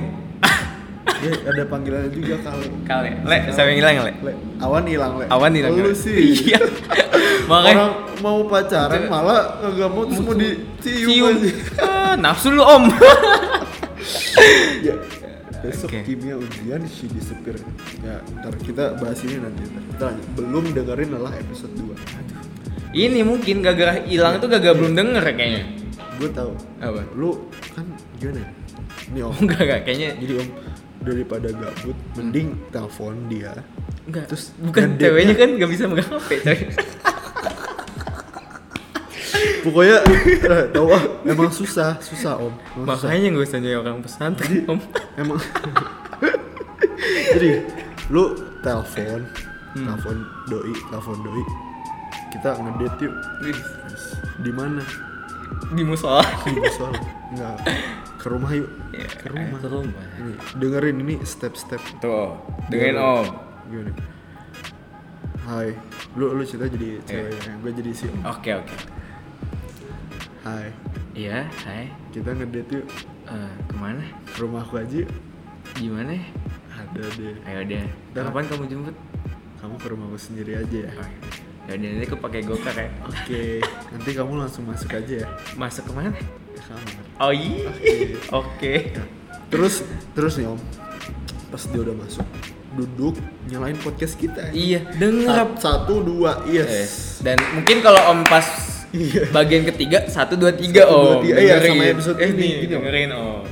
Ya, 1.16 1.32
ada 1.48 1.62
panggilannya 1.64 2.10
juga 2.12 2.36
kali. 2.44 2.66
Kali. 2.84 3.10
Le, 3.24 3.38
siapa 3.48 3.68
yang 3.72 3.78
hilang, 3.80 3.94
Le? 4.04 4.12
Le, 4.20 4.32
awan 4.60 4.84
hilang, 4.84 5.12
Le. 5.16 5.24
Awan 5.32 5.52
hilang. 5.56 5.72
Lu 5.72 5.88
Le. 5.88 5.96
sih. 5.96 6.16
Iya. 6.52 6.60
Makanya 7.50 7.76
Orang 7.78 7.92
mau 8.20 8.38
pacaran 8.50 9.02
malah 9.06 9.60
nggak 9.62 9.90
mau 9.92 10.02
terus 10.04 10.20
mau 10.20 10.34
dicium 10.34 11.08
cium. 11.08 11.36
Ah, 11.78 12.14
nafsu 12.18 12.52
lu, 12.52 12.62
Om. 12.62 12.84
Ya. 14.84 14.94
Besok 15.64 15.90
Oke. 15.90 16.06
kimia 16.06 16.38
ujian 16.38 16.84
she 16.86 17.10
disappear. 17.10 17.58
Ya, 18.04 18.22
ntar 18.38 18.54
kita 18.62 18.94
bahas 19.02 19.18
ini 19.26 19.40
nanti. 19.42 19.66
Ntar 19.66 19.82
kita 19.82 20.04
lanjut. 20.12 20.26
Belum 20.38 20.64
dengerin 20.70 21.10
adalah 21.16 21.32
episode 21.34 21.74
2. 21.74 21.96
Ini 22.94 23.20
mungkin 23.26 23.66
gara-gara 23.66 23.98
hilang 24.06 24.38
itu 24.38 24.46
gara-gara 24.46 24.74
belum 24.78 24.94
denger 24.94 25.24
kayaknya. 25.34 25.62
Gue 26.22 26.30
tahu. 26.30 26.52
Apa? 26.78 27.02
Lu 27.18 27.50
kan 27.74 27.86
gimana 28.20 28.46
ya? 28.46 28.48
Ini 29.10 29.20
om. 29.26 29.34
Enggak, 29.42 29.60
enggak. 29.64 29.80
Kayaknya 29.88 30.10
Jadi 30.22 30.32
om 30.38 30.48
daripada 31.02 31.48
gabut, 31.52 31.96
mending 32.14 32.56
telepon 32.70 33.14
dia. 33.28 33.52
enggak. 34.06 34.30
Terus 34.30 34.54
bukan 34.58 34.96
ceweknya 34.96 35.34
kan 35.34 35.48
nggak 35.56 35.70
bisa 35.70 35.84
megang 35.90 36.10
HP, 36.14 36.30
coy. 36.42 36.58
Pokoknya 39.66 39.98
eh, 40.46 40.66
tahu 40.70 40.94
ah, 40.94 41.02
emang 41.26 41.50
susah, 41.50 41.98
susah 41.98 42.38
om. 42.38 42.54
Emang. 42.78 42.86
Makanya 42.94 43.34
gue 43.34 43.42
usah 43.42 43.58
nyari 43.58 43.74
orang 43.74 43.98
pesantren, 43.98 44.62
Om. 44.62 44.78
Emang. 45.18 45.42
Jadi 47.34 47.66
lu 48.08 48.30
telepon, 48.62 49.26
Hmm. 49.76 49.92
telepon 49.92 50.16
doi, 50.48 50.72
telepon 50.88 51.18
doi. 51.20 51.42
Kita 52.30 52.56
ngedate 52.56 53.10
yuk. 53.10 53.14
Di 54.40 54.52
mana? 54.54 54.80
Di 55.74 55.82
musola. 55.84 56.22
Di 56.46 56.56
musola. 56.56 56.96
Enggak. 57.34 57.56
Ke 58.26 58.34
rumah 58.34 58.50
yuk. 58.50 58.66
Ya, 58.90 59.06
Ke 59.06 59.26
rumah. 59.30 59.54
Ke 59.54 59.68
rumah. 59.70 60.02
Ini, 60.18 60.32
dengerin 60.58 60.96
ini 60.98 61.14
step-step. 61.22 61.78
Tuh, 62.02 62.34
dengerin 62.66 62.98
Om. 62.98 63.26
Gimana? 63.70 63.92
Hai, 65.46 65.70
lu 66.18 66.34
lu 66.34 66.42
cerita 66.42 66.66
jadi 66.66 66.98
Iya. 66.98 67.06
cewek, 67.06 67.38
gue 67.62 67.70
jadi 67.78 67.90
si 67.94 68.10
om. 68.10 68.18
Oke, 68.26 68.50
oke. 68.50 68.74
Hai, 70.42 70.74
Iya, 71.14 71.46
hai. 71.62 71.86
kita 72.10 72.34
ngedate 72.34 72.82
yuk 72.82 72.86
Eh, 73.26 73.52
ke 73.62 73.74
mana? 73.78 74.02
ke 74.26 74.42
rumah 74.42 74.66
aku 74.66 74.82
aja 74.82 75.06
yuk. 75.06 75.10
Gimana? 75.78 76.18
Ada 76.66 77.02
deh. 77.14 77.34
Ayo 77.46 77.60
deh. 77.62 77.86
Kapan 78.10 78.42
kamu 78.44 78.64
jemput? 78.66 78.96
Kamu 79.56 79.74
ke 79.78 79.86
rumahku 79.86 80.18
sendiri 80.18 80.58
aja 80.58 80.78
ya. 80.82 80.90
Oh, 80.92 81.06
ya 81.66 81.78
udah 81.78 81.88
nanti 81.94 82.06
aku 82.06 82.18
pakai 82.18 82.42
gokar 82.42 82.74
ya. 82.74 82.90
Oke, 83.02 83.62
nanti 83.62 84.10
kamu 84.12 84.32
langsung 84.36 84.66
masuk 84.66 84.90
aja 84.92 85.14
ya 85.22 85.28
Masuk 85.54 85.86
ke 85.86 85.92
mana? 85.94 86.10
ke 86.10 86.60
kamar. 86.64 86.95
Oh 87.18 87.32
iya. 87.32 87.72
Oke. 88.30 88.92
Terus 89.48 89.80
terus 90.12 90.36
nih 90.36 90.46
om, 90.46 90.58
pas 91.48 91.62
dia 91.62 91.80
udah 91.80 91.96
masuk, 91.96 92.26
duduk 92.74 93.14
nyalain 93.46 93.76
podcast 93.76 94.14
kita. 94.14 94.50
Iya, 94.50 94.84
denger. 94.92 95.32
Sat- 95.54 95.58
Satu 95.58 96.02
dua 96.02 96.44
Eh, 96.44 96.60
yes. 96.60 97.20
Dan 97.20 97.38
mungkin 97.52 97.80
kalau 97.80 98.12
Om 98.12 98.20
pas 98.22 98.44
Iya. 98.88 99.28
bagian 99.30 99.64
ketiga 99.66 100.06
satu 100.06 100.34
dua 100.34 100.52
tiga 100.52 100.82
Satu, 100.82 100.94
dua, 100.94 101.12
Om. 101.12 101.22
tiga. 101.22 101.34
Iya, 101.36 101.54
sama 101.62 101.84
episode 101.86 102.18
eh, 102.18 102.28
ini, 102.28 102.36
gini, 102.38 102.74
Om. 102.74 102.82
dengerin 102.82 103.10
Om. 103.12 103.42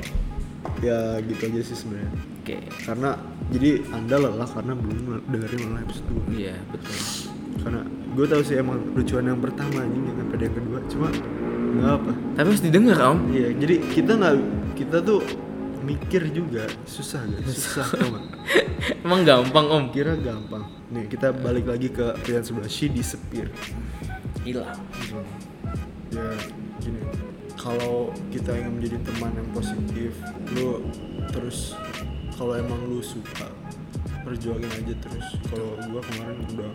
Ya 0.81 0.99
gitu 1.23 1.43
aja 1.47 1.61
sih 1.63 1.77
sebenarnya. 1.79 2.13
Oke. 2.39 2.57
Karena 2.83 3.11
jadi 3.49 3.71
anda 3.91 4.17
lelah 4.19 4.45
karena 4.47 4.73
belum 4.75 4.97
dengerin 5.27 5.61
malah 5.65 5.83
episode 5.83 6.07
2 6.29 6.37
Iya 6.37 6.55
betul. 6.69 6.97
Karena 7.57 7.81
gue 7.87 8.27
tahu 8.27 8.43
sih 8.43 8.57
emang 8.57 8.79
lucuan 8.93 9.25
yang 9.25 9.41
pertama 9.41 9.81
anjing 9.81 10.05
yang 10.05 10.29
pada 10.29 10.43
yang 10.43 10.55
kedua 10.55 10.79
cuma 10.87 11.09
nggak 11.75 11.93
apa. 12.01 12.13
Tapi 12.39 12.47
harus 12.49 12.63
didengar 12.63 12.99
Om. 13.03 13.19
Iya, 13.35 13.49
jadi 13.59 13.75
kita 13.91 14.13
nggak 14.19 14.35
kita 14.79 14.97
tuh 15.03 15.21
mikir 15.85 16.33
juga 16.33 16.65
susah 16.89 17.21
guys, 17.29 17.45
susah 17.53 17.87
nggak? 17.93 18.25
Emang 19.05 19.21
gampang 19.23 19.67
Om. 19.69 19.85
Kira 19.93 20.17
gampang. 20.17 20.65
Nih 20.95 21.05
kita 21.11 21.35
balik 21.35 21.69
lagi 21.69 21.91
ke 21.91 22.15
pilihan 22.25 22.45
sebelah 22.47 22.71
she 22.71 22.89
disappear. 22.89 23.51
Hilang. 24.47 24.77
Ya 26.13 26.31
gini, 26.79 27.01
kalau 27.59 28.13
kita 28.31 28.55
ingin 28.55 28.73
menjadi 28.79 28.97
teman 29.09 29.33
yang 29.35 29.49
positif, 29.51 30.13
lu 30.55 30.85
terus 31.33 31.75
kalau 32.35 32.55
emang 32.59 32.79
lu 32.87 33.01
suka 33.01 33.49
perjuangin 34.25 34.71
aja 34.73 34.95
terus. 35.05 35.27
Kalau 35.53 35.77
gua 35.93 36.01
kemarin 36.01 36.37
udah 36.57 36.71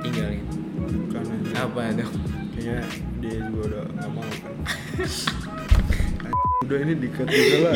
Tinggalin. 0.00 0.42
kan 1.12 1.24
aja. 1.28 1.68
Apa 1.68 1.80
dong? 1.94 2.14
Kayaknya 2.56 2.78
dia 3.20 3.34
juga 3.44 3.60
udah 3.68 3.84
nggak 3.92 4.10
mau 4.10 4.24
kan. 4.24 4.54
udah 6.64 6.78
ini 6.82 6.94
dikat 6.96 7.26
juga 7.28 7.56
lah. 7.68 7.74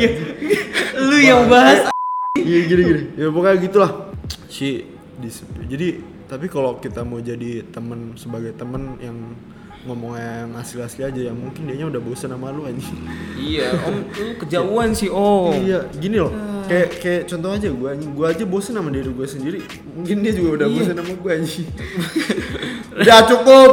Lu 1.06 1.16
yang 1.20 1.44
bahas. 1.46 1.92
Iya 2.34 2.58
gini 2.66 2.82
gini. 2.82 3.02
Ya 3.20 3.28
pokoknya 3.28 3.56
gitulah. 3.60 3.92
Si 4.48 4.88
disappear. 5.20 5.68
Jadi 5.68 5.88
tapi 6.26 6.48
kalau 6.48 6.80
kita 6.80 7.04
mau 7.04 7.20
jadi 7.20 7.60
temen 7.68 8.16
sebagai 8.16 8.56
temen 8.56 8.96
yang 9.04 9.36
ngomongnya 9.82 10.46
yang 10.46 10.50
asli-asli 10.56 11.02
aja 11.02 11.20
ya 11.28 11.32
mungkin 11.34 11.66
dianya 11.66 11.90
udah 11.90 12.00
bosan 12.00 12.30
sama 12.30 12.54
lu 12.54 12.64
anjing. 12.64 13.02
iya 13.36 13.74
Om. 13.74 13.96
Lu 14.14 14.32
kejauhan 14.40 14.90
sih 14.94 15.10
Om. 15.10 15.52
Iya, 15.58 15.78
gini 15.98 16.16
loh. 16.22 16.32
Kayak 16.62 16.88
kayak 16.96 17.22
contoh 17.26 17.50
aja 17.50 17.68
gue 17.68 17.88
anjing, 17.88 18.10
gue 18.12 18.26
aja 18.26 18.44
bosan 18.44 18.74
sama 18.74 18.88
diri 18.88 19.08
gue 19.08 19.26
sendiri. 19.26 19.58
Mungkin 19.92 20.16
dia 20.20 20.32
juga 20.32 20.48
udah 20.56 20.66
Iya. 20.66 20.76
bosan 20.76 20.94
sama 20.96 21.12
gue 21.14 21.30
anjing. 21.32 21.68
udah 23.00 23.20
cukup. 23.26 23.70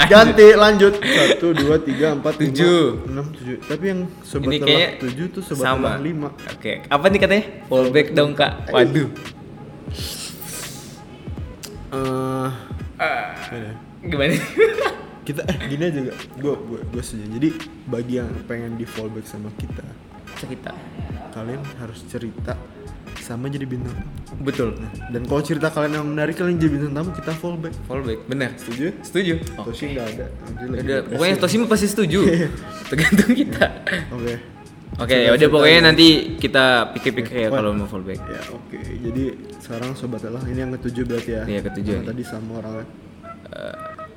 Ganti 0.00 0.46
lanjut. 0.54 0.94
Satu, 0.96 1.52
dua, 1.52 1.76
tiga, 1.78 2.12
empat, 2.12 2.34
Tujuh. 2.36 3.04
enam, 3.06 3.26
tujuh. 3.30 3.56
Tapi 3.62 3.84
yang 3.86 4.00
sobat 4.20 4.48
Ini 4.48 4.56
telah 4.56 4.66
kayaknya 4.66 4.88
tujuh 4.98 5.26
tuh 5.30 5.42
sobat 5.44 5.64
sama. 5.66 5.86
telah 5.88 6.00
lima. 6.00 6.28
Oke, 6.48 6.72
apa 6.82 7.04
nih 7.06 7.20
katanya? 7.20 7.44
Fallback 7.66 8.08
dong 8.10 8.32
kak. 8.32 8.52
Waduh. 8.70 9.08
Eh, 11.90 12.48
Ah, 13.00 13.32
gimana 14.02 14.36
kita 15.22 15.40
eh 15.42 15.56
gini 15.66 15.84
aja 15.84 16.00
gak? 16.02 16.16
Gue 16.36 16.52
gue 16.54 16.80
gue 16.86 17.02
setuju. 17.02 17.26
Jadi 17.32 17.48
bagi 17.86 18.14
yang 18.16 18.28
pengen 18.44 18.76
di 18.76 18.84
fallback 18.84 19.24
sama 19.24 19.48
kita, 19.54 19.84
Cerita. 20.38 20.72
kalian 21.30 21.62
harus 21.78 22.02
cerita 22.10 22.58
sama 23.22 23.46
jadi 23.46 23.62
bintang. 23.62 23.94
Betul. 24.42 24.74
Nah, 24.82 24.90
dan 25.14 25.22
kalau 25.30 25.42
cerita 25.46 25.70
kalian 25.70 26.02
yang 26.02 26.06
menarik 26.10 26.34
kalian 26.34 26.58
jadi 26.58 26.70
bintang 26.74 26.92
tamu 26.98 27.10
kita 27.14 27.32
fallback. 27.38 27.74
Fallback, 27.86 28.18
benar. 28.26 28.50
Setuju? 28.58 28.98
Setuju. 29.06 29.34
Toshi 29.62 29.94
nggak 29.94 30.06
ada. 30.18 30.26
Depresi. 30.58 31.10
pokoknya 31.14 31.34
Toshi 31.38 31.56
pasti 31.70 31.86
setuju. 31.86 32.20
Tergantung 32.90 33.32
kita. 33.38 33.66
Oke. 34.10 34.34
Oke, 35.00 35.16
ya 35.16 35.30
udah 35.32 35.48
pokoknya 35.48 35.80
nanti 35.86 36.36
kita 36.36 36.90
pikir-pikir 36.98 37.46
ya 37.46 37.48
kalau 37.54 37.70
mau 37.72 37.86
fallback. 37.86 38.20
Ya 38.26 38.42
oke. 38.50 38.78
Jadi 38.82 39.24
sekarang 39.62 39.94
sobat 39.94 40.26
lah 40.26 40.42
ini 40.50 40.58
yang 40.66 40.74
ketujuh 40.74 41.06
berarti 41.06 41.30
ya. 41.30 41.42
Iya, 41.46 41.60
ketujuh. 41.70 41.94
Karena 42.02 42.10
tadi 42.10 42.22
sama 42.26 42.58
orang 42.58 42.74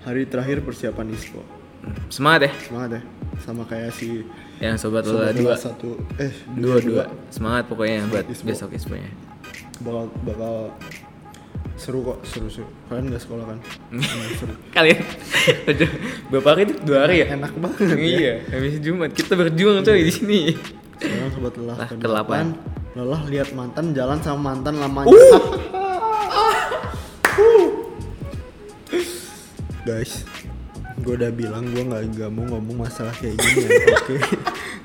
hari 0.04 0.28
terakhir 0.28 0.60
persiapan 0.62 1.16
ISPO. 1.16 1.42
Semangat 2.08 2.48
ya, 2.48 2.52
Semangat 2.68 2.90
ya. 3.00 3.02
Sama 3.44 3.64
kayak 3.68 3.92
si 3.96 4.24
yang 4.64 4.80
sobat 4.80 5.04
lola 5.04 5.36
dua 5.36 5.60
satu 5.60 6.00
eh 6.16 6.32
dua 6.56 6.80
dua. 6.80 7.04
Semangat 7.28 7.68
pokoknya 7.68 8.08
buat 8.08 8.24
Ispo. 8.32 8.48
besok 8.48 8.72
isponya. 8.72 9.12
bakal 9.84 10.08
bakal 10.24 10.56
seru 11.76 12.00
kok 12.08 12.24
seru 12.24 12.48
seru. 12.48 12.68
Kalian 12.88 13.12
nggak 13.12 13.24
sekolah 13.28 13.44
kan? 13.44 13.60
Seru. 14.40 14.54
Kalian, 14.72 15.04
udah 15.68 15.90
berapa 16.32 16.48
hari 16.56 16.62
itu? 16.70 16.74
Dua 16.88 16.98
hari 17.04 17.16
ya? 17.20 17.36
Enak 17.36 17.52
banget. 17.60 17.92
ya. 17.92 17.98
Iya, 18.00 18.34
habis 18.56 18.80
Jumat 18.80 19.12
kita 19.12 19.36
berjuang 19.36 19.84
coy 19.84 20.00
di 20.08 20.14
sini. 20.14 20.56
Sekarang 20.96 21.30
sobat 21.36 21.54
lelah 21.60 21.76
Lah, 21.76 21.88
ke 21.92 22.00
ke-delapan. 22.00 22.56
Lelah 22.96 23.22
lihat 23.28 23.52
mantan 23.52 23.92
jalan 23.92 24.22
sama 24.24 24.56
mantan 24.56 24.80
lamanya. 24.80 25.12
Uh! 25.12 25.42
guys 29.84 30.24
gue 31.04 31.14
udah 31.14 31.32
bilang 31.32 31.64
gue 31.68 31.84
nggak 31.84 32.04
nggak 32.12 32.30
mau 32.30 32.46
ngomong 32.48 32.78
masalah 32.82 33.12
kayak 33.14 33.36
gini 33.36 33.62
ya 33.62 33.86
oke 33.94 34.16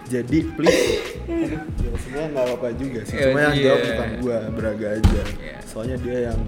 jadi 0.08 0.38
please 0.50 0.82
Aduh, 1.28 1.60
ya 1.78 1.90
sebenarnya 1.96 2.28
nggak 2.30 2.44
apa-apa 2.44 2.68
juga 2.74 3.00
sih 3.02 3.14
Ya, 3.14 3.24
cuma 3.24 3.38
yang 3.40 3.54
iya. 3.54 3.64
jawab 3.64 3.80
bukan 3.84 4.08
gue 4.18 4.36
beraga 4.52 4.86
aja 4.94 5.20
Iya. 5.36 5.56
soalnya 5.64 5.96
dia 5.98 6.16
yang 6.26 6.38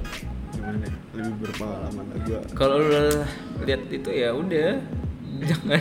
gimana 0.51 0.77
ya, 0.81 0.93
lebih 1.15 1.35
berpengalaman 1.41 2.05
dari 2.09 2.21
gue 2.27 2.41
Kalau 2.53 2.77
lu 2.77 2.89
lihat 3.63 3.83
itu 3.89 4.11
ya 4.11 4.31
udah 4.33 4.71
jangan 5.41 5.81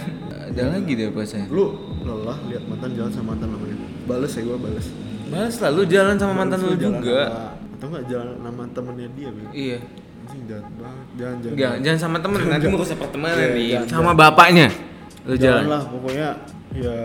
ada 0.49 0.63
lagi 0.71 0.91
deh 0.93 1.09
pasnya. 1.09 1.45
lu 1.47 1.65
lelah 2.01 2.37
lihat 2.45 2.63
mantan 2.65 2.91
jalan 2.93 3.11
sama 3.11 3.33
mantan 3.33 3.47
namanya 3.49 3.75
bales 4.05 4.31
ya 4.31 4.41
gue 4.41 4.57
bales 4.57 4.87
Balas 5.29 5.55
lah 5.57 5.69
lu 5.69 5.83
jalan 5.85 6.15
sama 6.15 6.33
mantan 6.35 6.57
lu 6.59 6.69
Bales 6.69 6.81
juga. 6.81 7.21
sama- 7.23 7.53
atau 7.71 7.85
nggak 7.87 8.05
jalan 8.07 8.35
sama 8.41 8.63
temennya 8.69 9.07
dia 9.13 9.29
Bang. 9.29 9.49
Iya. 9.51 9.79
Jangan 10.49 10.71
jangan 11.15 11.55
Jangan, 11.55 11.77
jangan 11.79 11.99
sama 11.99 12.17
temen 12.17 12.39
nanti 12.43 12.65
merusak 12.67 12.97
pertemanan 12.97 13.37
Iya, 13.37 13.47
nih. 13.51 13.67
jangan, 13.77 13.87
Sama 13.91 14.11
bapaknya. 14.13 14.67
Lu 15.21 15.33
jalan 15.33 15.37
jalan. 15.37 15.63
lah 15.67 15.81
pokoknya 15.85 16.29
ya 16.71 16.97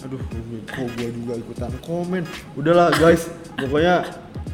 aduh 0.00 0.20
kok 0.66 0.86
gue 0.94 1.08
juga 1.14 1.32
ikutan 1.34 1.72
komen. 1.80 2.22
Udahlah 2.54 2.88
guys 2.94 3.28
pokoknya 3.54 4.04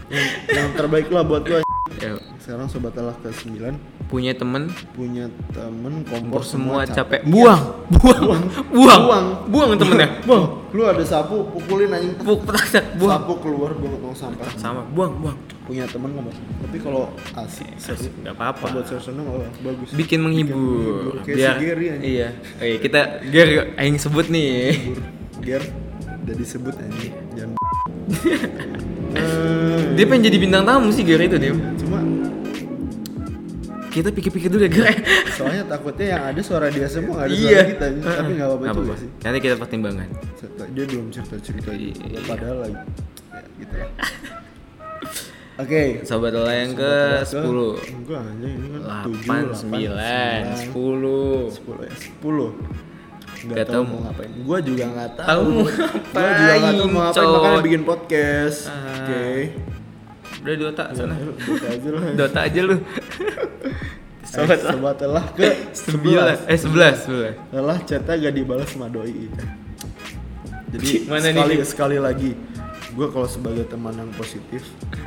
yang, 0.07 0.27
yang 0.49 0.69
terbaik 0.73 1.07
lah 1.09 1.23
buat 1.23 1.43
gue 1.43 1.61
Ya, 1.97 2.13
sekarang 2.39 2.67
sobat 2.67 2.93
telah 2.93 3.15
ke 3.17 3.31
9 3.31 3.73
punya 4.07 4.31
temen 4.33 4.71
punya 4.93 5.27
temen 5.51 6.03
kompor 6.03 6.39
kompor 6.39 6.43
semua 6.43 6.87
capek. 6.87 7.21
Iya. 7.21 7.29
Buang, 7.29 7.63
buang, 7.91 8.21
buang, 8.21 8.43
buang, 8.77 9.03
Buang. 9.03 9.27
buang 9.47 9.71
temennya. 9.75 10.09
Bang, 10.29 10.45
lu 10.71 10.83
ada 10.83 11.03
sapu 11.03 11.43
pukulin 11.49 11.91
anjing 11.91 12.15
petak, 12.15 12.39
petak, 12.45 12.85
buang. 12.95 13.13
sapu 13.17 13.33
keluar 13.39 13.71
gue 13.73 13.91
mau 13.93 14.13
sampah 14.13 14.47
Sama, 14.55 14.87
buang, 14.89 15.11
buang. 15.17 15.39
punya 15.63 15.83
temen 15.85 16.07
nggak 16.09 16.25
Bang? 16.25 16.37
tapi 16.63 16.77
kalau 16.79 17.03
asik 17.37 17.67
seru 17.77 18.07
Nggak 18.21 18.35
apa-apa. 18.35 18.67
buat 18.73 18.87
seru 18.87 19.11
oh, 19.21 19.43
bagus 19.61 19.89
Bikin 19.91 20.19
menghibur. 20.21 20.55
menghibur. 20.55 21.15
Kayak 21.21 21.37
Biar 21.37 21.53
si 21.53 21.65
Gary 21.65 21.87
anjing. 21.89 22.07
iya. 22.09 22.29
Oke, 22.57 22.75
kita 22.81 23.01
Gary 23.25 23.55
aing 23.75 23.97
sebut 23.97 24.27
nih. 24.29 24.51
Menghibur. 24.71 25.03
biar 25.37 25.63
udah 26.23 26.35
disebut 26.35 26.75
anjing 26.77 27.15
jangan 27.33 27.55
Eh, 29.17 29.79
Dia 29.97 30.05
pengen 30.05 30.23
jadi 30.25 30.39
bintang 30.39 30.63
tamu 30.63 30.91
sih 30.91 31.03
Gary 31.03 31.27
itu 31.27 31.37
dia. 31.37 31.51
cuma 31.77 31.99
Kita 33.97 34.13
pikir-pikir 34.13 34.53
dulu 34.53 34.61
ya 34.61 34.71
Gary. 34.71 34.93
soalnya 35.33 35.65
takutnya 35.65 36.07
yang 36.13 36.23
ada 36.29 36.41
suara 36.41 36.69
dia 36.69 36.85
semua 36.85 37.25
ada 37.25 37.33
Iya. 37.33 37.49
suara 37.49 37.65
kita 37.65 37.85
anjing. 37.89 38.05
tapi 38.05 38.31
nggak 38.37 38.49
apa-apa 38.53 38.77
juga 38.77 38.95
sih. 39.01 39.09
Nanti 39.25 39.39
kita 39.41 39.55
pertimbangan. 39.57 40.09
Dia 40.71 40.85
belum 40.85 41.07
cerita 41.09 41.37
cerita 41.41 41.71
Iya. 41.73 41.93
ya, 42.05 42.21
padahal 42.23 42.57
lagi. 42.61 42.77
Ya, 42.77 43.41
gitu 43.57 43.75
lah. 43.75 43.91
Oke. 45.57 45.83
Sobat 46.05 46.37
Lola 46.37 46.53
yang 46.53 46.77
ke 46.77 46.93
10 47.25 47.81
enggak 47.81 48.21
aja 48.21 48.45
ini 48.47 48.67
kan 48.69 48.81
8, 49.09 49.57
9, 49.57 50.45
10 50.69 51.49
sepuluh. 51.49 51.81
Ya 51.81 51.95
sepuluh. 51.97 52.51
Nggak 53.37 53.49
Nggak 53.49 53.67
tahu 53.73 53.83
mau 53.89 53.99
ngapain. 54.05 54.31
Gua 54.45 54.59
juga 54.61 54.85
nggak 54.93 55.11
tahu 55.17 55.45
gua 56.13 56.29
juga 56.37 56.53
nggak 56.53 56.75
tahu 56.77 56.89
mau 56.93 57.01
ngapain 57.09 57.29
makanya 57.33 57.61
bikin 57.65 57.83
podcast. 57.83 58.59
Ah. 58.69 59.01
oke 59.01 59.25
Udah 60.47 60.55
Dota 60.57 60.85
sana. 60.95 61.13
Ya, 61.13 61.27
Dota 61.27 61.67
aja 61.69 61.89
Dota 62.15 62.41
aja 62.41 62.61
lu. 62.63 62.77
Sobat. 64.23 64.59
sobat 64.61 64.95
telah 64.97 65.25
ke 65.33 65.49
9 65.73 66.47
Eh 66.47 66.55
11 66.55 67.09
11 67.51 67.53
lelah 67.53 67.79
chatnya 67.81 68.15
gak 68.21 68.31
dibalas 68.33 68.69
sama 68.69 68.87
doi. 68.87 69.27
Jadi 70.69 71.07
Mana 71.07 71.19
nih, 71.25 71.33
sekali 71.33 71.55
Dim? 71.57 71.65
sekali 71.65 71.97
lagi 71.97 72.31
gue 72.89 73.07
kalau 73.09 73.27
sebagai 73.27 73.65
teman 73.65 73.93
yang 73.93 74.11
positif 74.13 74.63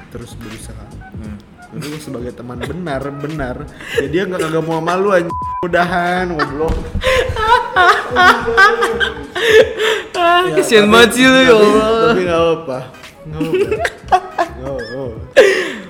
terus 0.09 0.33
berusaha. 0.35 0.85
Hmm. 1.13 1.35
Lalu 1.69 1.85
gue 1.89 2.01
sebagai 2.01 2.31
teman 2.33 2.57
benar 2.59 3.01
benar 3.13 3.55
ya 3.95 4.07
dia 4.07 4.23
nggak 4.25 4.41
kagak 4.41 4.63
mau 4.63 4.79
malu 4.79 5.11
aja 5.11 5.29
udahan 5.61 6.25
ngobrol 6.27 6.73
Ya, 10.19 10.55
kesian 10.55 10.83
tapi- 10.83 10.91
banget 10.91 11.09
sih 11.11 11.23
lu 11.23 11.39
ya 11.39 11.53
Allah. 11.53 12.07
tapi 12.07 12.21
nggak 12.21 12.41
apa 12.57 12.77
apa 13.29 13.67
Nggak 14.55 14.73
apa. 14.73 15.03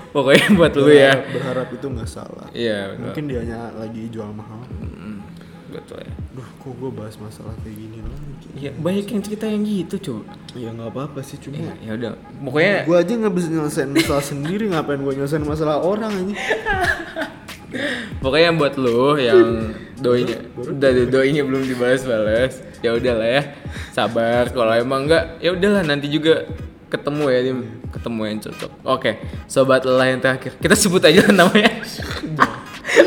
Pokoknya 0.09 0.47
buat 0.57 0.73
lu 0.73 0.89
ya 0.89 1.13
Berharap- 1.27 1.69
itu 1.69 1.85
nggak 1.85 2.09
salah 2.09 2.47
Iya 2.49 2.91
betul 2.91 3.03
mungkin 3.03 3.23
dianya 3.25 3.59
lagi 3.73 4.01
jual 4.09 4.29
mahal 4.29 4.61
Hmm, 4.71 5.21
Betul 5.69 6.01
ya 6.01 6.13
Duh, 6.31 6.49
kok 6.55 6.73
gue 6.73 6.91
bahas 6.91 7.15
masalah 7.15 7.53
kayak 7.61 7.77
gini 7.77 7.97
lagi? 8.01 8.33
Iya 8.55 8.71
banyak 8.73 9.05
yang 9.07 9.21
cerita 9.21 9.45
yang 9.45 9.61
gitu 9.61 9.95
coba 10.01 10.33
Ya 10.53 10.69
nggak 10.71 10.89
apa-apa 10.89 11.19
sih, 11.21 11.37
cuma 11.37 11.55
Ya 11.55 11.73
ya 11.79 11.91
udah 11.93 12.11
Pokoknya 12.41 12.75
gue 12.83 12.97
aja 12.97 13.13
nggak 13.15 13.33
bisa 13.33 13.47
nyelesain 13.47 13.89
masalah 13.89 14.23
sendiri, 14.23 14.63
ngapain 14.67 14.97
gue 14.97 15.13
nyelesain 15.13 15.43
masalah 15.43 15.77
orang 15.77 16.09
aja? 16.11 16.35
Pokoknya 18.19 18.49
buat 18.51 18.73
lu 18.75 19.13
yang 19.15 19.71
doinya 19.95 20.41
udah 20.57 20.89
doinya 21.05 21.45
belum 21.45 21.63
dibalas-balas, 21.65 22.57
ya 22.81 22.91
udahlah 22.91 23.29
ya. 23.29 23.43
Sabar. 23.91 24.49
Kalau 24.49 24.73
emang 24.73 25.05
enggak, 25.05 25.37
ya 25.37 25.53
udahlah 25.53 25.85
nanti 25.85 26.09
juga 26.09 26.49
ketemu 26.89 27.23
ya, 27.27 27.39
Dim. 27.41 27.59
ketemu 27.89 28.21
yang 28.25 28.39
cocok. 28.39 28.71
Oke, 28.83 29.11
sobat 29.45 29.81
lelah 29.81 30.07
yang 30.07 30.19
terakhir. 30.19 30.57
Kita 30.57 30.73
sebut 30.73 31.01
aja 31.01 31.21
namanya. 31.31 31.71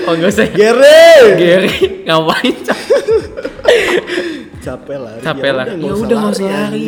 oh 0.06 0.12
enggak 0.12 0.30
usah. 0.30 0.46
Gere! 0.48 1.36
Gary, 1.36 1.74
ngapain? 2.02 2.54
Capek 4.58 4.96
lah. 4.96 5.12
Capek 5.20 5.50
lah. 5.52 5.64
Ya 5.68 5.92
udah 5.92 6.16
nggak 6.16 6.32
usah 6.32 6.46
lari. 6.48 6.82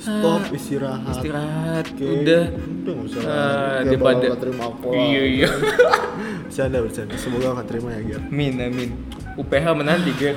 Stop 0.00 0.42
istirahat. 0.50 1.14
Istirahat, 1.14 1.84
Oke. 1.94 2.02
udah. 2.02 2.42
Udah 2.50 2.92
nggak 2.92 3.06
usah 3.06 3.20
Ah, 3.22 3.78
daripada- 3.82 4.26
bakal 4.26 4.38
terima 4.40 4.64
apa? 4.66 4.86
Iya 4.90 5.22
iya. 5.22 5.48
Bercanda 6.48 6.78
bercanda. 6.80 7.14
Semoga 7.14 7.46
akan 7.52 7.66
terima 7.66 7.88
ya 7.92 8.00
Ger. 8.04 8.20
Amin 8.24 8.54
amin. 8.56 8.90
UPH 9.34 9.66
menanti, 9.74 10.10
Ger. 10.14 10.36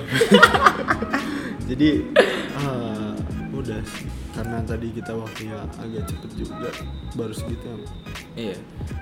Jadi 1.69 1.89
ah, 2.57 3.13
udah 3.51 3.79
sih. 3.85 4.05
Karena 4.37 4.61
tadi 4.61 4.87
kita 4.93 5.11
waktunya 5.11 5.57
agak 5.75 6.03
cepet 6.05 6.31
juga, 6.37 6.69
baru 7.11 7.33
segitu 7.33 7.65
ya. 7.65 7.77
Iya. 8.37 8.55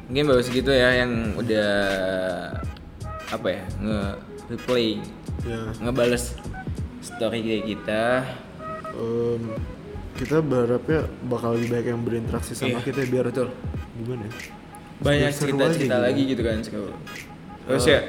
Mungkin 0.08 0.24
baru 0.26 0.42
segitu 0.42 0.72
ya 0.72 0.90
yang 0.96 1.12
udah 1.36 1.72
apa 3.28 3.48
ya 3.50 3.64
nge 3.82 4.00
replay 4.48 4.88
Ya, 5.44 5.62
ngebales 5.78 6.34
story 7.00 7.44
kayak 7.44 7.64
kita. 7.68 8.04
em, 8.96 9.44
kita 10.16 10.40
berharapnya 10.40 11.04
bakal 11.28 11.54
lebih 11.54 11.68
banyak 11.70 11.88
yang 11.92 12.02
berinteraksi 12.02 12.56
sama 12.56 12.80
Iya, 12.80 12.88
kita 12.88 13.00
biar 13.06 13.28
betul. 13.28 13.52
gimana 13.94 14.24
ya? 14.24 14.32
Banyak 15.04 15.32
cerita-cerita 15.36 16.00
aja 16.00 16.06
lagi 16.08 16.22
gitu. 16.24 16.40
gitu 16.40 16.42
kan 16.48 16.58
sekarang. 16.64 16.98
Terus 17.68 17.86
ya 17.86 18.00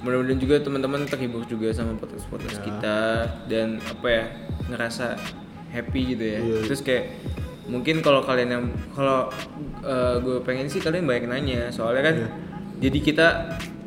mudah-mudahan 0.00 0.40
juga 0.40 0.56
teman-teman 0.58 1.04
terhibur 1.04 1.44
juga 1.44 1.68
sama 1.70 1.92
podcast-podcast 1.94 2.58
kita 2.64 2.98
dan 3.46 3.76
apa 3.84 4.06
ya 4.08 4.24
ngerasa 4.66 5.06
happy 5.68 6.14
gitu 6.14 6.24
ya. 6.24 6.38
Iya. 6.38 6.58
Terus 6.64 6.80
kayak 6.80 7.04
mungkin 7.66 8.00
kalau 8.00 8.20
kalian 8.22 8.50
yang 8.50 8.64
kalau 8.90 9.28
gue 10.18 10.40
pengen 10.40 10.66
sih 10.66 10.80
kalian 10.80 11.04
banyak 11.04 11.28
nanya 11.28 11.68
soalnya 11.68 12.00
kan 12.02 12.16
Iya. 12.16 12.28
jadi 12.80 12.98
kita 13.02 13.26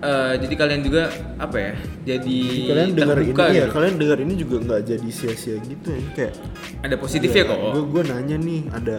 eh, 0.01 0.33
jadi 0.37 0.53
kalian 0.55 0.81
juga 0.81 1.09
apa 1.35 1.57
ya 1.57 1.73
jadi 2.05 2.37
kalian 2.67 2.89
dengar 2.93 3.17
ini 3.17 3.25
terbuka 3.25 3.43
ya 3.47 3.53
gitu. 3.55 3.73
kalian 3.73 3.95
dengar 3.97 4.17
ini 4.19 4.33
juga 4.35 4.55
nggak 4.61 4.81
jadi 4.85 5.09
sia-sia 5.09 5.57
gitu 5.59 5.89
ya 5.89 6.01
kayak 6.13 6.33
ada 6.81 6.95
positifnya 6.95 7.43
kok 7.43 7.57
gue 7.57 7.83
gue 7.87 8.03
nanya 8.05 8.37
nih 8.37 8.61
ada 8.69 8.97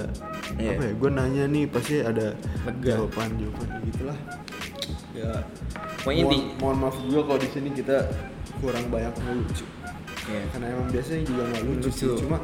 Iya. 0.53 0.71
apa 0.75 0.83
ya 0.83 0.93
gue 0.99 1.11
nanya 1.13 1.45
nih 1.47 1.65
pasti 1.65 1.95
ada 2.03 2.27
Lega. 2.67 2.91
jawaban 2.93 3.31
jawaban 3.39 3.69
gitulah 3.87 4.19
ya 5.13 5.33
Pokoknya 6.03 6.23
mohon, 6.27 6.43
mohon 6.59 6.77
maaf 6.83 6.97
juga 7.01 7.21
kalau 7.25 7.39
di 7.39 7.49
sini 7.49 7.69
kita 7.71 7.97
kurang 8.59 8.91
banyak 8.91 9.15
ngelucu 9.17 9.63
Iya. 10.23 10.43
karena 10.55 10.67
emang 10.71 10.89
biasanya 10.95 11.23
juga 11.27 11.43
nggak 11.51 11.63
lucu, 11.67 11.89
sih 11.91 12.07
Lucu. 12.07 12.21
cuma 12.23 12.39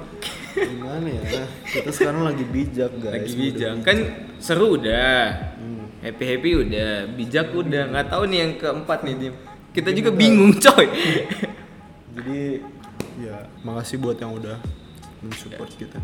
gimana 0.50 1.06
ya? 1.06 1.44
Kita 1.62 1.90
sekarang 1.94 2.22
lagi 2.26 2.44
bijak 2.44 2.92
guys 2.98 3.14
lagi 3.14 3.34
bijak. 3.38 3.74
kan 3.86 3.98
seru 4.42 4.74
udah. 4.74 5.54
Hmm. 5.54 5.86
happy 6.02 6.24
happy 6.26 6.50
udah. 6.58 6.90
Bijak 7.14 7.54
udah. 7.54 7.82
Nggak 7.94 8.06
tahu 8.10 8.22
nih 8.26 8.38
yang 8.42 8.52
keempat 8.58 8.98
nih 9.06 9.14
Dim. 9.14 9.34
Kita 9.70 9.90
juga 9.94 10.10
bingung 10.10 10.52
coy. 10.58 10.86
Jadi 12.18 12.40
ya 13.22 13.46
makasih 13.62 14.02
buat 14.02 14.18
yang 14.18 14.34
udah 14.34 14.58
mensupport 15.22 15.70
kita. 15.78 15.98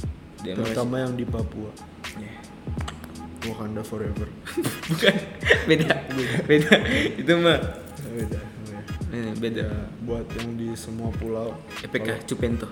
Ya, 0.46 0.54
terutama 0.54 1.02
yang 1.02 1.18
di 1.18 1.26
Papua. 1.26 1.74
Ya. 2.22 2.32
Wakanda 3.50 3.82
forever. 3.82 4.30
Bukan. 4.94 5.14
Beda. 5.66 5.94
Beda. 6.46 6.74
Itu 7.18 7.32
mah 7.42 7.58
beda 8.14 8.14
beda. 8.14 8.40
Ini 9.14 9.32
beda. 9.38 9.62
ya, 9.62 9.72
buat 10.02 10.26
yang 10.34 10.48
di 10.58 10.68
semua 10.74 11.08
pulau. 11.14 11.54
EPK 11.86 12.26
Cupento 12.26 12.68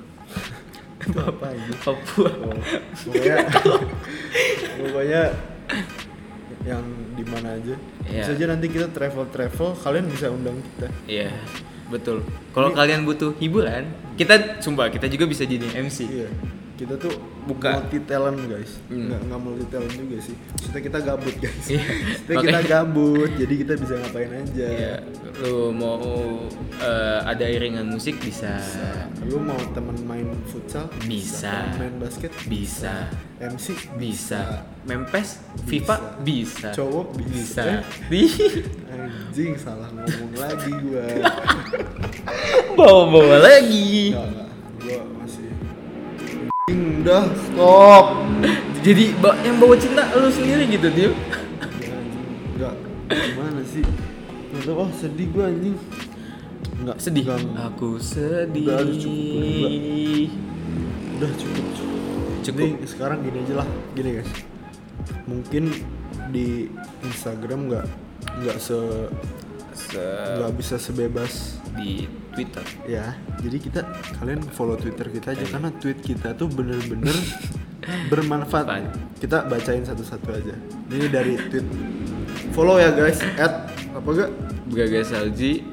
itu 1.07 1.19
apa 1.19 1.47
ini? 1.55 1.75
Papua. 1.79 2.31
Oh, 2.31 2.59
pokoknya 3.07 3.37
pokoknya 4.83 5.23
yang 6.63 6.85
di 7.19 7.25
mana 7.27 7.59
aja. 7.59 7.75
Iya. 8.07 8.23
bisa 8.23 8.33
aja 8.35 8.45
nanti 8.51 8.67
kita 8.71 8.87
travel 8.91 9.27
travel 9.31 9.75
kalian 9.79 10.07
bisa 10.11 10.31
undang 10.31 10.59
kita. 10.63 10.89
Iya 11.07 11.31
betul. 11.91 12.25
Kalau 12.57 12.73
kalian 12.73 13.05
butuh 13.05 13.37
hiburan 13.37 13.85
kita 14.17 14.61
sumpah 14.61 14.93
kita 14.93 15.09
juga 15.09 15.25
bisa 15.25 15.49
jadi 15.49 15.67
MC 15.73 15.99
iya 16.05 16.29
kita 16.83 16.95
tuh 16.99 17.15
Buka. 17.47 17.79
multi 17.79 17.99
talent 18.03 18.39
guys. 18.51 18.73
Hmm. 18.91 19.07
nggak 19.07 19.21
nggak 19.31 19.41
multi 19.41 19.65
talent 19.71 19.95
juga 19.95 20.17
sih. 20.19 20.37
Maksudnya 20.37 20.83
kita 20.83 20.99
gabut 21.03 21.35
guys. 21.39 21.65
Iya, 21.71 21.83
maksudnya 22.07 22.35
kita 22.43 22.59
makanya- 22.59 22.67
gabut 22.67 23.31
jadi 23.39 23.55
kita 23.63 23.73
bisa 23.79 23.95
ngapain 24.03 24.33
aja. 24.35 24.67
Ya 24.67 24.95
lu 25.43 25.73
mau 25.73 25.99
eh, 26.77 27.19
ada 27.25 27.45
iringan 27.47 27.89
musik 27.89 28.21
bisa. 28.21 28.61
Lu 29.27 29.41
mau 29.41 29.59
temen 29.73 29.97
main 30.05 30.29
futsal? 30.47 30.87
Bisa. 31.07 31.73
Temen 31.73 31.79
main 31.79 31.95
basket? 32.03 32.31
Bisa. 32.47 33.09
MC 33.43 33.75
bisa. 33.99 34.63
Mempes? 34.83 35.39
FIFA 35.67 36.19
bisa, 36.27 36.75
cowok? 36.75 37.15
Bisa, 37.15 37.87
bisa. 38.11 38.43
Anjing 38.93 39.55
salah 39.55 39.87
ngomong 39.95 40.35
lagi 40.35 40.71
gua. 40.83 41.07
Lagi. 42.77 42.83
Enggak, 42.83 42.83
enggak. 42.83 43.43
Gua 43.43 44.21
masih 44.23 44.42
Anjing, 46.73 47.05
udah 47.05 47.25
stop. 47.37 48.07
jadi 48.81 49.05
yang 49.45 49.57
bawa 49.61 49.75
cinta 49.77 50.09
lu 50.17 50.33
sendiri 50.33 50.65
gitu 50.73 50.89
dia. 50.89 51.11
Enggak. 52.57 52.75
Gimana 53.13 53.61
sih? 53.69 53.85
Tahu, 54.53 54.73
oh 54.79 54.91
sedih 54.97 55.29
gua 55.37 55.53
anjing. 55.53 55.77
Enggak. 56.81 56.97
sedih 56.97 57.25
Enggak. 57.29 57.69
aku 57.69 58.01
sedih 58.01 58.65
Udah, 58.65 58.81
aduh, 58.81 58.97
cukup, 58.97 59.37
udah, 59.37 59.71
Udah 61.13 61.31
cukup, 61.37 61.67
cukup. 61.77 62.01
Cukup. 62.43 62.59
Jadi 62.65 62.67
sekarang 62.89 63.19
gini 63.23 63.39
aja 63.45 63.55
lah, 63.61 63.69
gini 63.93 64.11
guys. 64.17 64.33
Mungkin 65.29 65.65
di 66.33 66.73
Instagram 67.05 67.69
nggak 67.69 67.87
nggak 68.41 68.57
se 68.57 68.79
Se- 69.73 70.37
nggak 70.41 70.53
bisa 70.57 70.77
sebebas 70.77 71.59
di 71.77 72.09
Twitter. 72.33 72.65
Ya 72.89 73.17
jadi 73.41 73.57
kita 73.61 73.81
kalian 74.19 74.41
follow 74.53 74.77
twitter 74.77 75.09
kita 75.13 75.37
aja 75.37 75.45
karena 75.47 75.71
tweet 75.79 75.99
kita 76.01 76.35
tuh 76.35 76.49
bener-bener 76.49 77.15
bermanfaat. 78.11 78.89
Kita 79.21 79.47
bacain 79.47 79.85
satu-satu 79.87 80.29
aja. 80.33 80.55
Ini 80.91 81.07
dari 81.13 81.39
tweet. 81.49 81.67
Follow 82.57 82.81
ya 82.81 82.91
guys. 82.93 83.21
At 83.39 83.71
apa 83.93 84.09
gak? 84.09 84.31
Braga 84.73 85.05
Salji 85.05 85.69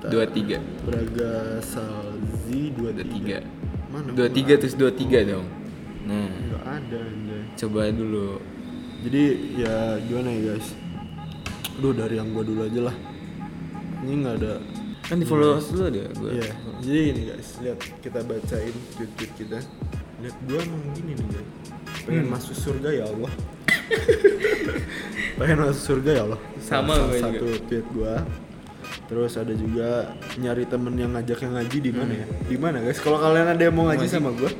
23 0.00 0.88
Braga 0.88 1.60
Salzi 1.60 2.72
23 2.72 3.60
23 3.92 3.92
mana 3.92 4.08
23 4.16 4.60
terus 4.62 4.74
23 4.78 5.28
dong. 5.28 5.46
Nah. 6.08 6.30
Nggak 6.30 6.64
ada 6.64 6.98
anjay. 7.04 7.42
Coba 7.58 7.80
dulu. 7.92 8.40
Jadi 9.04 9.22
ya 9.60 9.98
gimana 10.06 10.28
ya 10.32 10.40
guys? 10.54 10.68
Duh 11.82 11.92
dari 11.92 12.16
yang 12.16 12.32
gua 12.32 12.44
dulu 12.46 12.64
aja 12.64 12.80
lah. 12.88 12.96
Ini 14.00 14.12
nggak 14.24 14.34
ada 14.40 14.52
kan 15.10 15.18
di 15.18 15.26
follow 15.26 15.58
dulu 15.58 15.82
ada 15.84 16.02
gue 16.06 16.30
Iya, 16.32 16.48
jadi 16.78 17.00
ini 17.10 17.22
guys, 17.26 17.48
lihat 17.58 17.78
kita 17.98 18.22
bacain 18.22 18.74
tweet-tweet 18.94 19.32
kita. 19.34 19.58
Lihat 20.20 20.36
gua 20.46 20.58
emang 20.60 20.82
gini 20.94 21.12
nih 21.12 21.26
guys. 21.28 21.48
Pengen 22.00 22.24
Hmm. 22.24 22.32
masuk 22.32 22.54
surga 22.54 22.90
ya 22.92 23.04
Allah. 23.04 23.32
Pengen 25.34 25.56
masuk 25.60 25.82
surga 25.82 26.10
ya 26.12 26.22
Allah. 26.24 26.40
Sama 26.60 26.92
Salah 26.94 27.06
gua 27.06 27.18
satu 27.18 27.46
tweet 27.66 27.86
gua. 27.90 28.14
Terus 29.06 29.32
ada 29.34 29.50
juga 29.50 29.88
nyari 30.36 30.64
temen 30.64 30.94
yang 30.94 31.10
ngajak 31.10 31.38
yang 31.40 31.52
ngaji 31.52 31.78
di 31.80 31.90
mana 31.90 32.12
ya? 32.14 32.26
Di 32.46 32.56
mana 32.56 32.76
guys? 32.78 32.98
Kalau 32.98 33.18
kalian 33.18 33.48
ada 33.48 33.58
yang 33.60 33.74
mau 33.74 33.90
ngaji 33.90 34.06
Ngaji. 34.06 34.14
sama 34.14 34.30
gua, 34.30 34.50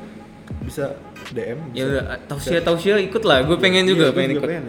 bisa 0.61 0.85
DM. 1.31 1.59
ya 1.71 1.71
bisa. 1.71 1.85
udah 1.87 2.03
tausia 2.27 2.59
tausia 2.59 2.95
ikut 2.99 3.23
lah 3.23 3.39
gue 3.41 3.55
pengen 3.55 3.87
Iya, 3.87 3.91
juga 3.95 4.05
gua 4.05 4.15
pengen 4.17 4.31
ikut 4.35 4.43
pengen. 4.43 4.63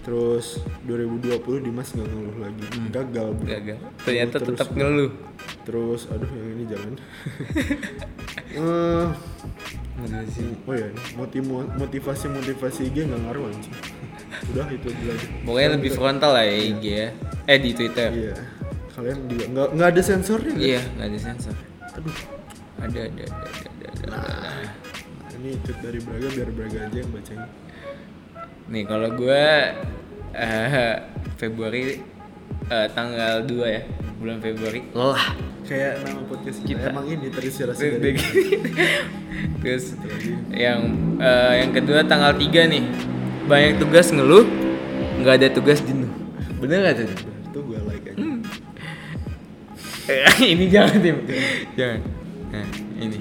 Terus 0.00 0.46
2020 0.88 1.60
Dimas 1.60 1.92
nggak 1.92 2.08
ngeluh 2.08 2.36
lagi, 2.40 2.64
gagal. 2.88 3.28
bro. 3.30 3.44
Hmm. 3.44 3.52
gagal 3.52 3.78
ternyata 4.00 4.36
Terus- 4.36 4.48
tetap 4.50 4.68
ngeluh 4.72 5.12
Terus, 5.60 6.00
aduh 6.08 6.26
yang 6.26 6.48
ini 6.54 6.64
jangan. 6.66 6.92
Eh, 8.50 9.06
Oh 10.66 10.74
ya, 10.74 10.88
motivasi 11.76 12.26
motivasi 12.26 12.88
IG 12.88 13.04
nggak 13.04 13.20
ngaruh 13.20 13.46
anjing. 13.46 13.76
Udah 14.50 14.66
itu 14.66 14.88
aja 14.88 15.04
lagi. 15.06 15.26
pokoknya 15.44 15.68
lebih 15.76 15.90
frontal 15.92 16.30
lah 16.32 16.42
ya 16.42 16.56
IG 16.56 16.84
ya 16.86 17.08
eh 17.44 17.58
di 17.60 17.70
Twitter 17.70 18.08
Iya. 18.10 18.34
Kalian 18.90 19.18
juga 19.28 19.44
nggak 19.46 19.68
nggak 19.76 19.88
ada 19.92 20.02
sensornya. 20.02 20.50
kan? 20.50 20.58
iya 20.58 20.80
nggak 20.96 21.06
ada 21.06 21.18
sensor 21.20 21.54
Aduh. 21.94 22.16
ada 22.80 23.00
ada 23.02 23.22
ada 23.22 23.36
ada 23.44 23.68
ada, 23.68 23.86
ada, 24.08 24.18
ada. 24.18 24.50
Ini 25.36 25.50
tweet 25.62 25.78
dari 25.78 25.98
Braga 26.00 26.28
biar 26.32 26.48
Braga 26.50 26.78
aja 26.82 26.96
yang 26.96 27.10
bacain. 27.12 27.40
Nih 28.70 28.86
kalau 28.86 29.10
gue 29.18 29.44
eh 30.30 30.94
Februari 31.34 31.98
eh, 32.70 32.88
tanggal 32.94 33.42
2 33.42 33.66
ya 33.66 33.82
bulan 34.22 34.38
Februari. 34.38 34.86
Lelah. 34.94 35.34
Kayak 35.66 36.02
nama 36.02 36.22
podcast 36.26 36.58
kita, 36.66 36.82
Kita. 36.82 36.90
emang 36.92 37.06
ini 37.06 37.30
terinspirasi 37.30 37.78
Terus, 37.78 37.98
dari 38.02 38.20
terus 39.62 39.84
yang 40.54 40.80
eh, 41.18 41.52
yang 41.66 41.70
kedua 41.74 42.06
tanggal 42.06 42.30
3 42.38 42.46
nih. 42.70 42.84
Banyak 43.50 43.82
tugas 43.82 44.14
ngeluh 44.14 44.46
nggak 45.18 45.34
ada 45.42 45.48
tugas 45.50 45.82
jenuh. 45.82 46.10
Bener 46.62 46.86
gak 46.86 47.02
tuh 47.02 47.06
itu 47.50 47.58
gue 47.66 47.78
like 47.90 48.06
aja. 48.06 48.22
Hmm. 48.22 48.40
ini 50.54 50.64
jangan 50.70 50.96
tim. 51.02 51.16
Jangan. 51.74 52.00
Nah 52.54 52.66
ini. 53.02 53.18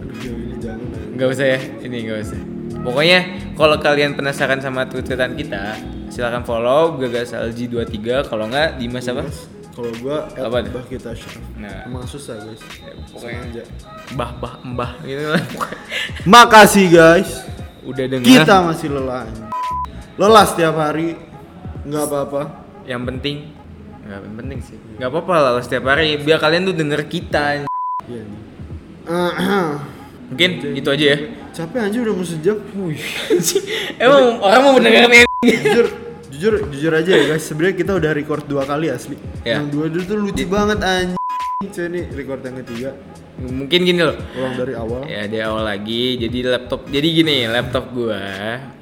Aduh 0.00 0.36
ini 0.40 0.56
jangan 0.56 0.88
nggak 1.20 1.28
usah 1.36 1.46
ya 1.52 1.60
ini 1.84 1.96
nggak 2.08 2.18
usah 2.24 2.40
pokoknya 2.80 3.20
kalau 3.54 3.76
kalian 3.76 4.16
penasaran 4.16 4.58
sama 4.58 4.88
twitteran 4.88 5.36
kita 5.36 5.76
silakan 6.08 6.42
follow 6.42 6.96
Gagas 6.96 7.32
Salji 7.32 7.68
23 7.68 8.26
kalau 8.26 8.48
nggak 8.48 8.80
Dimas 8.80 9.06
apa 9.06 9.24
Kalau 9.70 9.86
gue 9.96 10.18
Apa 10.34 10.60
bah 10.66 10.84
kita. 10.84 11.14
Nah. 11.56 11.86
Emang 11.86 12.02
susah 12.04 12.36
guys. 12.42 12.58
pokoknya 13.14 13.38
Sengaja. 13.48 13.62
mbah 14.12 14.30
mbah 14.36 14.54
mbah 14.66 14.90
gitu 15.06 15.24
lah 15.30 15.42
Makasih 16.34 16.90
guys. 16.90 17.46
udah 17.86 18.04
dengar 18.04 18.26
Kita 18.26 18.54
masih 18.66 18.88
lelah. 18.92 19.24
Lelah 20.18 20.44
setiap 20.44 20.74
hari. 20.74 21.16
Nggak 21.86 22.04
apa-apa. 22.06 22.42
yang 22.82 23.06
penting 23.06 23.54
nggak 24.00 24.20
penting 24.34 24.58
sih 24.58 24.74
nggak 24.98 25.06
apa-apa 25.06 25.34
lah 25.38 25.62
setiap 25.62 25.86
hari 25.86 26.18
biar 26.18 26.42
kalian 26.42 26.66
tuh 26.66 26.74
denger 26.74 27.06
kita 27.06 27.62
Iya 28.10 28.22
nih. 28.26 28.40
mungkin 30.30 30.50
itu 30.78 30.88
aja 30.88 31.06
ya 31.14 31.18
Capek 31.50 31.82
anjir 31.82 32.06
udah 32.06 32.14
mau 32.14 32.22
sejam. 32.22 32.56
emang 33.98 34.38
orang 34.38 34.60
mau 34.62 34.72
mendengarkan 34.78 35.26
jujur, 35.42 35.86
jujur, 36.30 36.54
jujur 36.70 36.92
aja 36.94 37.10
ya 37.10 37.24
guys. 37.34 37.42
Sebenarnya 37.42 37.74
kita 37.74 37.92
udah 37.98 38.10
record 38.14 38.46
dua 38.46 38.62
kali 38.62 38.86
asli. 38.86 39.18
Ya. 39.42 39.58
Yang 39.58 39.66
dua 39.74 39.86
dulu 39.90 40.02
tuh 40.06 40.16
lucu 40.22 40.44
banget 40.46 40.78
anjing. 40.78 41.18
Nih 41.90 42.04
record 42.14 42.40
yang 42.46 42.56
ketiga. 42.64 42.90
mungkin 43.40 43.88
gini 43.88 44.04
loh 44.04 44.20
Ulang 44.36 44.52
dari 44.52 44.76
awal. 44.76 45.00
ya 45.08 45.24
di 45.24 45.40
awal 45.40 45.64
lagi 45.64 46.20
jadi 46.20 46.38
laptop 46.44 46.84
jadi 46.92 47.08
gini 47.08 47.48
laptop 47.48 47.88
gua 47.96 48.20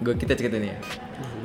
gua 0.03 0.14
kita 0.18 0.34
ceritain 0.34 0.74
ya 0.74 0.78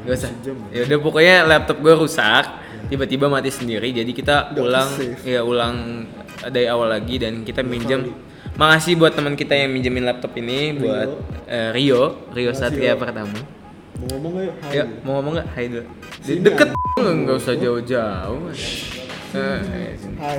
gak 0.01 0.18
usah 0.18 0.32
Sejam. 0.34 0.58
ya 0.74 0.82
udah 0.89 0.97
pokoknya 0.97 1.36
laptop 1.45 1.78
gua 1.78 1.93
rusak 1.93 2.45
tiba-tiba 2.89 3.30
mati 3.30 3.54
sendiri 3.54 3.93
jadi 3.93 4.10
kita 4.10 4.58
ulang 4.58 4.89
ya 5.22 5.45
ulang 5.45 6.10
dari 6.49 6.66
awal 6.66 6.89
lagi 6.89 7.22
dan 7.22 7.45
kita 7.45 7.62
minjem 7.62 8.18
makasih 8.54 8.93
buat 8.93 9.14
teman 9.14 9.34
kita 9.34 9.54
yang 9.56 9.70
minjemin 9.70 10.04
laptop 10.04 10.30
ini 10.36 10.78
buat 10.78 11.10
eh, 11.45 11.70
Rio 11.72 12.30
Rio 12.30 12.51
Makasih, 12.51 12.60
Satria 12.60 12.93
Rio. 12.93 13.01
pertama 13.01 13.38
Mau 13.93 14.08
ngomong 14.12 14.34
yuk? 14.41 14.54
Hai. 14.60 14.74
ya 14.74 14.84
mau 15.01 15.14
ngomong 15.18 15.34
nggak 15.38 15.47
Hai 15.49 15.66
dulu 15.68 15.84
Sini, 16.20 16.39
deket 16.43 16.70
nggak 16.95 17.36
usah 17.36 17.56
jauh-jauh 17.56 18.41
Eh. 19.34 19.60
Hai. 20.14 20.38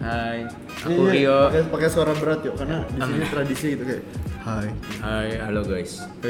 Hai 0.00 0.38
Ini 0.82 0.90
aku 0.90 1.02
Rio 1.06 1.38
Pakai, 1.46 1.62
pakai 1.70 1.88
suara 1.88 2.10
berat 2.12 2.42
yuk 2.42 2.54
karena 2.56 2.82
di 2.84 2.98
sini 2.98 3.24
tradisi 3.28 3.66
gitu 3.72 3.84
kayak 3.84 4.02
Hai. 4.42 4.66
Hai, 4.98 5.38
halo 5.38 5.62
guys. 5.62 6.02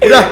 Udah. 0.00 0.24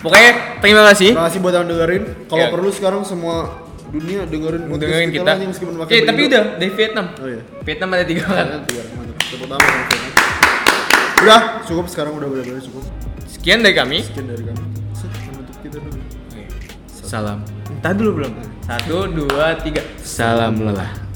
Pokoknya 0.00 0.32
terima 0.64 0.82
kasih 0.88 1.12
Terima 1.12 1.28
kasih 1.28 1.38
buat 1.44 1.52
yang 1.52 1.68
dengerin. 1.68 2.02
Kalau 2.24 2.40
Ya. 2.40 2.48
perlu 2.48 2.72
sekarang 2.72 3.04
semua 3.04 3.67
dunia 3.88 4.20
dengerin 4.28 4.62
podcast 4.68 4.82
dengerin 4.84 5.08
kita. 5.12 5.24
lah 5.24 5.36
nih, 5.40 5.48
meskipun 5.48 5.74
pakai 5.80 5.88
Oke, 5.88 5.96
tapi 6.04 6.20
udah 6.28 6.42
dari 6.60 6.72
Vietnam. 6.76 7.06
Oh 7.16 7.28
iya. 7.28 7.42
Vietnam 7.64 7.88
ada 7.96 8.04
tiga 8.04 8.22
orang. 8.28 8.36
Kalian 8.36 8.62
tiga 8.68 8.78
orang, 8.84 8.94
mantap. 8.96 9.16
Tepuk 9.28 9.46
tangan 9.48 9.64
sama 9.64 9.84
Vietnam. 9.88 10.12
Udah, 11.18 11.40
cukup 11.66 11.86
sekarang 11.90 12.12
udah 12.14 12.28
benar-benar 12.30 12.62
cukup. 12.62 12.84
Sekian 13.26 13.58
dari 13.64 13.74
kami. 13.74 13.98
Sekian 14.04 14.26
dari 14.28 14.44
kami. 14.44 14.62
Set, 14.94 15.10
menutup 15.32 15.56
kita 15.64 15.78
dulu. 15.80 16.00
Salam. 17.08 17.38
Tadi 17.80 17.94
dulu 17.96 18.10
belum. 18.20 18.32
Satu, 18.68 18.96
dua, 19.08 19.56
tiga. 19.64 19.82
Salam 20.04 20.60
lelah. 20.60 21.07